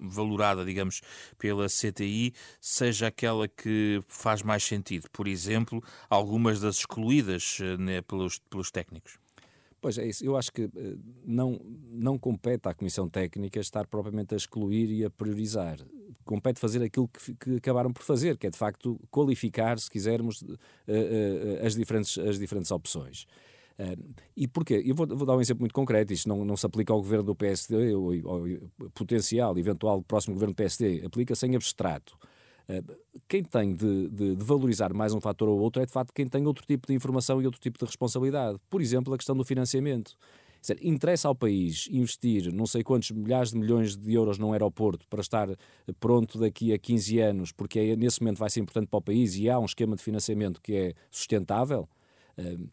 valorada, 0.00 0.64
digamos, 0.64 1.02
pela 1.36 1.66
CTI, 1.66 2.32
seja 2.60 3.08
aquela 3.08 3.46
que 3.46 4.00
faz 4.08 4.42
mais 4.42 4.64
sentido. 4.64 5.08
Por 5.12 5.28
exemplo, 5.28 5.82
algumas 6.08 6.60
das 6.60 6.76
excluídas 6.76 7.58
né, 7.78 8.00
pelos, 8.02 8.38
pelos 8.38 8.70
técnicos. 8.70 9.18
Pois 9.80 9.98
é 9.98 10.06
isso. 10.06 10.24
Eu 10.24 10.36
acho 10.36 10.52
que 10.52 10.62
eh, 10.62 10.96
não, 11.24 11.60
não 11.90 12.18
compete 12.18 12.66
à 12.68 12.74
Comissão 12.74 13.08
Técnica 13.08 13.60
estar 13.60 13.86
propriamente 13.86 14.34
a 14.34 14.36
excluir 14.36 14.90
e 14.90 15.04
a 15.04 15.10
priorizar. 15.10 15.78
Compete 16.24 16.60
fazer 16.60 16.82
aquilo 16.82 17.08
que, 17.08 17.34
que 17.34 17.56
acabaram 17.56 17.92
por 17.92 18.02
fazer, 18.02 18.36
que 18.36 18.46
é 18.46 18.50
de 18.50 18.58
facto 18.58 19.00
qualificar, 19.10 19.78
se 19.78 19.90
quisermos, 19.90 20.44
eh, 20.86 21.60
as 21.64 21.74
diferentes, 21.74 22.18
as 22.18 22.38
diferentes 22.38 22.70
opções. 22.70 23.26
Uh, 23.78 24.14
e 24.36 24.48
porquê? 24.48 24.82
Eu 24.84 24.94
vou, 24.94 25.06
vou, 25.06 25.24
dar 25.24 25.36
um 25.36 25.40
exemplo 25.40 25.60
muito 25.60 25.72
concreto. 25.72 26.12
Isto 26.12 26.28
não, 26.28 26.44
não 26.44 26.56
se 26.56 26.66
aplica 26.66 26.92
ao 26.92 27.00
governo 27.00 27.24
do 27.24 27.34
PSD, 27.34 27.94
ou, 27.94 28.12
ou 28.24 28.44
potencial, 28.92 29.56
eventual 29.56 30.02
próximo 30.02 30.34
governo 30.34 30.52
do 30.52 30.56
PSD. 30.56 31.02
Aplica-se 31.06 31.46
em 31.46 31.54
abstrato. 31.54 32.18
Quem 33.26 33.42
tem 33.42 33.74
de, 33.74 34.08
de, 34.08 34.36
de, 34.36 34.44
valorizar 34.44 34.92
mais 34.92 35.14
um 35.14 35.20
fator 35.20 35.48
ou 35.48 35.58
outro 35.58 35.80
é, 35.80 35.86
de 35.86 35.92
facto, 35.92 36.12
quem 36.12 36.26
tem 36.26 36.46
outro 36.46 36.66
tipo 36.66 36.86
de 36.86 36.92
informação 36.92 37.40
e 37.40 37.46
outro 37.46 37.60
tipo 37.60 37.78
de 37.78 37.84
responsabilidade. 37.86 38.58
Por 38.68 38.82
exemplo, 38.82 39.14
a 39.14 39.16
questão 39.16 39.34
do 39.34 39.44
financiamento. 39.44 40.16
Dizer, 40.60 40.78
interessa 40.82 41.28
ao 41.28 41.34
país 41.34 41.88
investir 41.90 42.52
não 42.52 42.66
sei 42.66 42.82
quantos 42.82 43.10
milhares 43.10 43.52
de 43.52 43.58
milhões 43.58 43.96
de 43.96 44.12
euros 44.12 44.38
num 44.38 44.52
aeroporto 44.52 45.06
para 45.08 45.20
estar 45.20 45.48
pronto 46.00 46.38
daqui 46.38 46.72
a 46.72 46.78
15 46.78 47.18
anos, 47.20 47.52
porque 47.52 47.78
é, 47.78 47.96
nesse 47.96 48.20
momento 48.20 48.38
vai 48.38 48.50
ser 48.50 48.60
importante 48.60 48.88
para 48.88 48.98
o 48.98 49.02
país 49.02 49.36
e 49.36 49.48
há 49.48 49.58
um 49.58 49.64
esquema 49.64 49.96
de 49.96 50.02
financiamento 50.02 50.60
que 50.60 50.74
é 50.74 50.94
sustentável. 51.10 51.88
Uh, 52.36 52.68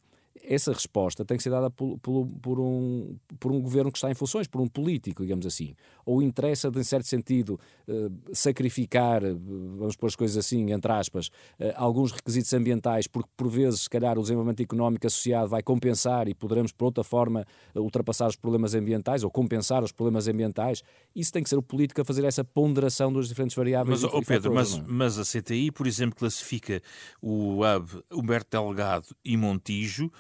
essa 0.48 0.72
resposta 0.72 1.26
tem 1.26 1.38
que 1.38 1.44
ser 1.44 1.50
dada 1.50 1.70
por, 1.70 1.98
por, 2.00 2.28
por, 2.42 2.60
um, 2.60 3.16
por 3.40 3.52
um 3.52 3.62
governo 3.62 3.92
que 3.92 3.98
está 3.98 4.10
em 4.10 4.16
funções, 4.16 4.48
por 4.48 4.62
um 4.62 4.68
político, 4.68 5.24
digamos 5.24 5.46
assim. 5.46 5.76
Ou 6.06 6.22
interessa, 6.22 6.70
de, 6.70 6.80
em 6.80 6.84
certo 6.84 7.08
sentido, 7.08 7.60
uh, 7.88 8.12
sacrificar, 8.34 9.24
eh, 9.24 9.34
vamos 9.34 9.96
pôr 9.96 10.08
as 10.08 10.16
coisas 10.16 10.38
assim, 10.38 10.72
entre 10.72 10.92
aspas, 10.92 11.28
uh, 11.28 11.74
alguns 11.76 12.12
requisitos 12.12 12.54
ambientais, 12.54 13.08
porque 13.08 13.30
por 13.36 13.50
vezes, 13.50 13.82
se 13.82 13.90
calhar, 13.90 14.18
o 14.18 14.22
desenvolvimento 14.22 14.62
económico 14.62 15.08
associado 15.08 15.50
vai 15.50 15.64
compensar 15.64 16.28
e 16.28 16.34
poderemos, 16.34 16.72
por 16.72 16.86
outra 16.86 17.04
forma, 17.04 17.46
ultrapassar 17.76 18.28
os 18.28 18.36
problemas 18.36 18.76
ambientais 18.76 19.24
ou 19.24 19.32
compensar 19.32 19.84
os 19.84 19.92
problemas 19.92 20.28
ambientais. 20.28 20.84
Isso 21.16 21.32
tem 21.32 21.44
que 21.44 21.50
ser 21.50 21.58
o 21.58 21.64
político 21.64 22.02
a 22.02 22.06
fazer 22.06 22.24
essa 22.26 22.44
ponderação 22.44 23.12
das 23.12 23.28
diferentes 23.28 23.56
variáveis. 23.56 24.02
Mas, 24.02 24.14
oh 24.14 24.22
Pedro, 24.22 24.54
mas, 24.54 24.78
é? 24.78 24.84
mas 24.88 25.20
a 25.20 25.24
CTI, 25.24 25.72
por 25.72 25.88
exemplo, 25.88 26.16
classifica 26.16 26.82
o 27.22 27.62
hub 27.64 28.04
Humberto 28.12 28.50
Delgado 28.52 29.08
e 29.24 29.36
Montijo 29.38 30.12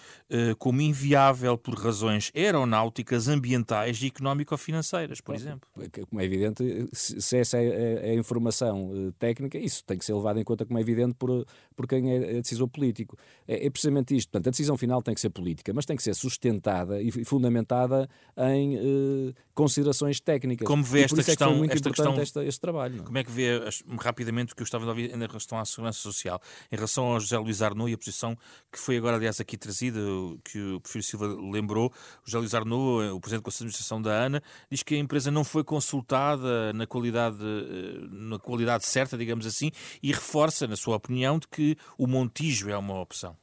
como 0.57 0.81
inviável 0.81 1.57
por 1.57 1.75
razões 1.75 2.31
aeronáuticas, 2.35 3.27
ambientais 3.27 4.01
e 4.01 4.07
económico-financeiras, 4.07 5.21
por 5.21 5.35
exemplo. 5.35 5.69
Como 6.09 6.21
é 6.21 6.25
evidente, 6.25 6.63
se 6.93 7.37
essa 7.37 7.57
é, 7.57 8.09
é 8.09 8.11
a 8.11 8.15
informação 8.15 8.91
uh, 8.91 9.11
técnica, 9.13 9.57
isso 9.57 9.83
tem 9.83 9.97
que 9.97 10.05
ser 10.05 10.13
levado 10.13 10.39
em 10.39 10.43
conta 10.43 10.65
como 10.65 10.77
é 10.77 10.81
evidente 10.81 11.15
por, 11.15 11.45
por 11.75 11.87
quem 11.87 12.11
é, 12.11 12.37
é 12.37 12.41
decisor 12.41 12.67
político. 12.67 13.17
É, 13.47 13.65
é, 13.65 13.69
precisamente 13.69 14.15
isto. 14.15 14.29
Portanto, 14.29 14.47
a 14.47 14.51
decisão 14.51 14.77
final 14.77 15.01
tem 15.01 15.13
que 15.13 15.21
ser 15.21 15.29
política, 15.29 15.73
mas 15.73 15.85
tem 15.85 15.95
que 15.95 16.03
ser 16.03 16.13
sustentada 16.15 17.01
e 17.01 17.11
fundamentada 17.25 18.09
em 18.37 18.77
uh, 18.77 19.33
considerações 19.53 20.19
técnicas. 20.19 20.67
Como 20.67 20.83
vê 20.83 21.03
esta 21.03 21.21
é 21.21 21.23
questão? 21.23 21.51
É 21.51 21.55
muito 21.55 21.73
esta 21.73 21.89
questão, 21.89 22.21
este, 22.21 22.39
este 22.39 22.61
trabalho. 22.61 23.03
Como 23.03 23.17
é 23.17 23.23
que 23.23 23.31
vê 23.31 23.59
rapidamente 23.99 24.53
o 24.53 24.55
que 24.55 24.61
eu 24.61 24.65
estava 24.65 24.85
a 24.85 24.89
ouvir 24.89 25.13
em 25.13 25.19
relação 25.19 25.59
à 25.59 25.65
segurança 25.65 25.99
social, 25.99 26.41
em 26.71 26.75
relação 26.75 27.05
ao 27.05 27.19
José 27.19 27.37
Luís 27.37 27.61
Arnaud 27.61 27.89
e 27.89 27.93
a 27.93 27.97
posição 27.97 28.37
que 28.71 28.79
foi 28.79 28.97
agora, 28.97 29.15
aliás, 29.15 29.39
aqui 29.39 29.57
trazida, 29.57 29.99
que 30.43 30.59
o 30.73 30.79
Prefiro 30.81 31.03
Silva 31.03 31.27
lembrou, 31.27 31.87
o 31.87 32.29
José 32.29 32.37
Luís 32.39 32.53
Arnaud, 32.53 33.09
o 33.11 33.19
Presidente 33.19 33.41
do 33.41 33.45
Conselho 33.45 33.69
de 33.69 33.75
Administração 33.75 34.01
da 34.01 34.25
ANA, 34.25 34.43
diz 34.69 34.83
que 34.83 34.95
a 34.95 34.97
empresa 34.97 35.31
não 35.31 35.43
foi 35.43 35.63
consultada 35.63 36.73
na 36.73 36.85
qualidade, 36.87 37.37
eh, 37.41 38.07
na 38.09 38.39
qualidade 38.39 38.85
certa, 38.85 39.17
digamos 39.17 39.45
assim, 39.45 39.71
e 40.01 40.11
reforça, 40.11 40.67
na 40.67 40.75
sua 40.75 40.95
opinião, 40.95 41.39
de 41.39 41.47
que 41.47 41.77
o 41.97 42.07
Montijo 42.07 42.69
é 42.69 42.77
uma 42.77 42.99
opção. 42.99 43.35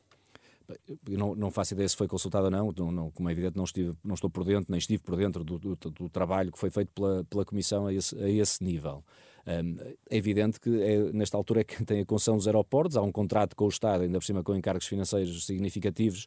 Eu 1.09 1.19
não, 1.19 1.35
não, 1.35 1.51
faço 1.51 1.75
ideia 1.75 1.89
se 1.89 1.97
foi 1.97 2.09
consultado 2.09 2.47
ou 2.47 2.51
não, 2.51 2.73
não, 2.77 2.93
não, 2.93 3.11
como 3.11 3.29
é 3.29 3.33
evidente, 3.33 3.57
não, 3.57 3.65
estive, 3.65 3.95
não 4.03 4.15
estou 4.15 4.31
por 4.31 4.45
dentro, 4.45 4.67
nem 4.71 4.79
estive 4.79 5.03
por 5.03 5.17
dentro 5.17 5.45
do, 5.45 5.59
do, 5.59 5.77
do 5.77 6.09
trabalho 6.09 6.53
que 6.53 6.59
foi 6.59 6.71
feito 6.71 6.91
pela, 6.95 7.25
pela 7.25 7.45
Comissão 7.45 7.87
a 7.87 7.93
esse, 7.93 8.17
a 8.17 8.29
esse 8.29 8.63
nível. 8.63 9.05
Um, 9.47 9.77
é 10.09 10.17
evidente 10.17 10.61
que 10.61 10.71
é, 10.81 11.13
nesta 11.13 11.37
altura 11.37 11.63
é 11.63 11.65
quem 11.65 11.85
tem 11.85 12.01
a 12.01 12.07
concessão 12.07 12.37
dos 12.37 12.47
aeroportos, 12.47 12.97
há 12.97 13.03
um 13.03 13.11
contrato 13.11 13.57
com 13.57 13.65
o 13.65 13.69
Estado, 13.69 14.03
ainda 14.03 14.19
por 14.19 14.25
cima 14.25 14.43
com 14.43 14.55
encargos 14.55 14.87
financeiros 14.87 15.45
significativos, 15.45 16.27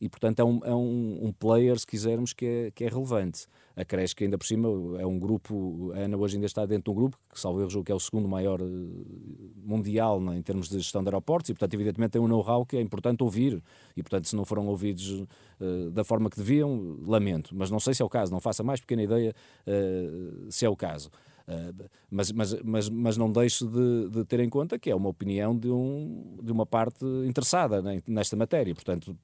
e 0.00 0.08
portanto 0.08 0.40
é 0.40 0.44
um, 0.44 0.60
é 0.64 0.74
um, 0.74 1.26
um 1.26 1.32
player, 1.32 1.78
se 1.78 1.86
quisermos, 1.86 2.32
que 2.32 2.46
é, 2.46 2.70
que 2.70 2.84
é 2.84 2.88
relevante. 2.88 3.46
A 3.74 3.84
Cresce, 3.84 4.16
que 4.16 4.24
ainda 4.24 4.38
por 4.38 4.46
cima 4.46 4.68
é 4.98 5.04
um 5.04 5.18
grupo, 5.18 5.92
a 5.94 5.98
ANA 5.98 6.16
hoje 6.16 6.36
ainda 6.36 6.46
está 6.46 6.64
dentro 6.64 6.84
de 6.84 6.90
um 6.90 6.94
grupo, 6.94 7.18
que 7.30 7.38
salvo 7.38 7.60
erro, 7.60 7.84
que 7.84 7.92
é 7.92 7.94
o 7.94 8.00
segundo 8.00 8.26
maior 8.26 8.58
eh, 8.60 8.64
mundial 9.62 10.18
né, 10.18 10.38
em 10.38 10.40
termos 10.40 10.70
de 10.70 10.78
gestão 10.78 11.02
de 11.02 11.08
aeroportos, 11.08 11.50
e 11.50 11.52
portanto, 11.52 11.74
evidentemente, 11.74 12.12
tem 12.12 12.22
um 12.22 12.26
know-how 12.26 12.64
que 12.64 12.78
é 12.78 12.80
importante 12.80 13.22
ouvir, 13.22 13.62
e 13.94 14.02
portanto, 14.02 14.28
se 14.28 14.34
não 14.34 14.46
foram 14.46 14.66
ouvidos 14.66 15.10
uh, 15.60 15.90
da 15.90 16.04
forma 16.04 16.30
que 16.30 16.38
deviam, 16.38 16.98
lamento, 17.04 17.54
mas 17.54 17.70
não 17.70 17.78
sei 17.78 17.92
se 17.92 18.00
é 18.00 18.04
o 18.04 18.08
caso, 18.08 18.32
não 18.32 18.40
faça 18.40 18.62
mais 18.62 18.80
pequena 18.80 19.02
ideia 19.02 19.34
uh, 19.66 20.50
se 20.50 20.64
é 20.64 20.68
o 20.70 20.76
caso. 20.76 21.10
Uh, 21.48 21.88
mas, 22.10 22.32
mas, 22.32 22.60
mas, 22.62 22.88
mas 22.88 23.16
não 23.16 23.30
deixo 23.30 23.66
de, 23.66 24.08
de, 24.08 24.24
ter 24.24 24.40
em 24.40 24.48
conta 24.48 24.78
que 24.78 24.90
é 24.90 24.94
uma 24.94 25.08
opinião 25.08 25.56
de, 25.56 25.70
um, 25.70 26.38
de 26.42 26.50
uma 26.50 26.66
parte 26.66 27.04
interessada 27.24 27.80
né, 27.80 28.02
nesta 28.06 28.34
matéria. 28.34 28.74
Portanto, 28.74 29.16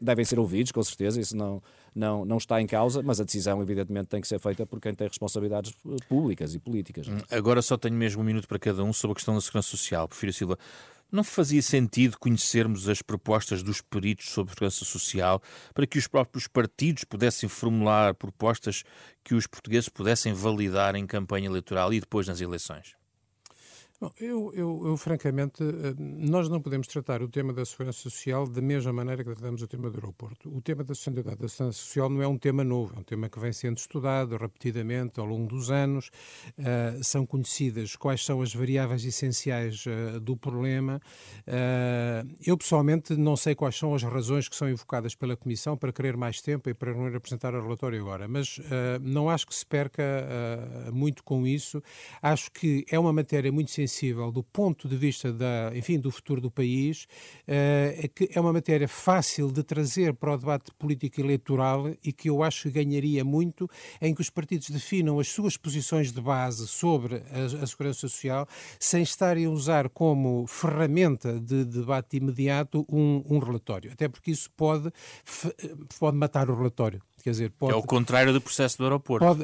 devem 0.00 0.24
ser 0.24 0.38
ouvidos, 0.38 0.72
com 0.72 0.82
certeza, 0.82 1.20
isso 1.20 1.36
não, 1.36 1.62
não, 1.94 2.24
não 2.24 2.38
está 2.38 2.60
em 2.60 2.66
causa, 2.66 3.02
mas 3.02 3.20
a 3.20 3.24
decisão, 3.24 3.60
evidentemente, 3.60 4.08
tem 4.08 4.20
que 4.20 4.28
ser 4.28 4.38
feita 4.38 4.64
por 4.64 4.80
quem 4.80 4.94
tem 4.94 5.06
responsabilidades 5.08 5.74
públicas 6.08 6.54
e 6.54 6.58
políticas. 6.58 7.06
Hum, 7.06 7.18
agora 7.30 7.60
só 7.60 7.76
tenho 7.76 7.94
mesmo 7.94 8.22
um 8.22 8.24
minuto 8.24 8.48
para 8.48 8.58
cada 8.58 8.82
um 8.82 8.92
sobre 8.92 9.12
a 9.12 9.14
questão 9.16 9.34
da 9.34 9.40
segurança 9.40 9.68
social. 9.68 10.08
Prefiro 10.08 10.32
Silva. 10.32 10.58
Não 11.10 11.22
fazia 11.22 11.62
sentido 11.62 12.18
conhecermos 12.18 12.88
as 12.88 13.00
propostas 13.00 13.62
dos 13.62 13.80
peritos 13.80 14.28
sobre 14.30 14.52
segurança 14.52 14.84
social 14.84 15.40
para 15.72 15.86
que 15.86 15.98
os 15.98 16.08
próprios 16.08 16.48
partidos 16.48 17.04
pudessem 17.04 17.48
formular 17.48 18.14
propostas 18.14 18.82
que 19.22 19.34
os 19.34 19.46
portugueses 19.46 19.88
pudessem 19.88 20.32
validar 20.32 20.96
em 20.96 21.06
campanha 21.06 21.46
eleitoral 21.46 21.92
e 21.94 22.00
depois 22.00 22.26
nas 22.26 22.40
eleições? 22.40 22.96
Bom, 23.98 24.12
eu, 24.20 24.52
eu, 24.52 24.82
eu, 24.88 24.96
francamente, 24.98 25.62
eh, 25.62 25.94
nós 25.96 26.50
não 26.50 26.60
podemos 26.60 26.86
tratar 26.86 27.22
o 27.22 27.28
tema 27.28 27.50
da 27.50 27.64
segurança 27.64 27.98
social 27.98 28.46
da 28.46 28.60
mesma 28.60 28.92
maneira 28.92 29.24
que 29.24 29.30
tratamos 29.30 29.62
o 29.62 29.66
tema 29.66 29.88
do 29.88 29.96
aeroporto. 29.96 30.54
O 30.54 30.60
tema 30.60 30.84
da 30.84 30.94
segurança 30.94 31.72
social 31.72 32.10
não 32.10 32.20
é 32.20 32.28
um 32.28 32.36
tema 32.36 32.62
novo, 32.62 32.92
é 32.94 33.00
um 33.00 33.02
tema 33.02 33.30
que 33.30 33.40
vem 33.40 33.54
sendo 33.54 33.78
estudado 33.78 34.36
repetidamente 34.36 35.18
ao 35.18 35.24
longo 35.24 35.46
dos 35.46 35.70
anos. 35.70 36.10
Uh, 36.58 37.02
são 37.02 37.24
conhecidas 37.24 37.96
quais 37.96 38.22
são 38.22 38.42
as 38.42 38.54
variáveis 38.54 39.02
essenciais 39.02 39.86
uh, 39.86 40.20
do 40.20 40.36
problema. 40.36 41.00
Uh, 41.46 42.28
eu, 42.46 42.58
pessoalmente, 42.58 43.16
não 43.16 43.34
sei 43.34 43.54
quais 43.54 43.78
são 43.78 43.94
as 43.94 44.02
razões 44.02 44.46
que 44.46 44.56
são 44.56 44.68
invocadas 44.68 45.14
pela 45.14 45.38
Comissão 45.38 45.74
para 45.74 45.90
querer 45.90 46.18
mais 46.18 46.42
tempo 46.42 46.68
e 46.68 46.74
para 46.74 46.92
não 46.92 47.08
ir 47.08 47.16
apresentar 47.16 47.54
o 47.54 47.62
relatório 47.62 47.98
agora, 47.98 48.28
mas 48.28 48.60
não 49.00 49.30
acho 49.30 49.46
que 49.46 49.54
se 49.54 49.64
perca 49.64 50.02
muito 50.92 51.22
com 51.24 51.46
isso. 51.46 51.82
Acho 52.20 52.50
que 52.50 52.84
é 52.90 52.98
uma 52.98 53.12
matéria 53.12 53.50
muito 53.50 53.70
sensível 53.70 53.85
sensível 53.86 54.30
do 54.30 54.42
ponto 54.42 54.88
de 54.88 54.96
vista 54.96 55.32
da, 55.32 55.70
enfim, 55.74 55.98
do 55.98 56.10
futuro 56.10 56.40
do 56.40 56.50
país, 56.50 57.06
eh, 57.46 58.00
é 58.04 58.08
que 58.08 58.28
é 58.34 58.40
uma 58.40 58.52
matéria 58.52 58.88
fácil 58.88 59.50
de 59.50 59.62
trazer 59.62 60.14
para 60.14 60.34
o 60.34 60.36
debate 60.36 60.70
político 60.78 61.20
eleitoral 61.20 61.90
e 62.04 62.12
que 62.12 62.28
eu 62.28 62.42
acho 62.42 62.64
que 62.64 62.70
ganharia 62.70 63.24
muito 63.24 63.68
em 64.00 64.14
que 64.14 64.20
os 64.20 64.30
partidos 64.30 64.70
definam 64.70 65.18
as 65.18 65.28
suas 65.28 65.56
posições 65.56 66.12
de 66.12 66.20
base 66.20 66.66
sobre 66.66 67.16
a, 67.16 67.62
a 67.62 67.66
segurança 67.66 68.00
social 68.00 68.46
sem 68.78 69.02
estarem 69.02 69.46
a 69.46 69.50
usar 69.50 69.88
como 69.88 70.46
ferramenta 70.46 71.40
de 71.40 71.64
debate 71.64 72.16
imediato 72.16 72.86
um, 72.88 73.22
um 73.28 73.38
relatório. 73.38 73.92
Até 73.92 74.08
porque 74.08 74.30
isso 74.30 74.50
pode, 74.56 74.90
pode 75.98 76.16
matar 76.16 76.50
o 76.50 76.56
relatório. 76.56 77.00
Quer 77.26 77.32
dizer, 77.32 77.50
pode, 77.50 77.72
é 77.72 77.76
o 77.76 77.82
contrário 77.82 78.32
do 78.32 78.40
processo 78.40 78.78
do 78.78 78.84
aeroporto. 78.84 79.26
Pode, 79.26 79.42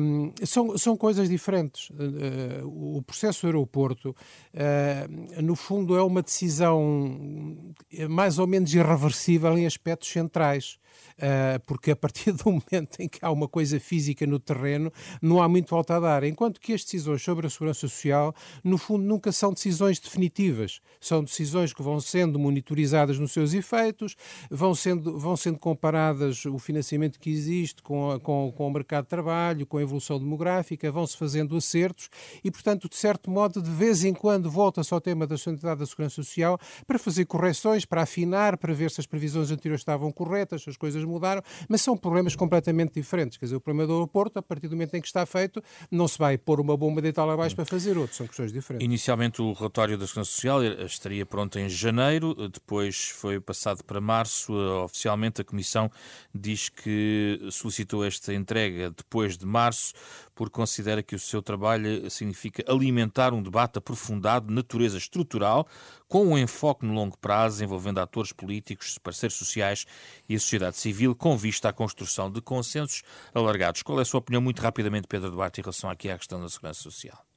um, 0.00 0.32
são, 0.46 0.78
são 0.78 0.96
coisas 0.96 1.28
diferentes. 1.28 1.90
Uh, 1.90 2.96
o 2.96 3.02
processo 3.02 3.40
do 3.40 3.46
aeroporto, 3.48 4.14
uh, 4.54 5.42
no 5.42 5.56
fundo, 5.56 5.98
é 5.98 6.02
uma 6.04 6.22
decisão 6.22 7.74
mais 8.08 8.38
ou 8.38 8.46
menos 8.46 8.72
irreversível 8.72 9.58
em 9.58 9.66
aspectos 9.66 10.08
centrais. 10.08 10.78
Uh, 11.18 11.60
porque 11.66 11.90
a 11.90 11.96
partir 11.96 12.32
do 12.32 12.44
momento 12.46 13.00
em 13.00 13.08
que 13.08 13.18
há 13.22 13.30
uma 13.30 13.48
coisa 13.48 13.78
física 13.80 14.26
no 14.26 14.38
terreno, 14.38 14.92
não 15.20 15.42
há 15.42 15.48
muito 15.48 15.70
volta 15.70 15.96
a 15.96 16.00
dar. 16.00 16.24
Enquanto 16.24 16.60
que 16.60 16.72
as 16.72 16.82
decisões 16.82 17.22
sobre 17.22 17.46
a 17.46 17.50
segurança 17.50 17.80
social, 17.80 18.34
no 18.62 18.78
fundo, 18.78 19.04
nunca 19.04 19.32
são 19.32 19.52
decisões 19.52 19.98
definitivas. 19.98 20.80
São 21.00 21.22
decisões 21.22 21.72
que 21.72 21.82
vão 21.82 22.00
sendo 22.00 22.38
monitorizadas 22.38 23.18
nos 23.18 23.32
seus 23.32 23.54
efeitos, 23.54 24.16
vão 24.50 24.74
sendo, 24.74 25.18
vão 25.18 25.36
sendo 25.36 25.58
comparadas 25.58 26.44
o 26.44 26.58
financiamento 26.58 27.18
que 27.18 27.30
existe 27.30 27.82
com, 27.82 28.10
a, 28.10 28.20
com, 28.20 28.52
com 28.56 28.66
o 28.66 28.70
mercado 28.70 29.04
de 29.04 29.10
trabalho, 29.10 29.66
com 29.66 29.78
a 29.78 29.82
evolução 29.82 30.18
demográfica, 30.18 30.90
vão-se 30.90 31.16
fazendo 31.16 31.56
acertos 31.56 32.08
e, 32.42 32.50
portanto, 32.50 32.88
de 32.88 32.96
certo 32.96 33.30
modo, 33.30 33.60
de 33.60 33.70
vez 33.70 34.04
em 34.04 34.14
quando 34.14 34.50
volta-se 34.50 34.92
ao 34.92 35.00
tema 35.00 35.26
da 35.26 35.36
sustentabilidade 35.36 35.80
da 35.80 35.86
segurança 35.86 36.16
social 36.16 36.58
para 36.86 36.98
fazer 36.98 37.24
correções, 37.24 37.84
para 37.84 38.02
afinar, 38.02 38.56
para 38.56 38.72
ver 38.72 38.90
se 38.90 39.00
as 39.00 39.06
previsões 39.06 39.50
anteriores 39.50 39.80
estavam 39.80 40.10
corretas, 40.10 40.62
se 40.62 40.70
as 40.70 40.76
coisas 40.76 40.87
mudaram, 41.04 41.42
mas 41.68 41.82
são 41.82 41.96
problemas 41.96 42.34
completamente 42.36 42.94
diferentes. 42.94 43.38
Quer 43.38 43.46
dizer, 43.46 43.56
o 43.56 43.60
problema 43.60 43.86
do 43.86 43.94
aeroporto, 43.94 44.38
a 44.38 44.42
partir 44.42 44.68
do 44.68 44.76
momento 44.76 44.94
em 44.94 45.00
que 45.00 45.06
está 45.06 45.24
feito, 45.26 45.62
não 45.90 46.06
se 46.06 46.18
vai 46.18 46.38
pôr 46.38 46.60
uma 46.60 46.76
bomba 46.76 47.00
de 47.02 47.12
tal 47.12 47.30
abaixo 47.30 47.54
para 47.54 47.64
fazer 47.64 47.98
outro, 47.98 48.16
são 48.16 48.26
questões 48.26 48.52
diferentes. 48.52 48.84
Inicialmente 48.84 49.42
o 49.42 49.52
relatório 49.52 49.96
da 49.98 50.06
Segurança 50.06 50.30
Social 50.30 50.62
estaria 50.64 51.24
pronto 51.24 51.58
em 51.58 51.68
janeiro, 51.68 52.34
depois 52.48 53.08
foi 53.08 53.40
passado 53.40 53.82
para 53.84 54.00
março. 54.00 54.52
Oficialmente 54.84 55.40
a 55.40 55.44
Comissão 55.44 55.90
diz 56.34 56.68
que 56.68 57.40
solicitou 57.50 58.04
esta 58.04 58.32
entrega 58.34 58.90
depois 58.90 59.36
de 59.36 59.46
março, 59.46 59.92
porque 60.38 60.54
considera 60.54 61.02
que 61.02 61.16
o 61.16 61.18
seu 61.18 61.42
trabalho 61.42 62.08
significa 62.08 62.62
alimentar 62.70 63.34
um 63.34 63.42
debate 63.42 63.76
aprofundado 63.76 64.46
de 64.46 64.54
natureza 64.54 64.96
estrutural, 64.96 65.66
com 66.06 66.28
um 66.28 66.38
enfoque 66.38 66.86
no 66.86 66.94
longo 66.94 67.18
prazo, 67.18 67.64
envolvendo 67.64 67.98
atores 67.98 68.30
políticos, 68.32 68.98
parceiros 68.98 69.36
sociais 69.36 69.84
e 70.28 70.36
a 70.36 70.38
sociedade 70.38 70.76
civil, 70.76 71.12
com 71.16 71.36
vista 71.36 71.70
à 71.70 71.72
construção 71.72 72.30
de 72.30 72.40
consensos 72.40 73.02
alargados. 73.34 73.82
Qual 73.82 73.98
é 73.98 74.02
a 74.02 74.04
sua 74.04 74.18
opinião, 74.20 74.40
muito 74.40 74.62
rapidamente, 74.62 75.08
Pedro 75.08 75.28
Duarte, 75.28 75.60
em 75.60 75.64
relação 75.64 75.90
aqui 75.90 76.08
à 76.08 76.16
questão 76.16 76.40
da 76.40 76.48
segurança 76.48 76.82
social? 76.84 77.27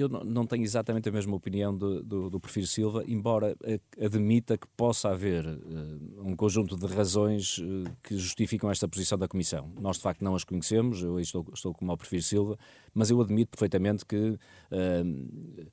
Eu 0.00 0.08
não 0.08 0.46
tenho 0.46 0.64
exatamente 0.64 1.08
a 1.08 1.12
mesma 1.12 1.36
opinião 1.36 1.76
do, 1.76 2.02
do, 2.02 2.30
do 2.30 2.40
Porfírio 2.40 2.66
Silva, 2.66 3.04
embora 3.06 3.56
admita 4.00 4.56
que 4.56 4.66
possa 4.76 5.10
haver 5.10 5.46
uh, 5.46 6.26
um 6.26 6.34
conjunto 6.34 6.76
de 6.76 6.86
razões 6.86 7.58
uh, 7.58 7.84
que 8.02 8.16
justificam 8.16 8.70
esta 8.70 8.88
posição 8.88 9.18
da 9.18 9.28
Comissão. 9.28 9.70
Nós, 9.80 9.96
de 9.96 10.02
facto, 10.02 10.22
não 10.22 10.34
as 10.34 10.44
conhecemos, 10.44 11.02
eu 11.02 11.20
estou, 11.20 11.46
estou 11.52 11.74
como 11.74 11.92
o 11.92 11.96
Porfírio 11.96 12.24
Silva, 12.24 12.58
mas 12.94 13.10
eu 13.10 13.20
admito 13.20 13.50
perfeitamente 13.50 14.04
que. 14.04 14.38
Uh, 14.72 15.70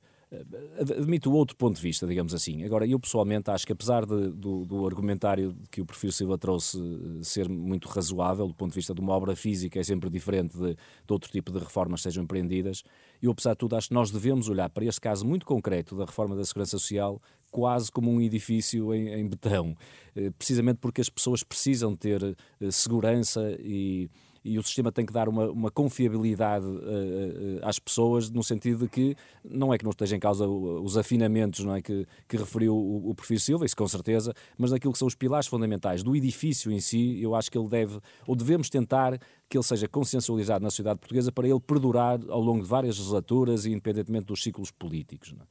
admito 0.78 1.32
outro 1.32 1.56
ponto 1.56 1.76
de 1.76 1.82
vista, 1.82 2.06
digamos 2.06 2.34
assim. 2.34 2.62
Agora, 2.64 2.86
eu 2.86 3.00
pessoalmente 3.00 3.50
acho 3.50 3.66
que, 3.66 3.72
apesar 3.72 4.04
de, 4.04 4.30
do, 4.30 4.64
do, 4.66 4.86
argumentário 4.86 5.56
que 5.70 5.80
o 5.80 5.86
perfil 5.86 6.12
Silva 6.12 6.36
trouxe 6.36 6.78
ser 7.22 7.48
muito 7.48 7.88
razoável, 7.88 8.46
do 8.46 8.54
ponto 8.54 8.70
de 8.70 8.76
vista 8.76 8.94
de 8.94 9.00
uma 9.00 9.14
obra 9.14 9.34
física, 9.34 9.80
é 9.80 9.82
sempre 9.82 10.10
diferente 10.10 10.56
de, 10.56 10.74
de 10.74 11.12
outro 11.12 11.30
tipo 11.30 11.50
de 11.50 11.58
reformas 11.58 12.00
que 12.00 12.04
sejam 12.04 12.24
empreendidas, 12.24 12.82
eu, 13.20 13.30
apesar 13.32 13.52
de 13.52 13.58
tudo, 13.58 13.76
acho 13.76 13.88
que 13.88 13.94
nós 13.94 14.10
devemos 14.10 14.48
olhar 14.48 14.68
para 14.70 14.84
este 14.84 15.00
caso 15.00 15.26
muito 15.26 15.44
concreto 15.44 15.96
da 15.96 16.04
reforma 16.04 16.36
da 16.36 16.44
Segurança 16.44 16.78
Social 16.78 17.20
quase 17.50 17.90
como 17.90 18.10
um 18.10 18.20
edifício 18.20 18.94
em, 18.94 19.08
em 19.08 19.26
betão, 19.26 19.74
eh, 20.14 20.30
precisamente 20.36 20.78
porque 20.80 21.00
as 21.00 21.08
pessoas 21.08 21.42
precisam 21.42 21.94
ter 21.94 22.22
eh, 22.60 22.70
segurança 22.70 23.56
e 23.60 24.10
e 24.48 24.58
o 24.58 24.62
sistema 24.62 24.90
tem 24.90 25.04
que 25.04 25.12
dar 25.12 25.28
uma, 25.28 25.50
uma 25.50 25.70
confiabilidade 25.70 26.66
uh, 26.66 27.60
às 27.62 27.78
pessoas, 27.78 28.30
no 28.30 28.42
sentido 28.42 28.84
de 28.84 28.88
que 28.88 29.16
não 29.44 29.72
é 29.72 29.78
que 29.78 29.84
não 29.84 29.90
esteja 29.90 30.16
em 30.16 30.18
causa 30.18 30.46
os 30.46 30.96
afinamentos 30.96 31.64
não 31.64 31.74
é, 31.74 31.82
que, 31.82 32.06
que 32.26 32.36
referiu 32.36 32.74
o, 32.74 33.10
o 33.10 33.14
Perfil 33.14 33.38
Silva, 33.38 33.66
isso 33.66 33.76
com 33.76 33.86
certeza, 33.86 34.32
mas 34.56 34.70
naquilo 34.70 34.92
que 34.92 34.98
são 34.98 35.06
os 35.06 35.14
pilares 35.14 35.46
fundamentais 35.46 36.02
do 36.02 36.16
edifício 36.16 36.72
em 36.72 36.80
si, 36.80 37.20
eu 37.20 37.34
acho 37.34 37.50
que 37.50 37.58
ele 37.58 37.68
deve, 37.68 38.00
ou 38.26 38.34
devemos 38.34 38.70
tentar 38.70 39.18
que 39.48 39.56
ele 39.56 39.64
seja 39.64 39.86
consensualizado 39.86 40.62
na 40.62 40.70
sociedade 40.70 40.98
portuguesa 40.98 41.30
para 41.30 41.46
ele 41.46 41.60
perdurar 41.60 42.18
ao 42.28 42.40
longo 42.40 42.62
de 42.62 42.68
várias 42.68 42.98
legislaturas 42.98 43.66
e 43.66 43.70
independentemente 43.70 44.26
dos 44.26 44.42
ciclos 44.42 44.70
políticos. 44.70 45.32
Não 45.32 45.42
é? 45.42 45.46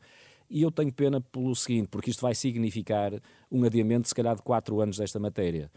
E 0.50 0.62
eu 0.62 0.72
tenho 0.72 0.93
pena 0.93 1.20
pelo 1.20 1.54
seguinte, 1.56 1.89
porque 1.89 2.10
isto 2.10 2.22
vai 2.22 2.34
significar 2.34 3.12
um 3.52 3.66
adiamento, 3.66 4.08
se 4.08 4.16
calhar, 4.16 4.36
de 4.36 4.41
quatro 4.41 4.80
anos 4.80 4.98
desta 4.98 5.20
matéria 5.20 5.70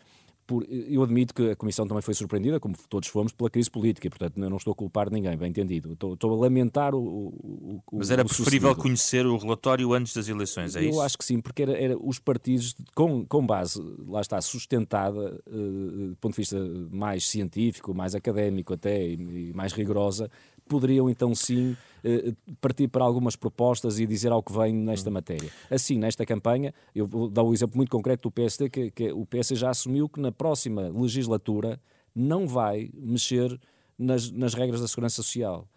por, 0.50 0.66
eu 0.68 1.00
admito 1.04 1.32
que 1.32 1.50
a 1.50 1.54
Comissão 1.54 1.86
também 1.86 2.02
foi 2.02 2.12
surpreendida, 2.12 2.58
como 2.58 2.74
todos 2.88 3.08
fomos, 3.08 3.32
pela 3.32 3.48
crise 3.48 3.70
política, 3.70 4.08
e, 4.08 4.10
portanto 4.10 4.36
eu 4.36 4.50
não 4.50 4.56
estou 4.56 4.72
a 4.72 4.74
culpar 4.74 5.08
ninguém, 5.08 5.36
bem 5.36 5.50
entendido. 5.50 5.92
Estou, 5.92 6.14
estou 6.14 6.32
a 6.32 6.36
lamentar 6.36 6.92
o, 6.92 6.98
o, 6.98 7.82
o 7.92 7.98
Mas 7.98 8.10
era 8.10 8.24
preferível 8.24 8.70
sucedido. 8.70 8.82
conhecer 8.82 9.26
o 9.26 9.36
relatório 9.36 9.92
antes 9.92 10.12
das 10.12 10.28
eleições, 10.28 10.74
é 10.74 10.80
eu 10.80 10.88
isso? 10.88 10.98
Eu 10.98 11.02
acho 11.02 11.16
que 11.16 11.24
sim, 11.24 11.40
porque 11.40 11.62
era, 11.62 11.78
era 11.80 11.96
os 11.96 12.18
partidos, 12.18 12.74
com, 12.96 13.24
com 13.24 13.46
base, 13.46 13.80
lá 14.08 14.20
está, 14.20 14.40
sustentada, 14.40 15.40
uh, 15.46 16.08
do 16.08 16.16
ponto 16.20 16.32
de 16.32 16.38
vista 16.38 16.58
mais 16.90 17.28
científico, 17.28 17.94
mais 17.94 18.16
académico 18.16 18.74
até, 18.74 19.06
e, 19.06 19.50
e 19.50 19.52
mais 19.54 19.72
rigorosa, 19.72 20.28
poderiam 20.70 21.10
então 21.10 21.34
sim 21.34 21.76
eh, 22.04 22.32
partir 22.60 22.86
para 22.86 23.04
algumas 23.04 23.34
propostas 23.34 23.98
e 23.98 24.06
dizer 24.06 24.30
ao 24.30 24.40
que 24.40 24.52
vem 24.52 24.72
nesta 24.72 25.10
matéria. 25.10 25.50
Assim, 25.68 25.98
nesta 25.98 26.24
campanha, 26.24 26.72
eu 26.94 27.06
vou 27.06 27.28
dar 27.28 27.42
um 27.42 27.52
exemplo 27.52 27.76
muito 27.76 27.90
concreto 27.90 28.22
do 28.28 28.30
PSD, 28.30 28.70
que, 28.70 28.90
que 28.92 29.12
o 29.12 29.26
PS 29.26 29.48
já 29.48 29.70
assumiu 29.70 30.08
que 30.08 30.20
na 30.20 30.30
próxima 30.30 30.88
legislatura 30.88 31.80
não 32.14 32.46
vai 32.46 32.88
mexer 32.94 33.60
nas, 33.98 34.30
nas 34.30 34.54
regras 34.54 34.80
da 34.80 34.86
segurança 34.86 35.16
social. 35.16 35.68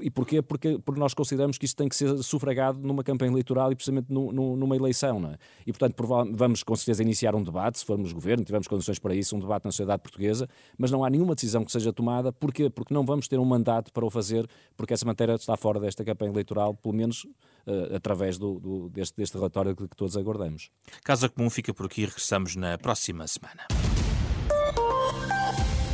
E 0.00 0.10
porquê? 0.10 0.42
Porque, 0.42 0.78
porque 0.78 1.00
nós 1.00 1.14
consideramos 1.14 1.56
que 1.56 1.64
isso 1.64 1.74
tem 1.74 1.88
que 1.88 1.96
ser 1.96 2.16
sufragado 2.22 2.78
numa 2.80 3.02
campanha 3.02 3.30
eleitoral 3.30 3.72
e 3.72 3.74
precisamente 3.74 4.12
no, 4.12 4.30
no, 4.30 4.56
numa 4.56 4.76
eleição. 4.76 5.24
É? 5.26 5.38
E, 5.66 5.72
portanto, 5.72 5.94
vamos 6.32 6.62
com 6.62 6.76
certeza 6.76 7.02
iniciar 7.02 7.34
um 7.34 7.42
debate, 7.42 7.78
se 7.78 7.84
formos 7.84 8.12
governo, 8.12 8.44
tivermos 8.44 8.68
condições 8.68 8.98
para 8.98 9.14
isso, 9.14 9.34
um 9.34 9.40
debate 9.40 9.64
na 9.64 9.70
sociedade 9.70 10.02
portuguesa, 10.02 10.48
mas 10.76 10.90
não 10.90 11.04
há 11.04 11.10
nenhuma 11.10 11.34
decisão 11.34 11.64
que 11.64 11.72
seja 11.72 11.92
tomada. 11.92 12.32
Porquê? 12.32 12.68
Porque 12.68 12.92
não 12.92 13.04
vamos 13.04 13.26
ter 13.26 13.38
um 13.38 13.44
mandato 13.44 13.92
para 13.92 14.04
o 14.04 14.10
fazer, 14.10 14.46
porque 14.76 14.92
essa 14.92 15.06
matéria 15.06 15.34
está 15.34 15.56
fora 15.56 15.80
desta 15.80 16.04
campanha 16.04 16.30
eleitoral, 16.30 16.74
pelo 16.74 16.94
menos 16.94 17.24
uh, 17.24 17.94
através 17.96 18.36
do, 18.36 18.60
do, 18.60 18.90
deste, 18.90 19.16
deste 19.16 19.34
relatório 19.36 19.74
que, 19.74 19.88
que 19.88 19.96
todos 19.96 20.16
aguardamos. 20.16 20.70
Casa 21.02 21.28
Comum 21.28 21.48
fica 21.48 21.72
por 21.72 21.86
aqui, 21.86 22.04
regressamos 22.04 22.56
na 22.56 22.76
próxima 22.76 23.26
semana. 23.26 23.93